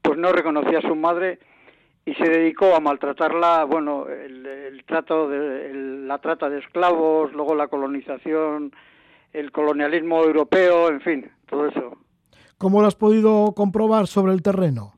pues 0.00 0.18
no 0.18 0.32
reconocía 0.32 0.78
a 0.78 0.82
su 0.82 0.94
madre 0.94 1.38
y 2.04 2.14
se 2.14 2.28
dedicó 2.28 2.74
a 2.74 2.80
maltratarla, 2.80 3.64
bueno, 3.64 4.06
el, 4.08 4.82
trato 4.86 5.28
de 5.28 5.72
la 5.72 6.18
trata 6.18 6.50
de 6.50 6.58
esclavos, 6.58 7.32
luego 7.32 7.54
la 7.54 7.68
colonización, 7.68 8.72
el 9.32 9.52
colonialismo 9.52 10.22
europeo, 10.22 10.88
en 10.88 11.00
fin, 11.00 11.30
todo 11.48 11.68
eso. 11.68 11.96
¿Cómo 12.58 12.80
lo 12.80 12.88
has 12.88 12.96
podido 12.96 13.52
comprobar 13.54 14.08
sobre 14.08 14.32
el 14.32 14.42
terreno? 14.42 14.94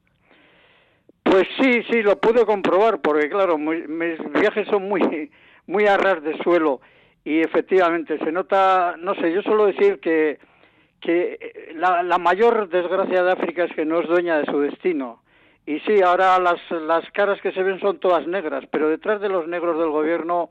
Pues 1.22 1.46
sí, 1.60 1.82
sí, 1.90 2.02
lo 2.02 2.18
pude 2.18 2.46
comprobar, 2.46 3.00
porque 3.00 3.28
claro, 3.28 3.58
mis 3.58 4.18
viajes 4.32 4.66
son 4.68 4.88
muy, 4.88 5.30
muy 5.66 5.86
a 5.86 5.96
ras 5.96 6.22
de 6.22 6.36
suelo 6.38 6.80
y 7.24 7.40
efectivamente 7.40 8.18
se 8.18 8.32
nota, 8.32 8.96
no 8.98 9.14
sé, 9.14 9.32
yo 9.32 9.42
suelo 9.42 9.66
decir 9.66 9.98
que, 10.00 10.38
que 11.00 11.72
la, 11.74 12.02
la 12.02 12.18
mayor 12.18 12.68
desgracia 12.68 13.22
de 13.22 13.32
África 13.32 13.64
es 13.64 13.72
que 13.74 13.84
no 13.84 14.00
es 14.00 14.08
dueña 14.08 14.38
de 14.38 14.46
su 14.46 14.60
destino 14.60 15.24
y 15.66 15.80
sí, 15.80 16.02
ahora 16.02 16.38
las, 16.38 16.60
las 16.70 17.10
caras 17.12 17.40
que 17.40 17.52
se 17.52 17.62
ven 17.62 17.80
son 17.80 17.98
todas 17.98 18.26
negras, 18.26 18.64
pero 18.70 18.88
detrás 18.88 19.20
de 19.20 19.30
los 19.30 19.48
negros 19.48 19.78
del 19.78 19.88
gobierno 19.88 20.50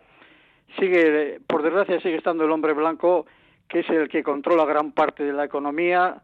sigue, 0.80 1.40
por 1.46 1.62
desgracia, 1.62 2.02
sigue 2.02 2.16
estando 2.16 2.46
el 2.46 2.52
hombre 2.52 2.74
blanco, 2.74 3.28
que 3.68 3.82
es 3.82 3.90
el 3.90 4.10
que 4.10 4.24
controla 4.24 4.66
gran 4.66 4.92
parte 4.92 5.24
de 5.24 5.34
la 5.34 5.46
economía. 5.46 6.24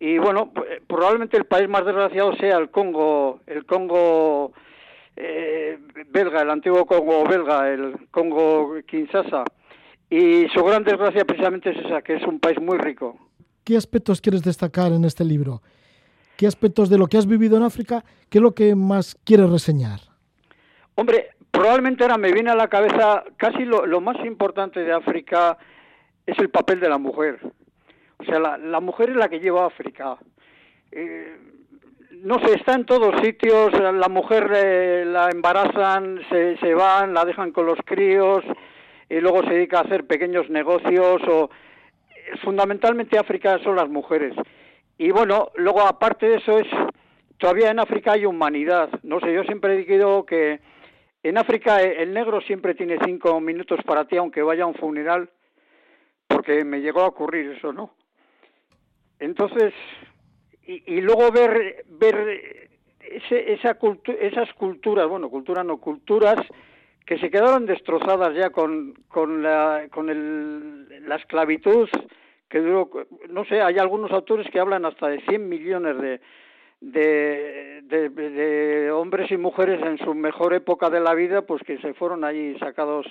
Y 0.00 0.16
bueno, 0.16 0.52
probablemente 0.86 1.36
el 1.36 1.44
país 1.44 1.68
más 1.68 1.84
desgraciado 1.84 2.34
sea 2.36 2.56
el 2.56 2.70
Congo, 2.70 3.40
el 3.46 3.66
Congo 3.66 4.52
eh, 5.14 5.78
belga, 6.06 6.42
el 6.42 6.50
antiguo 6.50 6.86
Congo 6.86 7.24
belga, 7.24 7.68
el 7.68 8.08
Congo 8.10 8.76
Kinshasa. 8.86 9.44
Y 10.10 10.48
su 10.48 10.64
gran 10.64 10.84
desgracia 10.84 11.24
precisamente 11.24 11.70
es 11.70 11.84
esa, 11.84 12.00
que 12.02 12.14
es 12.14 12.22
un 12.22 12.40
país 12.40 12.60
muy 12.60 12.78
rico. 12.78 13.16
¿Qué 13.64 13.76
aspectos 13.76 14.20
quieres 14.20 14.42
destacar 14.42 14.92
en 14.92 15.04
este 15.04 15.24
libro? 15.24 15.60
¿Qué 16.36 16.46
aspectos 16.46 16.88
de 16.88 16.96
lo 16.96 17.06
que 17.06 17.18
has 17.18 17.26
vivido 17.26 17.56
en 17.56 17.64
África, 17.64 18.04
qué 18.30 18.38
es 18.38 18.42
lo 18.42 18.54
que 18.54 18.74
más 18.74 19.16
quieres 19.24 19.50
reseñar? 19.50 20.00
Hombre, 20.94 21.30
probablemente 21.50 22.04
ahora 22.04 22.16
me 22.16 22.32
viene 22.32 22.50
a 22.50 22.54
la 22.54 22.68
cabeza 22.68 23.24
casi 23.36 23.64
lo, 23.64 24.00
más 24.00 24.24
importante 24.24 24.80
de 24.80 24.92
África 24.92 25.58
es 26.24 26.38
el 26.38 26.48
papel 26.48 26.80
de 26.80 26.88
la 26.88 26.98
mujer. 26.98 27.40
O 28.18 28.24
sea, 28.24 28.38
la, 28.38 28.80
mujer 28.80 29.10
es 29.10 29.16
la 29.16 29.28
que 29.28 29.40
lleva 29.40 29.64
a 29.64 29.66
África. 29.66 30.16
Eh, 30.90 31.36
no 32.22 32.38
sé, 32.38 32.54
está 32.54 32.74
en 32.74 32.86
todos 32.86 33.20
sitios, 33.20 33.72
la 33.72 34.08
mujer 34.08 34.50
eh, 34.54 35.04
la 35.06 35.28
embarazan, 35.30 36.20
se, 36.30 36.56
se 36.58 36.74
van, 36.74 37.12
la 37.12 37.24
dejan 37.24 37.52
con 37.52 37.66
los 37.66 37.78
críos 37.84 38.42
y 39.08 39.20
luego 39.20 39.42
se 39.42 39.54
dedica 39.54 39.78
a 39.78 39.82
hacer 39.82 40.06
pequeños 40.06 40.50
negocios 40.50 41.22
o 41.28 41.50
fundamentalmente 42.42 43.18
África 43.18 43.58
son 43.62 43.76
las 43.76 43.88
mujeres. 43.88 44.34
Y 44.98 45.10
bueno, 45.10 45.50
luego 45.56 45.82
aparte 45.82 46.28
de 46.28 46.36
eso 46.36 46.58
es, 46.58 46.66
todavía 47.38 47.70
en 47.70 47.78
África 47.78 48.12
hay 48.12 48.26
humanidad. 48.26 48.90
No 49.02 49.20
sé, 49.20 49.32
yo 49.32 49.44
siempre 49.44 49.74
he 49.74 49.84
dicho 49.84 50.26
que 50.26 50.60
en 51.22 51.38
África 51.38 51.80
el 51.82 52.12
negro 52.12 52.40
siempre 52.40 52.74
tiene 52.74 52.98
cinco 53.04 53.40
minutos 53.40 53.80
para 53.84 54.04
ti, 54.06 54.16
aunque 54.16 54.42
vaya 54.42 54.64
a 54.64 54.66
un 54.66 54.74
funeral, 54.74 55.30
porque 56.26 56.64
me 56.64 56.80
llegó 56.80 57.02
a 57.02 57.08
ocurrir 57.08 57.52
eso, 57.52 57.72
¿no? 57.72 57.94
Entonces, 59.18 59.72
y, 60.64 61.00
luego 61.00 61.32
ver, 61.32 61.84
ver 61.88 62.70
ese, 63.00 63.52
esa 63.54 63.78
esas 64.20 64.52
culturas, 64.54 65.08
bueno, 65.08 65.30
culturas 65.30 65.64
no, 65.64 65.78
culturas 65.78 66.36
que 67.08 67.16
se 67.16 67.30
quedaron 67.30 67.64
destrozadas 67.64 68.34
ya 68.34 68.50
con, 68.50 68.92
con, 69.08 69.42
la, 69.42 69.86
con 69.90 70.10
el, 70.10 71.08
la 71.08 71.16
esclavitud 71.16 71.88
que 72.50 72.58
duró, 72.58 72.90
no 73.30 73.46
sé, 73.46 73.62
hay 73.62 73.78
algunos 73.78 74.10
autores 74.10 74.46
que 74.50 74.60
hablan 74.60 74.84
hasta 74.84 75.08
de 75.08 75.22
100 75.22 75.48
millones 75.48 75.96
de, 75.98 76.20
de, 76.82 78.10
de, 78.10 78.90
hombres 78.90 79.30
y 79.30 79.38
mujeres 79.38 79.80
en 79.80 79.96
su 79.96 80.14
mejor 80.14 80.52
época 80.52 80.90
de 80.90 81.00
la 81.00 81.14
vida, 81.14 81.40
pues 81.46 81.62
que 81.62 81.78
se 81.78 81.94
fueron 81.94 82.24
allí 82.24 82.58
sacados 82.58 83.06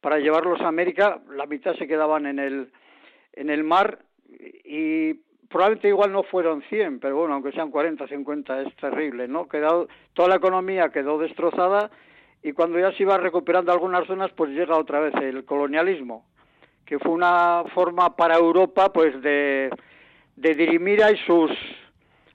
para 0.00 0.18
llevarlos 0.18 0.60
a 0.60 0.66
América, 0.66 1.20
la 1.30 1.46
mitad 1.46 1.76
se 1.76 1.86
quedaban 1.86 2.26
en 2.26 2.40
el, 2.40 2.72
en 3.32 3.48
el 3.48 3.62
mar 3.62 4.00
y 4.64 5.14
probablemente 5.48 5.86
igual 5.86 6.10
no 6.10 6.24
fueron 6.24 6.62
100, 6.62 6.98
pero 6.98 7.14
bueno, 7.14 7.34
aunque 7.34 7.52
sean 7.52 7.70
40, 7.70 8.08
50, 8.08 8.62
es 8.62 8.74
terrible, 8.74 9.28
¿no? 9.28 9.46
Quedado, 9.48 9.86
toda 10.14 10.30
la 10.30 10.36
economía 10.36 10.88
quedó 10.88 11.16
destrozada 11.16 11.92
y 12.46 12.52
cuando 12.52 12.78
ya 12.78 12.92
se 12.92 13.02
iba 13.02 13.18
recuperando 13.18 13.72
algunas 13.72 14.06
zonas, 14.06 14.30
pues 14.36 14.52
llega 14.52 14.78
otra 14.78 15.00
vez 15.00 15.14
el 15.16 15.44
colonialismo 15.44 16.24
que 16.86 17.00
fue 17.00 17.10
una 17.10 17.64
forma 17.74 18.14
para 18.14 18.36
Europa 18.36 18.92
pues 18.92 19.20
de, 19.20 19.70
dirimir 20.36 21.02
ahí 21.02 21.16
sus 21.26 21.50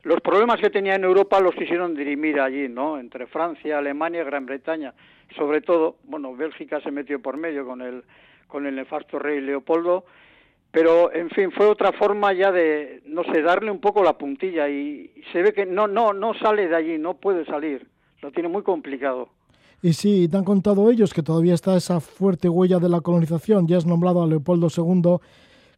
los 0.04 0.20
problemas 0.20 0.60
que 0.60 0.70
tenía 0.70 0.96
en 0.96 1.04
Europa 1.04 1.40
los 1.40 1.56
quisieron 1.56 1.96
dirimir 1.96 2.40
allí, 2.40 2.68
¿no? 2.68 3.00
Entre 3.00 3.28
Francia, 3.28 3.78
Alemania 3.78 4.22
y 4.22 4.26
Gran 4.26 4.48
Bretaña. 4.48 4.96
Sobre 5.38 5.62
todo, 5.62 5.98
bueno, 6.06 6.36
Bélgica 6.36 6.82
se 6.82 6.90
metió 6.90 7.22
por 7.22 7.38
medio 7.38 7.66
con 7.66 7.82
el 7.82 8.04
con 8.48 8.66
el 8.66 8.76
nefasto 8.76 9.18
rey 9.18 9.40
Leopoldo, 9.40 10.04
pero 10.72 11.14
en 11.14 11.30
fin, 11.30 11.52
fue 11.52 11.68
otra 11.68 11.94
forma 11.94 12.34
ya 12.34 12.52
de 12.52 13.02
no 13.06 13.24
sé, 13.24 13.42
darle 13.42 13.72
un 13.72 13.80
poco 13.80 14.04
la 14.04 14.18
puntilla 14.18 14.68
y, 14.68 15.12
y 15.16 15.24
se 15.32 15.42
ve 15.42 15.54
que 15.54 15.66
no 15.66 15.88
no 15.88 16.12
no 16.14 16.34
sale 16.34 16.68
de 16.68 16.76
allí, 16.76 16.98
no 16.98 17.14
puede 17.14 17.46
salir. 17.46 17.88
Lo 18.22 18.32
tiene 18.32 18.50
muy 18.50 18.64
complicado. 18.64 19.30
Y 19.84 19.94
sí, 19.94 20.28
te 20.28 20.38
han 20.38 20.44
contado 20.44 20.92
ellos 20.92 21.14
que 21.14 21.24
todavía 21.24 21.56
está 21.56 21.76
esa 21.76 22.00
fuerte 22.00 22.48
huella 22.48 22.78
de 22.80 22.90
la 22.90 23.02
colonización. 23.02 23.68
Ya 23.68 23.78
has 23.78 23.86
nombrado 23.86 24.22
a 24.22 24.28
Leopoldo 24.28 24.68
II, 24.76 25.18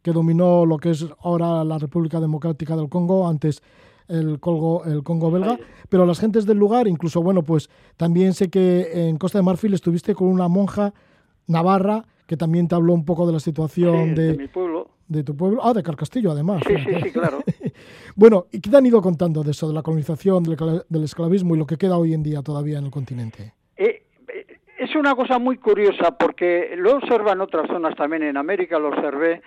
que 0.01 0.12
dominó 0.12 0.66
lo 0.66 0.78
que 0.78 0.91
es 0.91 1.06
ahora 1.22 1.64
la 1.64 1.78
República 1.78 2.20
Democrática 2.20 2.76
del 2.76 2.89
Congo, 2.89 3.28
antes 3.28 3.62
el 4.10 4.41
Congo, 4.41 4.84
el 4.84 5.04
Congo 5.04 5.32
belga, 5.32 5.58
pero 5.88 6.06
las 6.06 6.20
gentes 6.20 6.45
del 6.45 6.58
lugar, 6.58 6.89
incluso, 6.89 7.24
bueno, 7.24 7.43
pues 7.43 7.70
también 7.95 8.34
sé 8.34 8.49
que 8.49 9.08
en 9.08 9.18
Costa 9.18 9.39
de 9.39 9.43
Marfil 9.43 9.74
estuviste 9.74 10.14
con 10.14 10.28
una 10.28 10.49
monja 10.49 10.93
navarra 11.47 12.06
que 12.28 12.36
también 12.36 12.68
te 12.68 12.76
habló 12.76 12.93
un 12.93 13.06
poco 13.06 13.26
de 13.26 13.34
la 13.34 13.39
situación 13.39 14.16
de, 14.16 14.34
de, 14.34 14.38
mi 14.38 14.47
pueblo. 14.47 14.89
De 15.08 15.24
tu 15.24 15.36
pueblo. 15.36 15.62
Ah, 15.64 15.74
de 15.74 15.84
Carcastillo, 15.84 16.32
además. 16.32 16.62
Sí, 16.68 16.74
sí, 16.78 16.95
sí, 17.04 17.12
claro. 17.12 17.39
bueno, 18.16 18.47
¿y 18.51 18.60
qué 18.60 18.70
te 18.70 18.78
han 18.78 18.86
ido 18.86 19.01
contando 19.01 19.43
de 19.43 19.51
eso, 19.51 19.68
de 19.70 19.74
la 19.74 19.82
colonización, 19.82 20.43
del 20.43 21.04
esclavismo 21.04 21.56
y 21.56 21.60
lo 21.60 21.66
que 21.66 21.78
queda 21.78 21.97
hoy 21.97 22.14
en 22.14 22.24
día 22.24 22.41
todavía 22.41 22.80
en 22.80 22.86
el 22.86 22.91
continente? 22.91 23.54
Es 24.94 25.00
una 25.00 25.16
cosa 25.16 25.39
muy 25.39 25.58
curiosa 25.58 26.16
porque 26.16 26.76
lo 26.78 26.98
observan 26.98 27.41
otras 27.41 27.68
zonas 27.68 27.96
también 27.96 28.22
en 28.22 28.38
América, 28.38 28.78
lo 28.78 28.89
observé, 28.89 29.41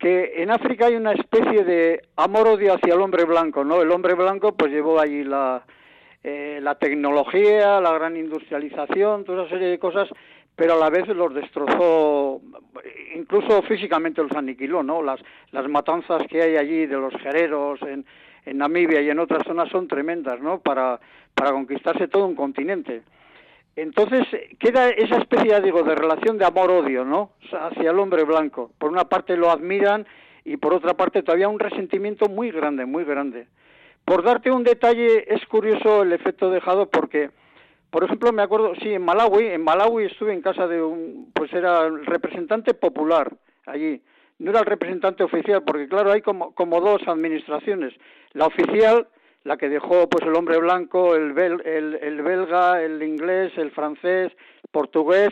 que 0.00 0.42
en 0.42 0.50
África 0.50 0.86
hay 0.86 0.96
una 0.96 1.12
especie 1.12 1.62
de 1.62 2.02
amor-odio 2.16 2.74
hacia 2.74 2.94
el 2.94 3.00
hombre 3.00 3.24
blanco, 3.24 3.64
¿no? 3.64 3.82
El 3.82 3.92
hombre 3.92 4.14
blanco 4.14 4.52
pues 4.56 4.72
llevó 4.72 4.98
allí 4.98 5.22
la, 5.22 5.62
eh, 6.24 6.58
la 6.60 6.74
tecnología, 6.74 7.80
la 7.80 7.92
gran 7.92 8.16
industrialización, 8.16 9.24
toda 9.24 9.42
esa 9.42 9.50
serie 9.50 9.68
de 9.68 9.78
cosas, 9.78 10.08
pero 10.56 10.74
a 10.74 10.78
la 10.78 10.90
vez 10.90 11.06
los 11.06 11.32
destrozó, 11.34 12.40
incluso 13.14 13.62
físicamente 13.62 14.22
los 14.22 14.32
aniquiló, 14.32 14.82
¿no? 14.82 15.02
Las, 15.04 15.20
las 15.52 15.68
matanzas 15.68 16.24
que 16.28 16.42
hay 16.42 16.56
allí 16.56 16.86
de 16.86 16.96
los 16.96 17.14
gereros 17.14 17.80
en, 17.82 18.04
Namibia 18.52 19.02
y 19.02 19.10
en 19.10 19.20
otras 19.20 19.44
zonas 19.46 19.68
son 19.68 19.86
tremendas, 19.86 20.40
¿no? 20.40 20.58
Para 20.58 20.98
conquistarse 21.36 22.08
todo 22.08 22.26
un 22.26 22.34
continente. 22.34 23.02
Entonces 23.80 24.26
queda 24.58 24.90
esa 24.90 25.16
especie, 25.16 25.58
digo, 25.62 25.82
de 25.82 25.94
relación 25.94 26.36
de 26.36 26.44
amor-odio, 26.44 27.02
¿no? 27.02 27.30
Hacia 27.50 27.90
el 27.90 27.98
hombre 27.98 28.24
blanco. 28.24 28.72
Por 28.78 28.90
una 28.90 29.04
parte 29.04 29.38
lo 29.38 29.50
admiran 29.50 30.06
y 30.44 30.58
por 30.58 30.74
otra 30.74 30.92
parte 30.94 31.22
todavía 31.22 31.48
un 31.48 31.58
resentimiento 31.58 32.28
muy 32.28 32.50
grande, 32.50 32.84
muy 32.84 33.04
grande. 33.04 33.46
Por 34.04 34.22
darte 34.22 34.50
un 34.50 34.64
detalle, 34.64 35.32
es 35.32 35.46
curioso 35.46 36.02
el 36.02 36.12
efecto 36.12 36.50
dejado 36.50 36.90
porque, 36.90 37.30
por 37.88 38.04
ejemplo, 38.04 38.32
me 38.34 38.42
acuerdo, 38.42 38.74
sí, 38.82 38.92
en 38.92 39.02
Malawi, 39.02 39.46
en 39.46 39.64
Malawi 39.64 40.04
estuve 40.04 40.34
en 40.34 40.42
casa 40.42 40.66
de 40.66 40.82
un, 40.82 41.30
pues 41.32 41.50
era 41.54 41.86
el 41.86 42.04
representante 42.04 42.74
popular 42.74 43.32
allí. 43.64 44.02
No 44.38 44.50
era 44.50 44.60
el 44.60 44.66
representante 44.66 45.24
oficial, 45.24 45.62
porque 45.64 45.88
claro, 45.88 46.12
hay 46.12 46.20
como, 46.20 46.54
como 46.54 46.82
dos 46.82 47.00
administraciones. 47.06 47.94
La 48.34 48.44
oficial, 48.44 49.08
la 49.44 49.56
que 49.56 49.68
dejó 49.68 50.08
pues 50.08 50.26
el 50.26 50.34
hombre 50.34 50.58
blanco, 50.58 51.14
el, 51.14 51.36
el, 51.38 52.22
belga, 52.22 52.82
el 52.82 53.02
inglés, 53.02 53.52
el 53.56 53.70
francés, 53.70 54.32
portugués 54.70 55.30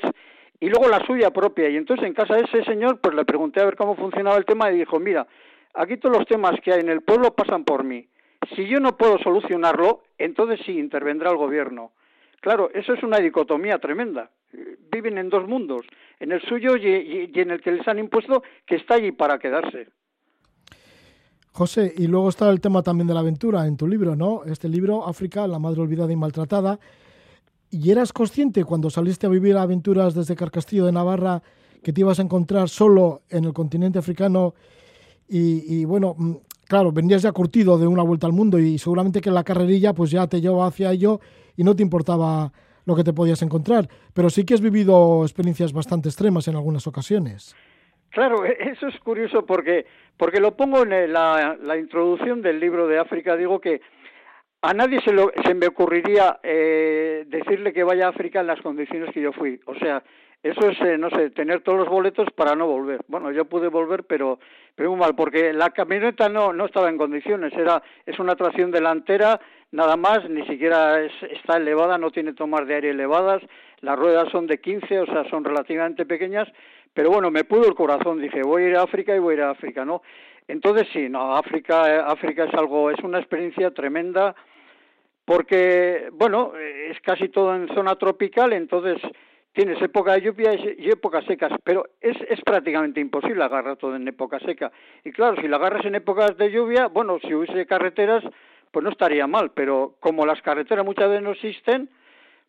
y 0.60 0.68
luego 0.68 0.88
la 0.88 1.04
suya 1.06 1.30
propia. 1.30 1.68
Y 1.68 1.76
entonces 1.76 2.06
en 2.06 2.14
casa 2.14 2.34
de 2.34 2.42
ese 2.42 2.64
señor 2.64 3.00
pues 3.00 3.14
le 3.14 3.24
pregunté 3.24 3.60
a 3.60 3.66
ver 3.66 3.76
cómo 3.76 3.96
funcionaba 3.96 4.36
el 4.36 4.44
tema 4.44 4.70
y 4.70 4.78
dijo, 4.78 4.98
mira, 4.98 5.26
aquí 5.74 5.96
todos 5.98 6.16
los 6.18 6.26
temas 6.26 6.58
que 6.62 6.72
hay 6.72 6.80
en 6.80 6.88
el 6.88 7.02
pueblo 7.02 7.34
pasan 7.34 7.64
por 7.64 7.84
mí. 7.84 8.08
Si 8.54 8.66
yo 8.66 8.80
no 8.80 8.96
puedo 8.96 9.18
solucionarlo, 9.18 10.02
entonces 10.16 10.60
sí 10.64 10.78
intervendrá 10.78 11.30
el 11.30 11.36
gobierno. 11.36 11.92
Claro, 12.40 12.70
eso 12.72 12.94
es 12.94 13.02
una 13.02 13.18
dicotomía 13.18 13.78
tremenda. 13.78 14.30
Viven 14.90 15.18
en 15.18 15.28
dos 15.28 15.46
mundos, 15.46 15.84
en 16.20 16.32
el 16.32 16.40
suyo 16.42 16.76
y 16.76 17.30
en 17.34 17.50
el 17.50 17.60
que 17.60 17.72
les 17.72 17.86
han 17.86 17.98
impuesto 17.98 18.42
que 18.64 18.76
está 18.76 18.94
allí 18.94 19.12
para 19.12 19.38
quedarse. 19.38 19.88
José, 21.52 21.92
y 21.96 22.06
luego 22.06 22.28
está 22.28 22.48
el 22.50 22.60
tema 22.60 22.82
también 22.82 23.06
de 23.08 23.14
la 23.14 23.20
aventura 23.20 23.66
en 23.66 23.76
tu 23.76 23.86
libro, 23.86 24.14
¿no? 24.14 24.44
Este 24.44 24.68
libro, 24.68 25.06
África, 25.06 25.46
la 25.46 25.58
madre 25.58 25.80
olvidada 25.80 26.12
y 26.12 26.16
maltratada. 26.16 26.78
¿Y 27.70 27.90
eras 27.90 28.12
consciente 28.12 28.64
cuando 28.64 28.90
saliste 28.90 29.26
a 29.26 29.30
vivir 29.30 29.56
aventuras 29.56 30.14
desde 30.14 30.36
Carcastillo 30.36 30.86
de 30.86 30.92
Navarra 30.92 31.42
que 31.82 31.92
te 31.92 32.00
ibas 32.00 32.18
a 32.18 32.22
encontrar 32.22 32.68
solo 32.68 33.22
en 33.28 33.44
el 33.44 33.52
continente 33.52 33.98
africano 33.98 34.54
y, 35.28 35.84
bueno, 35.84 36.14
mm, 36.16 36.32
claro, 36.66 36.90
venías 36.90 37.20
ya 37.20 37.32
curtido 37.32 37.76
de 37.76 37.86
una 37.86 38.02
vuelta 38.02 38.26
al 38.26 38.32
mundo 38.32 38.58
y 38.58 38.78
seguramente 38.78 39.20
que 39.20 39.30
la 39.30 39.44
carrerilla 39.44 39.92
pues 39.92 40.10
ya 40.10 40.26
te 40.26 40.40
llevaba 40.40 40.66
hacia 40.66 40.90
ello 40.90 41.20
y 41.54 41.64
no 41.64 41.76
te 41.76 41.82
importaba 41.82 42.52
lo 42.86 42.96
que 42.96 43.04
te 43.04 43.12
podías 43.12 43.42
encontrar, 43.42 43.86
pero 44.14 44.30
sí 44.30 44.44
que 44.44 44.54
has 44.54 44.62
vivido 44.62 45.22
experiencias 45.22 45.74
bastante 45.74 46.08
extremas 46.08 46.48
en 46.48 46.56
algunas 46.56 46.86
ocasiones. 46.86 47.54
Claro, 48.10 48.44
e-, 48.44 48.56
eso 48.70 48.88
es 48.88 48.98
curioso 49.00 49.44
porque, 49.46 49.86
porque 50.16 50.40
lo 50.40 50.56
pongo 50.56 50.82
en 50.82 51.12
la, 51.12 51.56
la 51.60 51.76
introducción 51.76 52.42
del 52.42 52.60
libro 52.60 52.86
de 52.86 52.98
África, 52.98 53.36
digo 53.36 53.60
que 53.60 53.80
a 54.62 54.74
nadie 54.74 55.00
se, 55.02 55.12
lo, 55.12 55.30
se 55.44 55.54
me 55.54 55.68
ocurriría 55.68 56.40
eh, 56.42 57.24
decirle 57.28 57.72
que 57.72 57.84
vaya 57.84 58.06
a 58.06 58.10
África 58.10 58.40
en 58.40 58.48
las 58.48 58.60
condiciones 58.60 59.12
que 59.14 59.20
yo 59.20 59.32
fui. 59.32 59.60
O 59.66 59.74
sea, 59.76 60.02
eso 60.42 60.68
es, 60.68 60.80
eh, 60.80 60.98
no 60.98 61.10
sé, 61.10 61.30
tener 61.30 61.62
todos 61.62 61.78
los 61.78 61.88
boletos 61.88 62.28
para 62.34 62.54
no 62.56 62.66
volver. 62.66 63.00
Bueno, 63.08 63.30
yo 63.30 63.44
pude 63.44 63.68
volver, 63.68 64.04
pero, 64.04 64.38
pero 64.74 64.90
muy 64.90 64.98
mal, 64.98 65.14
porque 65.14 65.52
la 65.52 65.70
camioneta 65.70 66.28
no, 66.28 66.52
no 66.52 66.66
estaba 66.66 66.88
en 66.88 66.98
condiciones. 66.98 67.52
Era, 67.52 67.82
es 68.04 68.18
una 68.18 68.34
tracción 68.34 68.70
delantera, 68.70 69.40
nada 69.70 69.96
más, 69.96 70.28
ni 70.28 70.44
siquiera 70.46 71.02
está 71.04 71.56
elevada, 71.56 71.98
no 71.98 72.10
tiene 72.10 72.34
tomas 72.34 72.66
de 72.66 72.74
aire 72.74 72.90
elevadas. 72.90 73.42
Las 73.80 73.96
ruedas 73.96 74.28
son 74.32 74.48
de 74.48 74.60
15, 74.60 75.00
o 75.00 75.06
sea, 75.06 75.28
son 75.30 75.44
relativamente 75.44 76.04
pequeñas. 76.04 76.48
Pero 76.94 77.10
bueno, 77.10 77.30
me 77.30 77.44
pudo 77.44 77.66
el 77.66 77.74
corazón. 77.74 78.20
Dije, 78.20 78.42
voy 78.42 78.64
a 78.64 78.68
ir 78.68 78.76
a 78.76 78.82
África 78.82 79.14
y 79.14 79.18
voy 79.18 79.34
a 79.34 79.36
ir 79.36 79.42
a 79.42 79.50
África, 79.50 79.84
¿no? 79.84 80.02
Entonces 80.48 80.88
sí, 80.92 81.08
no, 81.08 81.36
África, 81.36 82.06
África 82.06 82.44
es 82.44 82.54
algo, 82.54 82.90
es 82.90 82.98
una 83.04 83.18
experiencia 83.18 83.70
tremenda 83.70 84.34
porque, 85.26 86.08
bueno, 86.12 86.54
es 86.56 86.98
casi 87.02 87.28
todo 87.28 87.54
en 87.54 87.68
zona 87.74 87.96
tropical, 87.96 88.54
entonces 88.54 88.96
tienes 89.52 89.80
época 89.82 90.14
de 90.14 90.22
lluvia 90.22 90.54
y 90.54 90.88
épocas 90.88 91.22
secas, 91.26 91.52
pero 91.62 91.84
es, 92.00 92.16
es 92.30 92.40
prácticamente 92.40 92.98
imposible 92.98 93.44
agarrar 93.44 93.76
todo 93.76 93.94
en 93.94 94.08
época 94.08 94.38
seca. 94.38 94.72
Y 95.04 95.12
claro, 95.12 95.36
si 95.38 95.46
lo 95.46 95.56
agarras 95.56 95.84
en 95.84 95.96
épocas 95.96 96.34
de 96.38 96.50
lluvia, 96.50 96.86
bueno, 96.86 97.18
si 97.20 97.34
hubiese 97.34 97.66
carreteras, 97.66 98.24
pues 98.70 98.82
no 98.82 98.90
estaría 98.90 99.26
mal, 99.26 99.50
pero 99.50 99.96
como 100.00 100.24
las 100.24 100.40
carreteras 100.40 100.84
muchas 100.84 101.10
veces 101.10 101.22
no 101.22 101.32
existen, 101.32 101.90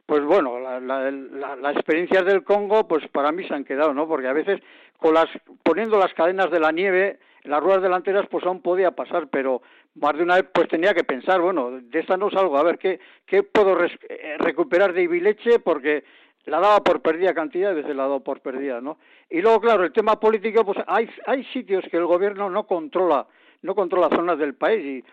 pues 0.10 0.26
bueno, 0.26 0.60
la, 0.60 0.80
la, 0.80 1.56
las 1.56 1.76
experiencias 1.76 2.26
del 2.26 2.44
Congo, 2.44 2.88
pues 2.88 3.08
para 3.10 3.32
mí 3.32 3.48
se 3.48 3.54
han 3.54 3.64
quedado, 3.64 3.94
¿no? 3.94 4.08
Porque 4.08 4.28
a 4.28 4.34
veces 4.34 4.60
con 4.98 5.14
las, 5.14 5.28
poniendo 5.62 6.00
las 6.00 6.12
cadenas 6.16 6.50
de 6.50 6.60
la 6.60 6.72
nieve, 6.72 7.20
las 7.44 7.62
ruedas 7.62 7.84
delanteras 7.84 8.26
pues 8.28 8.44
aún 8.44 8.64
podía 8.64 8.90
pasar, 8.90 9.28
pero 9.28 9.62
más 9.94 10.18
de 10.18 10.24
una 10.24 10.38
vez 10.38 10.48
pues 10.52 10.68
tenía 10.68 10.96
que 10.96 11.04
pensar, 11.04 11.42
bueno, 11.42 11.80
de 11.80 12.00
esta 12.00 12.18
no 12.18 12.32
salgo, 12.32 12.58
a 12.58 12.64
ver 12.64 12.80
qué, 12.80 13.00
qué 13.28 13.44
puedo 13.44 13.78
eh, 13.86 14.36
recuperar 14.40 14.94
de 14.94 15.04
Ibileche 15.04 15.60
porque 15.60 16.04
la 16.46 16.60
daba 16.60 16.84
por 16.84 17.04
perdida 17.04 17.36
cantidad, 17.36 17.76
veces 17.76 17.96
la 17.96 18.04
dado 18.04 18.22
por 18.22 18.42
perdida, 18.42 18.82
¿no? 18.82 18.98
Y 19.30 19.44
luego, 19.44 19.62
claro, 19.62 19.84
el 19.84 19.94
tema 19.94 20.20
político, 20.20 20.66
pues 20.66 20.80
hay, 20.88 21.08
hay 21.28 21.44
sitios 21.54 21.86
que 21.92 21.98
el 21.98 22.08
gobierno 22.08 22.50
no 22.50 22.66
controla, 22.66 23.28
no 23.62 23.76
controla 23.76 24.10
zonas 24.10 24.40
del 24.40 24.56
país 24.56 24.84
y 24.84 25.06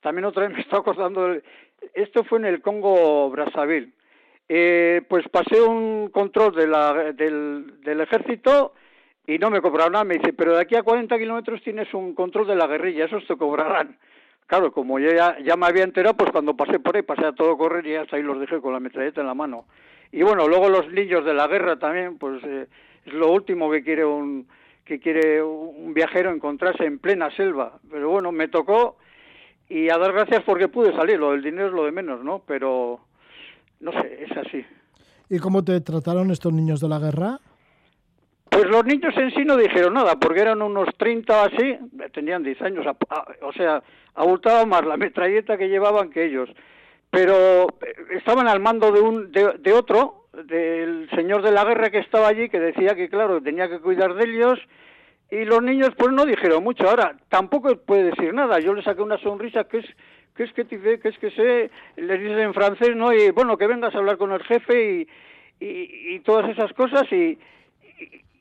también 0.00 0.24
otra 0.24 0.48
vez 0.48 0.56
me 0.56 0.60
está 0.62 0.78
acordando, 0.78 1.36
esto 1.94 2.24
fue 2.24 2.40
en 2.40 2.46
el 2.46 2.60
Congo 2.60 3.30
Brazzaville, 3.30 3.92
eh, 4.52 5.02
pues 5.08 5.28
pasé 5.28 5.62
un 5.62 6.08
control 6.08 6.52
de 6.56 6.66
la, 6.66 7.12
del, 7.12 7.80
del 7.84 8.00
ejército 8.00 8.74
y 9.24 9.38
no 9.38 9.48
me 9.48 9.60
cobraron 9.60 9.92
nada. 9.92 10.04
Me 10.04 10.16
dice, 10.18 10.32
pero 10.32 10.56
de 10.56 10.62
aquí 10.62 10.74
a 10.74 10.82
40 10.82 11.16
kilómetros 11.18 11.62
tienes 11.62 11.94
un 11.94 12.16
control 12.16 12.48
de 12.48 12.56
la 12.56 12.66
guerrilla, 12.66 13.04
esos 13.04 13.24
te 13.28 13.36
cobrarán. 13.36 13.96
Claro, 14.48 14.72
como 14.72 14.98
yo 14.98 15.12
ya, 15.12 15.38
ya 15.38 15.54
me 15.54 15.66
había 15.66 15.84
enterado, 15.84 16.16
pues 16.16 16.32
cuando 16.32 16.56
pasé 16.56 16.80
por 16.80 16.96
ahí, 16.96 17.02
pasé 17.02 17.26
a 17.26 17.32
todo 17.32 17.56
correr 17.56 17.86
y 17.86 17.94
hasta 17.94 18.16
ahí 18.16 18.24
los 18.24 18.40
dejé 18.40 18.60
con 18.60 18.72
la 18.72 18.80
metralleta 18.80 19.20
en 19.20 19.28
la 19.28 19.34
mano. 19.34 19.66
Y 20.10 20.24
bueno, 20.24 20.48
luego 20.48 20.68
los 20.68 20.90
niños 20.90 21.24
de 21.24 21.32
la 21.32 21.46
guerra 21.46 21.78
también, 21.78 22.18
pues 22.18 22.42
eh, 22.42 22.66
es 23.06 23.12
lo 23.12 23.30
último 23.30 23.70
que 23.70 23.84
quiere 23.84 24.04
un 24.04 24.48
que 24.84 24.98
quiere 24.98 25.40
un 25.44 25.94
viajero 25.94 26.32
encontrarse 26.32 26.84
en 26.86 26.98
plena 26.98 27.30
selva. 27.36 27.78
Pero 27.88 28.10
bueno, 28.10 28.32
me 28.32 28.48
tocó 28.48 28.96
y 29.68 29.90
a 29.90 29.96
dar 29.96 30.12
gracias 30.12 30.42
porque 30.42 30.66
pude 30.66 30.92
salir. 30.92 31.20
Lo 31.20 31.30
del 31.30 31.42
dinero 31.42 31.68
es 31.68 31.72
lo 31.72 31.84
de 31.84 31.92
menos, 31.92 32.24
¿no? 32.24 32.42
Pero 32.44 32.98
no 33.80 33.92
sé, 33.92 34.24
es 34.24 34.36
así. 34.36 34.64
¿Y 35.28 35.38
cómo 35.38 35.64
te 35.64 35.80
trataron 35.80 36.30
estos 36.30 36.52
niños 36.52 36.80
de 36.80 36.88
la 36.88 36.98
guerra? 36.98 37.38
Pues 38.50 38.66
los 38.66 38.84
niños 38.84 39.14
en 39.16 39.30
sí 39.30 39.44
no 39.44 39.56
dijeron 39.56 39.94
nada, 39.94 40.16
porque 40.18 40.40
eran 40.40 40.60
unos 40.60 40.88
30 40.96 41.32
o 41.32 41.44
así, 41.44 41.78
tenían 42.12 42.42
10 42.42 42.62
años, 42.62 42.84
o 43.42 43.52
sea, 43.52 43.82
abultaba 44.14 44.66
más 44.66 44.84
la 44.84 44.96
metralleta 44.96 45.56
que 45.56 45.68
llevaban 45.68 46.10
que 46.10 46.24
ellos. 46.26 46.50
Pero 47.10 47.68
eh, 47.80 47.94
estaban 48.10 48.48
al 48.48 48.60
mando 48.60 48.90
de, 48.90 49.00
un, 49.00 49.30
de, 49.30 49.72
otro, 49.72 50.26
del 50.44 51.08
señor 51.10 51.42
de 51.42 51.52
la 51.52 51.64
guerra 51.64 51.90
que 51.90 51.98
estaba 51.98 52.26
allí, 52.26 52.48
que 52.48 52.58
decía 52.58 52.96
que, 52.96 53.08
claro, 53.08 53.40
tenía 53.40 53.68
que 53.68 53.80
cuidar 53.80 54.14
de 54.14 54.24
ellos, 54.24 54.58
y 55.30 55.44
los 55.44 55.62
niños 55.62 55.90
pues 55.96 56.12
no 56.12 56.26
dijeron 56.26 56.64
mucho. 56.64 56.88
Ahora, 56.88 57.16
tampoco 57.28 57.76
puede 57.76 58.10
decir 58.10 58.34
nada. 58.34 58.58
Yo 58.58 58.74
le 58.74 58.82
saqué 58.82 59.00
una 59.00 59.18
sonrisa 59.18 59.62
que 59.64 59.78
es 59.78 59.86
que 60.40 60.44
es 60.44 60.52
que 60.54 60.64
te 60.64 60.98
que 60.98 61.08
es 61.08 61.18
que 61.18 61.30
sé, 61.32 61.70
le 61.96 62.16
dices 62.16 62.38
en 62.38 62.54
francés, 62.54 62.96
¿no? 62.96 63.12
Y 63.12 63.30
bueno, 63.30 63.58
que 63.58 63.66
vengas 63.66 63.94
a 63.94 63.98
hablar 63.98 64.16
con 64.16 64.32
el 64.32 64.42
jefe 64.44 65.06
y, 65.60 66.14
y, 66.14 66.18
todas 66.20 66.48
esas 66.48 66.72
cosas 66.72 67.02
y, 67.12 67.38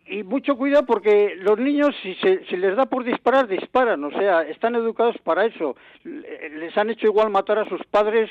y 0.05 0.23
mucho 0.23 0.55
cuidado 0.55 0.85
porque 0.85 1.35
los 1.35 1.59
niños 1.59 1.93
si 2.01 2.15
se 2.15 2.45
si 2.45 2.55
les 2.55 2.77
da 2.77 2.85
por 2.85 3.03
disparar 3.03 3.49
disparan. 3.49 4.01
O 4.05 4.11
sea 4.11 4.43
están 4.43 4.75
educados 4.75 5.17
para 5.25 5.45
eso. 5.45 5.75
Les 6.05 6.77
han 6.77 6.89
hecho 6.89 7.07
igual 7.07 7.31
matar 7.31 7.59
a 7.59 7.67
sus 7.67 7.83
padres 7.91 8.29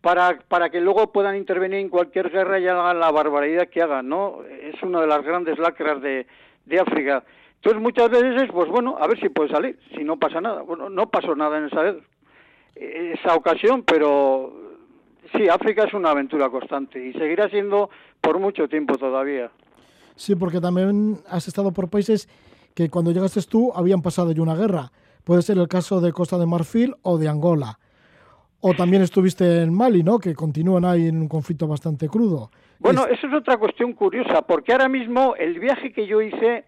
para 0.00 0.38
para 0.48 0.70
que 0.70 0.80
luego 0.80 1.12
puedan 1.12 1.36
intervenir 1.36 1.80
en 1.80 1.90
cualquier 1.90 2.30
guerra 2.30 2.58
y 2.60 2.66
hagan 2.66 2.98
la 2.98 3.10
barbaridad 3.10 3.68
que 3.68 3.82
hagan 3.82 4.08
no 4.08 4.38
es 4.44 4.82
una 4.82 5.02
de 5.02 5.06
las 5.06 5.22
grandes 5.22 5.58
lacras 5.58 6.00
de, 6.00 6.26
de 6.64 6.80
África. 6.80 7.24
Entonces 7.56 7.82
muchas 7.82 8.08
veces 8.08 8.48
pues 8.50 8.70
bueno 8.70 8.96
a 8.98 9.06
ver 9.06 9.20
si 9.20 9.28
puede 9.28 9.50
salir 9.50 9.78
si 9.94 10.02
no 10.02 10.18
pasa 10.18 10.40
nada. 10.40 10.62
Bueno 10.62 10.88
no 10.88 11.10
pasó 11.10 11.36
nada 11.36 11.58
en 11.58 11.66
esa 11.66 11.94
esa 12.74 13.34
ocasión 13.34 13.82
pero 13.82 14.52
sí 15.32 15.48
África 15.48 15.84
es 15.84 15.94
una 15.94 16.10
aventura 16.10 16.48
constante 16.48 17.04
y 17.04 17.12
seguirá 17.12 17.48
siendo 17.48 17.90
por 18.20 18.38
mucho 18.38 18.68
tiempo 18.68 18.96
todavía 18.96 19.50
Sí, 20.20 20.34
porque 20.34 20.60
también 20.60 21.16
has 21.30 21.48
estado 21.48 21.72
por 21.72 21.88
países 21.88 22.28
que 22.74 22.90
cuando 22.90 23.10
llegaste 23.10 23.40
tú 23.48 23.72
habían 23.74 24.02
pasado 24.02 24.32
ya 24.32 24.42
una 24.42 24.54
guerra. 24.54 24.92
Puede 25.24 25.40
ser 25.40 25.56
el 25.56 25.66
caso 25.66 26.02
de 26.02 26.12
Costa 26.12 26.36
de 26.36 26.44
Marfil 26.44 26.94
o 27.00 27.16
de 27.16 27.26
Angola. 27.26 27.78
O 28.60 28.74
también 28.74 29.00
estuviste 29.00 29.62
en 29.62 29.72
Mali, 29.72 30.02
¿no? 30.02 30.18
Que 30.18 30.34
continúan 30.34 30.84
ahí 30.84 31.08
en 31.08 31.22
un 31.22 31.26
conflicto 31.26 31.66
bastante 31.66 32.06
crudo. 32.06 32.50
Bueno, 32.78 33.06
eso 33.06 33.28
es 33.28 33.32
otra 33.32 33.56
cuestión 33.56 33.94
curiosa, 33.94 34.42
porque 34.42 34.72
ahora 34.72 34.90
mismo 34.90 35.34
el 35.36 35.58
viaje 35.58 35.90
que 35.90 36.06
yo 36.06 36.20
hice 36.20 36.66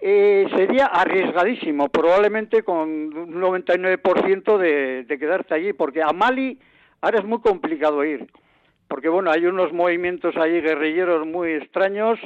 eh, 0.00 0.46
sería 0.56 0.86
arriesgadísimo, 0.86 1.88
probablemente 1.88 2.62
con 2.62 2.78
un 2.78 3.40
99% 3.40 4.58
de, 4.58 5.04
de 5.04 5.18
quedarte 5.18 5.54
allí, 5.54 5.72
porque 5.72 6.02
a 6.02 6.12
Mali 6.12 6.58
ahora 7.00 7.18
es 7.18 7.24
muy 7.24 7.40
complicado 7.40 8.04
ir, 8.04 8.30
porque 8.86 9.08
bueno, 9.08 9.30
hay 9.30 9.46
unos 9.46 9.72
movimientos 9.72 10.36
allí 10.36 10.60
guerrilleros 10.60 11.26
muy 11.26 11.52
extraños, 11.52 12.18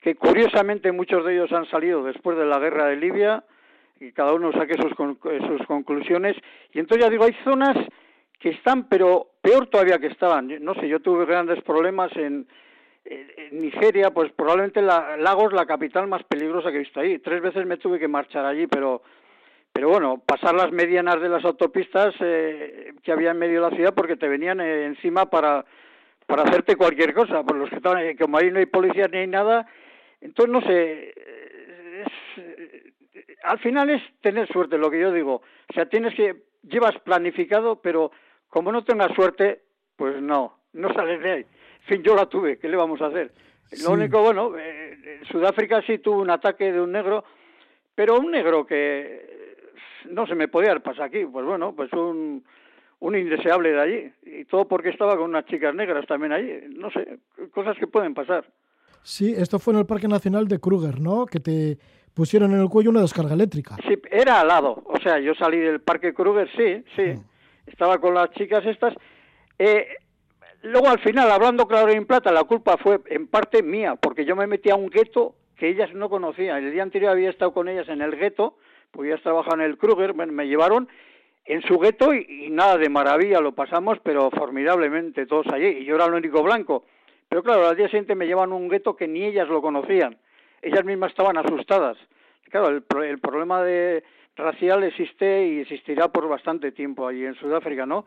que 0.00 0.14
curiosamente 0.16 0.92
muchos 0.92 1.24
de 1.24 1.34
ellos 1.34 1.52
han 1.52 1.66
salido 1.66 2.02
después 2.02 2.36
de 2.36 2.46
la 2.46 2.58
guerra 2.58 2.86
de 2.86 2.96
Libia 2.96 3.44
y 4.00 4.12
cada 4.12 4.32
uno 4.32 4.52
saque 4.52 4.74
sus, 4.74 4.92
sus 4.92 5.66
conclusiones. 5.66 6.36
Y 6.72 6.78
entonces 6.78 7.04
ya 7.04 7.10
digo, 7.10 7.24
hay 7.24 7.36
zonas 7.44 7.76
que 8.38 8.50
están, 8.50 8.88
pero 8.88 9.26
peor 9.40 9.66
todavía 9.66 9.98
que 9.98 10.06
estaban. 10.06 10.48
No 10.62 10.74
sé, 10.74 10.88
yo 10.88 11.00
tuve 11.00 11.26
grandes 11.26 11.62
problemas 11.62 12.14
en, 12.16 12.46
Nigeria, 13.52 14.10
pues 14.10 14.32
probablemente 14.32 14.82
la, 14.82 15.16
Lagos, 15.16 15.52
la 15.52 15.66
capital 15.66 16.06
más 16.06 16.22
peligrosa 16.24 16.70
que 16.70 16.76
he 16.76 16.80
visto 16.80 17.00
ahí. 17.00 17.18
Tres 17.18 17.40
veces 17.40 17.66
me 17.66 17.76
tuve 17.76 17.98
que 17.98 18.08
marchar 18.08 18.44
allí, 18.44 18.66
pero 18.66 19.02
pero 19.72 19.90
bueno, 19.90 20.20
pasar 20.26 20.54
las 20.54 20.72
medianas 20.72 21.20
de 21.20 21.28
las 21.28 21.44
autopistas 21.44 22.14
eh, 22.20 22.94
que 23.02 23.12
había 23.12 23.30
en 23.30 23.38
medio 23.38 23.62
de 23.62 23.70
la 23.70 23.76
ciudad 23.76 23.94
porque 23.94 24.16
te 24.16 24.26
venían 24.26 24.60
eh, 24.60 24.86
encima 24.86 25.26
para, 25.26 25.64
para 26.26 26.42
hacerte 26.42 26.74
cualquier 26.74 27.14
cosa. 27.14 27.44
Por 27.44 27.56
los 27.56 27.70
que 27.70 27.76
estaban, 27.76 28.16
como 28.16 28.38
ahí 28.38 28.50
no 28.50 28.58
hay 28.58 28.66
policía 28.66 29.06
ni 29.06 29.18
hay 29.18 29.26
nada, 29.28 29.66
entonces, 30.20 30.52
no 30.52 30.60
sé, 30.62 31.14
al 33.42 33.58
final 33.60 33.90
es 33.90 34.02
tener 34.20 34.48
suerte, 34.48 34.78
lo 34.78 34.90
que 34.90 35.00
yo 35.00 35.12
digo. 35.12 35.42
O 35.70 35.72
sea, 35.74 35.86
tienes 35.86 36.14
que, 36.14 36.42
llevas 36.62 36.98
planificado, 37.00 37.80
pero 37.80 38.10
como 38.48 38.72
no 38.72 38.84
tengas 38.84 39.14
suerte, 39.14 39.62
pues 39.96 40.20
no, 40.20 40.58
no 40.72 40.92
sales 40.92 41.22
de 41.22 41.30
ahí. 41.30 41.46
Fin, 41.88 42.02
yo 42.02 42.14
la 42.14 42.26
tuve, 42.26 42.58
¿qué 42.58 42.68
le 42.68 42.76
vamos 42.76 43.00
a 43.00 43.06
hacer? 43.06 43.32
Lo 43.82 43.92
único, 43.92 44.22
bueno, 44.22 44.52
eh, 44.58 45.20
Sudáfrica 45.30 45.82
sí 45.82 45.98
tuvo 45.98 46.20
un 46.20 46.30
ataque 46.30 46.70
de 46.70 46.80
un 46.80 46.92
negro, 46.92 47.24
pero 47.94 48.18
un 48.18 48.30
negro 48.30 48.66
que 48.66 49.66
no 50.10 50.26
se 50.26 50.34
me 50.34 50.48
podía 50.48 50.78
pasar 50.80 51.04
aquí, 51.04 51.24
pues 51.24 51.44
bueno, 51.44 51.74
pues 51.74 51.92
un, 51.92 52.44
un 53.00 53.16
indeseable 53.16 53.72
de 53.72 53.80
allí. 53.80 54.12
Y 54.22 54.44
todo 54.44 54.66
porque 54.66 54.90
estaba 54.90 55.16
con 55.16 55.30
unas 55.30 55.46
chicas 55.46 55.74
negras 55.74 56.06
también 56.06 56.32
allí. 56.32 56.52
No 56.70 56.90
sé, 56.90 57.18
cosas 57.52 57.76
que 57.78 57.86
pueden 57.86 58.14
pasar. 58.14 58.44
Sí, 59.02 59.32
esto 59.36 59.58
fue 59.58 59.72
en 59.74 59.80
el 59.80 59.86
Parque 59.86 60.08
Nacional 60.08 60.48
de 60.48 60.58
Kruger, 60.58 61.00
¿no? 61.00 61.26
Que 61.26 61.40
te 61.40 61.78
pusieron 62.14 62.52
en 62.52 62.60
el 62.60 62.68
cuello 62.68 62.90
una 62.90 63.00
descarga 63.00 63.34
eléctrica. 63.34 63.76
Sí, 63.86 63.98
era 64.10 64.40
al 64.40 64.48
lado. 64.48 64.82
O 64.84 64.98
sea, 65.00 65.18
yo 65.18 65.34
salí 65.34 65.58
del 65.58 65.80
Parque 65.80 66.12
Kruger, 66.12 66.50
sí, 66.56 66.84
sí. 66.96 67.18
Mm. 67.18 67.24
Estaba 67.66 67.98
con 67.98 68.14
las 68.14 68.30
chicas 68.32 68.64
estas. 68.66 68.94
Eh, 69.58 69.86
luego, 70.62 70.88
al 70.88 70.98
final, 71.00 71.30
hablando 71.30 71.66
claro 71.66 71.90
en 71.90 72.06
plata, 72.06 72.32
la 72.32 72.44
culpa 72.44 72.76
fue 72.76 73.00
en 73.06 73.26
parte 73.26 73.62
mía, 73.62 73.96
porque 73.96 74.24
yo 74.24 74.36
me 74.36 74.46
metí 74.46 74.70
a 74.70 74.76
un 74.76 74.88
gueto 74.88 75.34
que 75.56 75.68
ellas 75.68 75.92
no 75.94 76.08
conocían. 76.08 76.64
El 76.64 76.72
día 76.72 76.82
anterior 76.82 77.12
había 77.12 77.30
estado 77.30 77.52
con 77.52 77.68
ellas 77.68 77.88
en 77.88 78.00
el 78.00 78.16
gueto, 78.16 78.56
pues 78.90 79.08
ellas 79.08 79.22
trabajan 79.22 79.60
en 79.60 79.66
el 79.66 79.78
Kruger, 79.78 80.14
me 80.14 80.46
llevaron 80.46 80.88
en 81.44 81.62
su 81.62 81.78
gueto 81.78 82.12
y, 82.14 82.48
nada 82.50 82.76
de 82.76 82.88
maravilla, 82.88 83.40
lo 83.40 83.52
pasamos, 83.52 83.98
pero 84.02 84.30
formidablemente 84.30 85.26
todos 85.26 85.46
allí, 85.52 85.66
y 85.66 85.84
yo 85.84 85.96
era 85.96 86.04
el 86.04 86.14
único 86.14 86.42
blanco. 86.42 86.84
Pero 87.28 87.42
claro, 87.42 87.66
al 87.66 87.76
día 87.76 87.86
siguiente 87.86 88.14
me 88.14 88.26
llevan 88.26 88.52
un 88.52 88.68
gueto 88.68 88.96
que 88.96 89.08
ni 89.08 89.24
ellas 89.24 89.48
lo 89.48 89.60
conocían. 89.60 90.16
Ellas 90.62 90.84
mismas 90.84 91.10
estaban 91.10 91.36
asustadas. 91.36 91.96
Claro, 92.50 92.68
el, 92.68 92.84
el 93.04 93.18
problema 93.18 93.62
de 93.62 94.02
racial 94.36 94.84
existe 94.84 95.46
y 95.46 95.60
existirá 95.60 96.08
por 96.08 96.28
bastante 96.28 96.72
tiempo 96.72 97.06
allí 97.06 97.24
en 97.24 97.34
Sudáfrica, 97.34 97.86
¿no? 97.86 98.06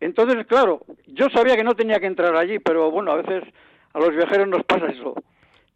Entonces, 0.00 0.46
claro, 0.46 0.82
yo 1.06 1.28
sabía 1.30 1.56
que 1.56 1.64
no 1.64 1.74
tenía 1.74 2.00
que 2.00 2.06
entrar 2.06 2.36
allí, 2.36 2.58
pero 2.58 2.90
bueno, 2.90 3.12
a 3.12 3.16
veces 3.16 3.44
a 3.92 3.98
los 3.98 4.10
viajeros 4.14 4.48
nos 4.48 4.64
pasa 4.64 4.86
eso, 4.86 5.14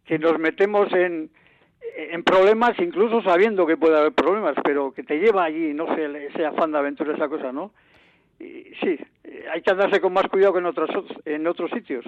que 0.05 0.19
nos 0.19 0.37
metemos 0.37 0.91
en, 0.93 1.31
en 1.97 2.23
problemas 2.23 2.77
incluso 2.79 3.21
sabiendo 3.21 3.65
que 3.65 3.77
puede 3.77 3.97
haber 3.97 4.13
problemas, 4.13 4.55
pero 4.63 4.91
que 4.91 5.03
te 5.03 5.17
lleva 5.17 5.45
allí, 5.45 5.73
no 5.73 5.87
sé, 5.95 6.27
ese 6.27 6.45
afán 6.45 6.71
de 6.71 6.77
aventura, 6.77 7.15
esa 7.15 7.27
cosa, 7.27 7.51
¿no? 7.51 7.71
Y, 8.39 8.73
sí, 8.81 8.97
hay 9.51 9.61
que 9.61 9.71
andarse 9.71 9.99
con 9.99 10.13
más 10.13 10.27
cuidado 10.27 10.53
que 10.53 10.59
en 10.59 10.65
otros, 10.65 10.89
en 11.25 11.47
otros 11.47 11.71
sitios. 11.71 12.05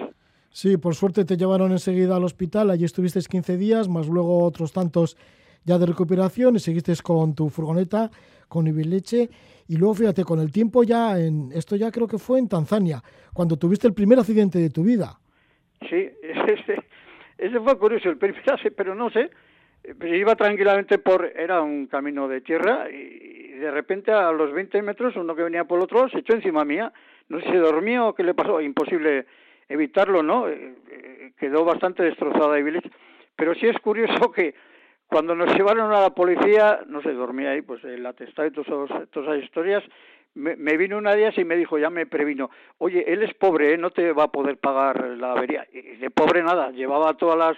Sí, 0.50 0.76
por 0.76 0.94
suerte 0.94 1.24
te 1.24 1.36
llevaron 1.36 1.72
enseguida 1.72 2.16
al 2.16 2.24
hospital, 2.24 2.70
allí 2.70 2.84
estuviste 2.84 3.20
15 3.20 3.56
días, 3.56 3.88
más 3.88 4.06
luego 4.06 4.44
otros 4.44 4.72
tantos 4.72 5.16
ya 5.64 5.78
de 5.78 5.86
recuperación 5.86 6.56
y 6.56 6.60
seguiste 6.60 6.94
con 7.02 7.34
tu 7.34 7.48
furgoneta, 7.48 8.10
con 8.54 8.68
Ibileche. 8.68 9.28
Y 9.66 9.76
luego, 9.76 9.94
fíjate, 9.94 10.22
con 10.22 10.38
el 10.38 10.52
tiempo 10.52 10.84
ya, 10.84 11.18
en 11.18 11.50
esto 11.52 11.74
ya 11.74 11.90
creo 11.90 12.06
que 12.06 12.18
fue 12.18 12.38
en 12.38 12.48
Tanzania, 12.48 13.02
cuando 13.32 13.56
tuviste 13.56 13.88
el 13.88 13.94
primer 13.94 14.20
accidente 14.20 14.60
de 14.60 14.70
tu 14.70 14.84
vida. 14.84 15.18
Sí, 15.90 16.08
ese, 16.22 16.84
ese 17.36 17.60
fue 17.60 17.76
curioso, 17.76 18.08
el 18.10 18.16
primer 18.16 18.44
pero 18.76 18.94
no 18.94 19.10
sé, 19.10 19.30
pues 19.98 20.12
iba 20.12 20.36
tranquilamente 20.36 20.98
por, 20.98 21.24
era 21.24 21.62
un 21.62 21.86
camino 21.88 22.28
de 22.28 22.42
tierra 22.42 22.88
y 22.88 23.48
de 23.58 23.70
repente 23.72 24.12
a 24.12 24.30
los 24.30 24.52
20 24.52 24.82
metros 24.82 25.16
uno 25.16 25.34
que 25.34 25.42
venía 25.42 25.64
por 25.64 25.78
el 25.78 25.84
otro 25.84 26.08
se 26.08 26.18
echó 26.18 26.34
encima 26.34 26.64
mía. 26.64 26.92
No 27.28 27.40
sé 27.40 27.46
si 27.46 27.56
dormía 27.56 28.04
o 28.04 28.14
qué 28.14 28.22
le 28.22 28.34
pasó, 28.34 28.60
imposible 28.60 29.26
evitarlo, 29.68 30.22
¿no? 30.22 30.48
Eh, 30.48 30.74
eh, 30.90 31.32
quedó 31.40 31.64
bastante 31.64 32.04
destrozada 32.04 32.58
Ibilich. 32.58 32.88
Pero 33.34 33.54
sí 33.54 33.66
es 33.66 33.78
curioso 33.80 34.30
que 34.30 34.54
cuando 35.06 35.34
nos 35.34 35.54
llevaron 35.54 35.92
a 35.92 36.00
la 36.00 36.10
policía, 36.10 36.80
no 36.86 37.02
sé, 37.02 37.12
dormía 37.12 37.50
ahí, 37.50 37.62
pues 37.62 37.82
el 37.84 38.04
atestado 38.04 38.48
y 38.48 38.50
todas, 38.50 38.90
esas 39.12 39.42
historias, 39.42 39.84
me, 40.34 40.76
vino 40.76 40.98
una 40.98 41.14
de 41.14 41.20
ellas 41.20 41.38
y 41.38 41.44
me 41.44 41.56
dijo, 41.56 41.78
ya 41.78 41.90
me 41.90 42.06
previno, 42.06 42.50
oye, 42.78 43.04
él 43.06 43.22
es 43.22 43.32
pobre, 43.34 43.74
¿eh? 43.74 43.78
no 43.78 43.90
te 43.90 44.12
va 44.12 44.24
a 44.24 44.32
poder 44.32 44.58
pagar 44.58 45.06
la 45.10 45.32
avería. 45.32 45.66
Y 45.72 45.96
de 45.96 46.10
pobre 46.10 46.42
nada, 46.42 46.70
llevaba 46.70 47.14
todas 47.14 47.38
las 47.38 47.56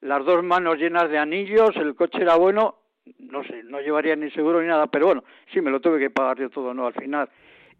las 0.00 0.24
dos 0.24 0.42
manos 0.44 0.76
llenas 0.78 1.10
de 1.10 1.18
anillos, 1.18 1.74
el 1.76 1.94
coche 1.94 2.20
era 2.20 2.36
bueno, 2.36 2.76
no 3.18 3.42
sé, 3.44 3.62
no 3.64 3.80
llevaría 3.80 4.16
ni 4.16 4.30
seguro 4.30 4.60
ni 4.60 4.68
nada, 4.68 4.86
pero 4.86 5.06
bueno, 5.06 5.24
sí 5.52 5.60
me 5.60 5.70
lo 5.70 5.80
tuve 5.80 5.98
que 5.98 6.10
pagar 6.10 6.38
yo 6.38 6.50
todo, 6.50 6.74
¿no? 6.74 6.86
Al 6.86 6.94
final. 6.94 7.28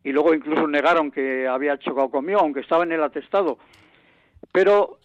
Y 0.03 0.13
luego 0.13 0.35
incluso 0.35 0.67
negaron 0.67 1.11
que 1.11 1.47
había 1.47 1.79
chocado 1.79 2.11
conmigo, 2.11 2.41
aunque 2.41 2.61
estaba 2.61 2.85
en 2.85 2.93
el 2.93 3.03
atestado. 3.03 3.59
Pero 4.53 4.99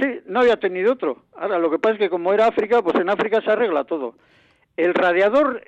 sí, 0.00 0.20
no 0.26 0.40
había 0.40 0.56
tenido 0.56 0.92
otro. 0.92 1.24
Ahora, 1.36 1.58
lo 1.58 1.70
que 1.70 1.78
pasa 1.78 1.94
es 1.94 2.00
que 2.00 2.10
como 2.10 2.32
era 2.32 2.46
África, 2.46 2.82
pues 2.82 2.96
en 2.96 3.10
África 3.10 3.40
se 3.42 3.50
arregla 3.50 3.84
todo. 3.84 4.14
El 4.76 4.94
radiador, 4.94 5.62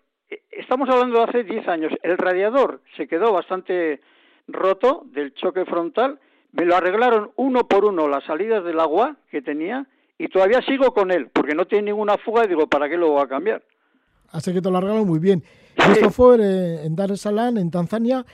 estamos 0.51 0.89
hablando 0.89 1.19
de 1.19 1.25
hace 1.25 1.45
10 1.45 1.69
años, 1.69 1.93
el 2.03 2.17
radiador 2.17 2.81
se 2.97 3.09
quedó 3.09 3.33
bastante 3.33 4.01
roto 4.49 5.03
del 5.07 5.35
choque 5.35 5.65
frontal, 5.65 6.19
me 6.53 6.65
lo 6.65 6.77
arreglaron 6.77 7.31
uno 7.37 7.67
por 7.67 7.85
uno 7.85 8.09
las 8.09 8.25
salidas 8.25 8.65
del 8.65 8.81
agua 8.81 9.17
que 9.31 9.43
tenía 9.43 9.87
y 10.19 10.29
todavía 10.29 10.61
sigo 10.63 10.93
con 10.93 11.11
él, 11.11 11.29
porque 11.33 11.55
no 11.55 11.67
tiene 11.67 11.91
ninguna 11.91 12.19
fuga 12.19 12.45
y 12.45 12.49
digo, 12.49 12.67
¿para 12.67 12.89
qué 12.89 12.97
lo 12.97 13.11
voy 13.11 13.23
a 13.23 13.29
cambiar? 13.29 13.63
Así 14.31 14.53
que 14.53 14.61
te 14.61 14.71
lo 14.71 14.79
arreglaron 14.79 15.07
muy 15.07 15.19
bien. 15.19 15.43
Esto 15.77 16.11
fue 16.11 16.37
eh, 16.41 16.85
en 16.85 16.95
Dar 16.95 17.11
es 17.11 17.23
Salaam, 17.23 17.57
en 17.59 17.71
Tanzania, 17.71 18.25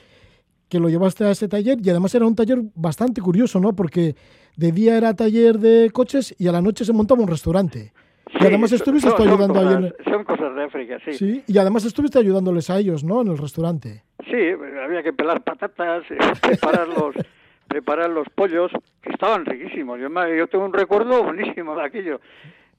que 0.69 0.81
lo 0.81 0.89
llevaste 0.89 1.25
a 1.25 1.31
ese 1.31 1.49
taller 1.49 1.79
y 1.83 1.91
además 1.91 2.15
era 2.15 2.27
un 2.27 2.35
taller 2.35 2.59
bastante 2.75 3.21
curioso, 3.21 3.61
¿no? 3.61 3.75
Porque 3.75 4.17
de 4.57 4.73
día 4.73 4.97
era 4.97 5.15
taller 5.15 5.59
de 5.59 5.91
coches 5.93 6.35
y 6.39 6.49
a 6.49 6.53
la 6.53 6.63
noche 6.63 6.85
se 6.85 6.93
montaba 6.93 7.23
un 7.23 7.29
restaurante. 7.29 7.93
y 8.41 8.45
además 8.45 8.73
estuviste 8.73 9.11
ayudando 9.19 9.61
a 9.61 9.93
Son 10.11 10.25
cosas 10.25 10.55
de 10.55 10.65
África, 10.65 10.99
sí. 11.05 11.13
Sí, 11.13 11.45
y 11.47 11.59
además 11.59 11.85
estuviste 11.85 12.19
ayudándoles 12.19 12.71
a 12.71 12.79
ellos, 12.79 13.05
¿no? 13.05 13.23
En 13.23 13.29
el 13.29 13.39
restaurante. 13.39 14.03
Sí, 14.29 14.51
había 14.85 15.03
que 15.03 15.13
pelar 15.13 15.43
patatas, 15.45 16.03
eh, 16.11 16.17
prepararlos 16.43 17.15
preparar 17.69 18.11
los 18.11 18.29
pollos, 18.31 18.71
que 19.03 19.11
estaban 19.11 19.45
riquísimos. 19.45 19.99
Yo, 20.01 20.09
yo 20.35 20.47
tengo 20.47 20.65
un 20.65 20.73
recuerdo 20.73 21.23
buenísimo 21.23 21.77
de 21.77 21.85
aquello. 21.85 22.21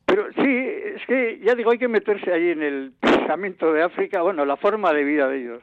Pero 0.06 0.28
sí, 0.34 0.68
es 0.96 1.06
que 1.06 1.40
ya 1.44 1.54
digo, 1.54 1.72
hay 1.72 1.78
que 1.78 1.88
meterse 1.88 2.32
ahí 2.32 2.50
en 2.50 2.64
el 2.64 2.94
pensamiento 3.00 3.74
de 3.74 3.84
África, 3.84 4.22
bueno, 4.22 4.46
la 4.46 4.56
forma 4.56 4.94
de 4.94 5.04
vida 5.04 5.28
de 5.28 5.42
ellos. 5.42 5.62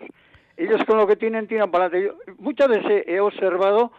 Ellos 0.57 0.85
con 0.85 0.99
lo 0.99 1.07
que 1.07 1.17
tienen 1.17 1.49
tiran 1.49 1.71
para 1.71 1.87
adelante. 1.87 2.15
muchas 2.39 2.69
veces 2.69 3.05
he 3.07 3.21
observado 3.21 3.91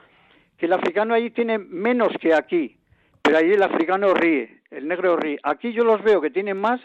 que 0.57 0.65
el 0.65 0.73
africano 0.73 1.13
allí 1.13 1.31
tiene 1.31 1.57
menos 1.57 2.09
que 2.19 2.33
aquí, 2.33 2.77
pero 3.21 3.37
allí 3.37 3.53
el 3.53 3.63
africano 3.63 4.13
ríe, 4.13 4.61
el 4.71 4.87
negro 4.87 5.17
ríe. 5.17 5.39
Aquí 5.43 5.73
yo 5.73 5.83
los 5.83 6.03
veo 6.03 6.21
que 6.21 6.29
tienen 6.29 6.57
más, 6.57 6.79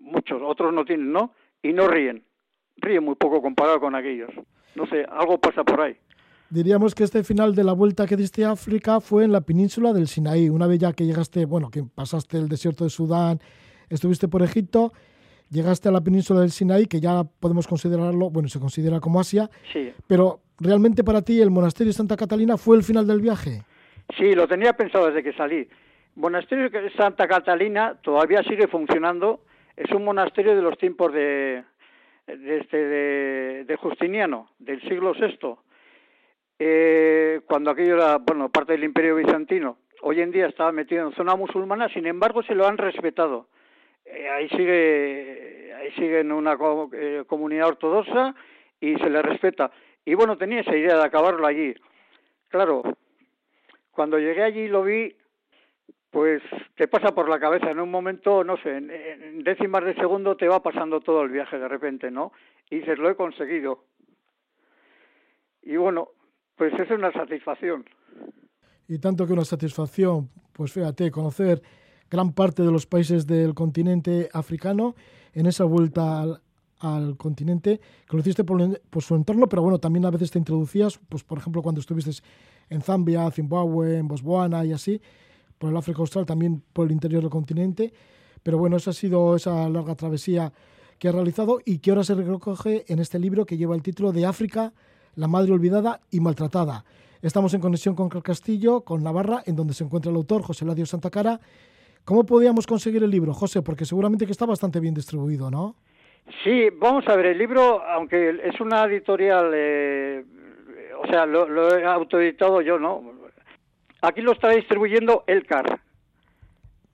muchos, 0.00 0.40
otros 0.44 0.72
no 0.72 0.84
tienen, 0.84 1.12
¿no? 1.12 1.34
Y 1.62 1.72
no 1.72 1.88
ríen. 1.88 2.24
Ríen 2.76 3.04
muy 3.04 3.14
poco 3.14 3.40
comparado 3.40 3.80
con 3.80 3.94
aquellos. 3.94 4.30
No 4.74 4.86
sé, 4.86 5.04
algo 5.08 5.38
pasa 5.38 5.62
por 5.64 5.80
ahí. 5.80 5.96
Diríamos 6.50 6.94
que 6.94 7.04
este 7.04 7.24
final 7.24 7.54
de 7.54 7.64
la 7.64 7.72
vuelta 7.72 8.06
que 8.06 8.16
diste 8.16 8.44
a 8.44 8.50
África 8.50 9.00
fue 9.00 9.24
en 9.24 9.32
la 9.32 9.40
península 9.40 9.92
del 9.92 10.06
Sinaí, 10.06 10.50
una 10.50 10.66
vez 10.66 10.80
ya 10.80 10.92
que 10.92 11.06
llegaste, 11.06 11.46
bueno, 11.46 11.70
que 11.70 11.82
pasaste 11.82 12.36
el 12.36 12.48
desierto 12.48 12.84
de 12.84 12.90
Sudán, 12.90 13.40
estuviste 13.88 14.28
por 14.28 14.42
Egipto, 14.42 14.92
llegaste 15.48 15.88
a 15.88 15.92
la 15.92 16.02
península 16.02 16.40
del 16.40 16.50
Sinaí, 16.50 16.86
que 16.86 17.00
ya 17.00 17.24
podemos 17.24 17.66
considerarlo, 17.66 18.28
bueno, 18.28 18.50
se 18.50 18.60
considera 18.60 19.00
como 19.00 19.18
Asia, 19.18 19.48
sí. 19.72 19.92
pero 20.06 20.40
realmente 20.62 21.04
para 21.04 21.22
ti 21.22 21.40
el 21.40 21.50
monasterio 21.50 21.90
de 21.90 21.96
Santa 21.96 22.16
Catalina 22.16 22.56
fue 22.56 22.76
el 22.76 22.82
final 22.82 23.06
del 23.06 23.20
viaje. 23.20 23.62
Sí, 24.16 24.34
lo 24.34 24.46
tenía 24.46 24.72
pensado 24.74 25.06
desde 25.06 25.22
que 25.22 25.32
salí. 25.32 25.68
Monasterio 26.16 26.68
de 26.68 26.90
Santa 26.92 27.26
Catalina 27.26 27.98
todavía 28.02 28.42
sigue 28.42 28.68
funcionando, 28.68 29.40
es 29.76 29.90
un 29.92 30.04
monasterio 30.04 30.54
de 30.54 30.62
los 30.62 30.76
tiempos 30.76 31.12
de, 31.12 31.64
de, 32.26 32.58
este, 32.58 32.76
de 33.64 33.76
Justiniano, 33.76 34.50
del 34.58 34.80
siglo 34.82 35.14
VI 35.14 35.56
eh, 36.64 37.40
cuando 37.46 37.72
aquello 37.72 37.96
era, 37.96 38.18
bueno, 38.18 38.48
parte 38.48 38.72
del 38.72 38.84
Imperio 38.84 39.16
Bizantino. 39.16 39.78
Hoy 40.02 40.20
en 40.20 40.30
día 40.30 40.46
estaba 40.46 40.70
metido 40.70 41.04
en 41.04 41.14
zona 41.14 41.34
musulmana, 41.34 41.88
sin 41.88 42.06
embargo 42.06 42.44
se 42.44 42.54
lo 42.54 42.68
han 42.68 42.78
respetado. 42.78 43.48
Eh, 44.04 44.28
ahí 44.28 44.48
sigue, 44.48 45.74
ahí 45.74 45.90
sigue 45.96 46.20
en 46.20 46.30
una 46.30 46.56
eh, 46.92 47.24
comunidad 47.26 47.66
ortodoxa 47.66 48.36
y 48.80 48.94
se 48.94 49.10
le 49.10 49.22
respeta. 49.22 49.72
Y 50.04 50.14
bueno, 50.14 50.36
tenía 50.36 50.60
esa 50.60 50.76
idea 50.76 50.96
de 50.96 51.04
acabarlo 51.04 51.46
allí. 51.46 51.74
Claro, 52.48 52.82
cuando 53.92 54.18
llegué 54.18 54.42
allí 54.42 54.68
lo 54.68 54.82
vi, 54.82 55.14
pues 56.10 56.42
te 56.76 56.88
pasa 56.88 57.14
por 57.14 57.28
la 57.28 57.40
cabeza 57.40 57.70
en 57.70 57.80
un 57.80 57.90
momento, 57.90 58.44
no 58.44 58.56
sé, 58.58 58.76
en, 58.76 59.42
décimas 59.44 59.84
de 59.84 59.94
segundo 59.94 60.36
te 60.36 60.48
va 60.48 60.62
pasando 60.62 61.00
todo 61.00 61.22
el 61.22 61.30
viaje 61.30 61.58
de 61.58 61.68
repente, 61.68 62.10
¿no? 62.10 62.32
Y 62.70 62.80
dices, 62.80 62.98
lo 62.98 63.10
he 63.10 63.16
conseguido. 63.16 63.84
Y 65.62 65.76
bueno, 65.76 66.08
pues 66.56 66.72
es 66.78 66.90
una 66.90 67.12
satisfacción. 67.12 67.84
Y 68.88 68.98
tanto 68.98 69.26
que 69.26 69.32
una 69.32 69.44
satisfacción, 69.44 70.28
pues 70.52 70.72
fíjate, 70.72 71.10
conocer 71.10 71.62
gran 72.10 72.34
parte 72.34 72.62
de 72.62 72.70
los 72.70 72.86
países 72.86 73.26
del 73.26 73.54
continente 73.54 74.28
africano 74.34 74.94
en 75.32 75.46
esa 75.46 75.64
vuelta 75.64 76.42
al, 76.82 77.16
continente, 77.16 77.80
que 78.08 78.16
lo 78.16 78.20
hiciste 78.20 78.44
por, 78.44 79.02
su 79.02 79.14
entorno, 79.14 79.48
pero 79.48 79.62
bueno, 79.62 79.78
también 79.78 80.04
a 80.04 80.10
veces 80.10 80.30
te 80.30 80.38
introducías, 80.38 80.98
pues 81.08 81.22
por 81.22 81.38
ejemplo, 81.38 81.62
cuando 81.62 81.80
estuviste 81.80 82.10
en 82.68 82.82
Zambia, 82.82 83.30
Zimbabue, 83.30 83.98
en 83.98 84.08
Botswana 84.08 84.64
y 84.64 84.72
así, 84.72 85.00
por 85.58 85.70
el 85.70 85.76
África 85.76 86.00
Austral, 86.00 86.26
también 86.26 86.62
por 86.72 86.86
el 86.86 86.92
interior 86.92 87.22
del 87.22 87.30
continente. 87.30 87.92
Pero 88.42 88.58
bueno, 88.58 88.76
esa 88.76 88.90
ha 88.90 88.94
sido 88.94 89.36
esa 89.36 89.68
larga 89.68 89.94
travesía 89.94 90.52
que 90.98 91.08
ha 91.08 91.12
realizado 91.12 91.60
y 91.64 91.78
que 91.78 91.90
ahora 91.90 92.04
se 92.04 92.14
recoge 92.14 92.84
en 92.88 92.98
este 92.98 93.18
libro 93.18 93.46
que 93.46 93.56
lleva 93.56 93.74
el 93.74 93.82
título 93.82 94.12
de 94.12 94.26
África, 94.26 94.72
la 95.14 95.28
madre 95.28 95.52
olvidada 95.52 96.00
y 96.10 96.20
maltratada. 96.20 96.84
Estamos 97.22 97.54
en 97.54 97.60
conexión 97.60 97.94
con 97.94 98.08
Castillo, 98.08 98.80
con 98.80 99.04
Navarra, 99.04 99.44
en 99.46 99.54
donde 99.54 99.74
se 99.74 99.84
encuentra 99.84 100.10
el 100.10 100.16
autor 100.16 100.42
José 100.42 100.64
Ladio 100.64 100.86
Santa 100.86 101.10
Cara. 101.10 101.40
¿Cómo 102.04 102.26
podíamos 102.26 102.66
conseguir 102.66 103.04
el 103.04 103.10
libro, 103.10 103.32
José? 103.32 103.62
Porque 103.62 103.84
seguramente 103.84 104.26
que 104.26 104.32
está 104.32 104.44
bastante 104.44 104.80
bien 104.80 104.94
distribuido, 104.94 105.48
¿no? 105.48 105.76
Sí, 106.44 106.70
vamos 106.74 107.06
a 107.08 107.16
ver, 107.16 107.26
el 107.26 107.38
libro, 107.38 107.82
aunque 107.82 108.40
es 108.44 108.60
una 108.60 108.84
editorial, 108.84 109.50
eh, 109.54 110.24
o 111.02 111.06
sea, 111.06 111.26
lo, 111.26 111.76
he 111.76 111.84
autoeditado 111.84 112.60
yo, 112.60 112.78
¿no? 112.78 113.12
Aquí 114.00 114.20
lo 114.20 114.32
está 114.32 114.50
distribuyendo 114.50 115.24
Elcar. 115.26 115.80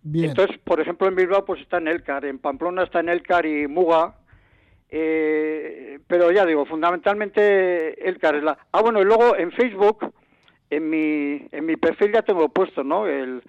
Bien. 0.03 0.31
Entonces, 0.31 0.59
por 0.59 0.81
ejemplo, 0.81 1.07
en 1.09 1.17
Bilbao 1.17 1.45
pues 1.45 1.61
está 1.61 1.79
en 1.79 1.89
Elcar, 1.89 2.25
en 2.25 2.39
Pamplona 2.39 2.85
está 2.85 3.01
en 3.01 3.09
Elcar 3.11 3.45
y 3.45 3.67
Muga, 3.67 4.15
eh, 4.91 5.99
pero 6.07 6.31
ya 6.31 6.47
digo, 6.47 6.65
fundamentalmente 6.65 8.09
el 8.09 8.19
Carela. 8.19 8.59
Ah, 8.73 8.81
bueno, 8.81 9.01
y 9.01 9.05
luego 9.05 9.37
en 9.37 9.53
Facebook, 9.53 10.13
en 10.71 10.89
mi, 10.89 11.47
en 11.53 11.67
mi 11.67 11.77
perfil 11.77 12.13
ya 12.13 12.23
tengo 12.23 12.49
puesto, 12.49 12.83
¿no? 12.83 13.07
El 13.07 13.43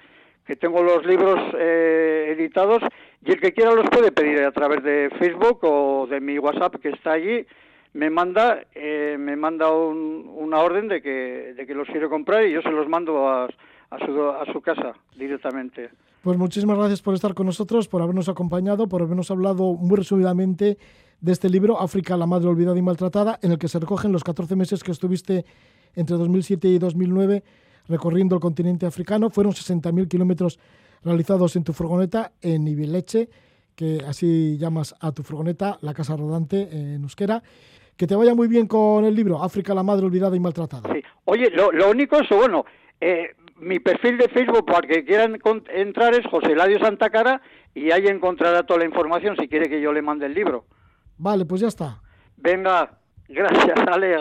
que 0.49 0.55
tengo 0.55 0.81
los 0.81 1.05
libros 1.05 1.39
eh, 1.59 2.35
editados 2.35 2.81
y 3.23 3.33
el 3.33 3.39
que 3.39 3.53
quiera 3.53 3.71
los 3.75 3.87
puede 3.91 4.11
pedir 4.11 4.41
a 4.41 4.51
través 4.51 4.83
de 4.83 5.11
Facebook 5.19 5.59
o 5.61 6.07
de 6.09 6.19
mi 6.19 6.39
WhatsApp 6.39 6.77
que 6.81 6.89
está 6.89 7.11
allí 7.11 7.45
me 7.93 8.09
manda 8.09 8.63
eh, 8.73 9.15
me 9.19 9.35
manda 9.35 9.71
una 9.71 10.57
orden 10.57 10.87
de 10.87 11.03
que, 11.03 11.53
de 11.55 11.67
que 11.67 11.75
los 11.75 11.87
quiere 11.87 12.09
comprar 12.09 12.47
y 12.47 12.53
yo 12.53 12.63
se 12.63 12.71
los 12.71 12.89
mando 12.89 13.29
a, 13.29 13.45
a, 13.45 13.99
su, 14.03 14.23
a 14.23 14.43
su 14.51 14.59
casa 14.59 14.95
directamente. 15.15 15.91
Pues 16.23 16.35
muchísimas 16.35 16.79
gracias 16.79 17.03
por 17.03 17.13
estar 17.13 17.35
con 17.35 17.45
nosotros, 17.45 17.87
por 17.87 18.01
habernos 18.01 18.27
acompañado, 18.27 18.89
por 18.89 19.03
habernos 19.03 19.29
hablado 19.29 19.73
muy 19.73 19.97
resumidamente 19.97 20.79
de 21.21 21.31
este 21.31 21.47
libro, 21.47 21.79
África, 21.79 22.17
la 22.17 22.25
madre 22.25 22.47
olvidada 22.47 22.79
y 22.79 22.81
maltratada, 22.81 23.37
en 23.43 23.51
el 23.51 23.59
que 23.59 23.67
se 23.67 23.77
recogen 23.77 24.11
los 24.11 24.23
14 24.23 24.55
meses 24.55 24.83
que 24.83 24.93
estuviste 24.93 25.45
entre 25.95 26.17
2007 26.17 26.67
y 26.69 26.79
2009 26.79 27.43
recorriendo 27.89 28.35
el 28.35 28.41
continente 28.41 28.85
africano. 28.85 29.29
Fueron 29.29 29.53
60.000 29.53 30.07
kilómetros 30.07 30.59
realizados 31.03 31.55
en 31.55 31.63
tu 31.63 31.73
furgoneta 31.73 32.31
en 32.41 32.67
Ibileche, 32.67 33.29
que 33.75 33.99
así 34.07 34.57
llamas 34.57 34.95
a 35.01 35.11
tu 35.11 35.23
furgoneta, 35.23 35.77
la 35.81 35.93
casa 35.93 36.15
rodante 36.15 36.69
en 36.71 37.01
euskera. 37.01 37.43
Que 37.97 38.07
te 38.07 38.15
vaya 38.15 38.33
muy 38.33 38.47
bien 38.47 38.67
con 38.67 39.03
el 39.03 39.13
libro, 39.13 39.43
África, 39.43 39.73
la 39.73 39.83
madre 39.83 40.05
olvidada 40.05 40.35
y 40.35 40.39
maltratada. 40.39 40.93
Sí. 40.93 41.01
Oye, 41.25 41.49
lo, 41.49 41.89
único 41.89 42.17
es, 42.17 42.29
bueno, 42.29 42.63
eh, 43.01 43.35
mi 43.57 43.79
perfil 43.79 44.17
de 44.17 44.29
Facebook 44.29 44.65
para 44.65 44.87
que 44.87 45.03
quieran 45.03 45.37
entrar 45.73 46.13
es 46.13 46.25
José 46.27 46.55
Ladio 46.55 46.79
Santa 46.79 47.09
Cara 47.09 47.41
y 47.75 47.91
ahí 47.91 48.07
encontrará 48.07 48.63
toda 48.63 48.79
la 48.79 48.85
información 48.85 49.35
si 49.37 49.47
quiere 49.47 49.69
que 49.69 49.81
yo 49.81 49.91
le 49.91 50.01
mande 50.01 50.27
el 50.27 50.33
libro. 50.33 50.65
Vale, 51.17 51.45
pues 51.45 51.61
ya 51.61 51.67
está. 51.67 52.01
Venga, 52.37 52.99
gracias, 53.27 53.77
Ale, 53.87 54.15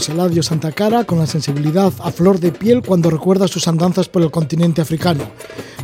José 0.00 0.14
Ladio 0.14 0.42
Santa 0.42 0.72
Cara 0.72 1.04
con 1.04 1.18
la 1.18 1.26
sensibilidad 1.26 1.92
a 1.98 2.10
flor 2.10 2.40
de 2.40 2.52
piel 2.52 2.80
cuando 2.80 3.10
recuerda 3.10 3.46
sus 3.46 3.68
andanzas 3.68 4.08
por 4.08 4.22
el 4.22 4.30
continente 4.30 4.80
africano. 4.80 5.24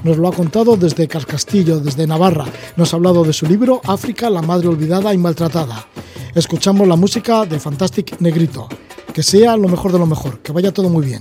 Nos 0.05 0.17
lo 0.17 0.27
ha 0.27 0.33
contado 0.33 0.75
desde 0.79 1.07
Cascastillo, 1.07 1.81
desde 1.81 2.07
Navarra. 2.07 2.47
Nos 2.79 2.95
ha 2.95 2.97
hablado 2.97 3.25
de 3.25 3.35
su 3.35 3.45
libro 3.45 3.83
África, 3.85 4.31
la 4.31 4.41
madre 4.41 4.69
olvidada 4.69 5.13
y 5.13 5.19
maltratada. 5.19 5.87
Escuchamos 6.35 6.89
la 6.89 6.97
música 6.97 7.45
de 7.45 7.61
Fantastic 7.61 8.19
Negrito. 8.21 8.71
Que 9.13 9.23
sea 9.23 9.55
lo 9.59 9.69
mejor 9.69 9.93
de 9.93 9.99
lo 9.99 10.07
mejor, 10.07 10.39
que 10.39 10.51
vaya 10.51 10.73
todo 10.73 10.89
muy 10.89 11.05
bien. 11.05 11.21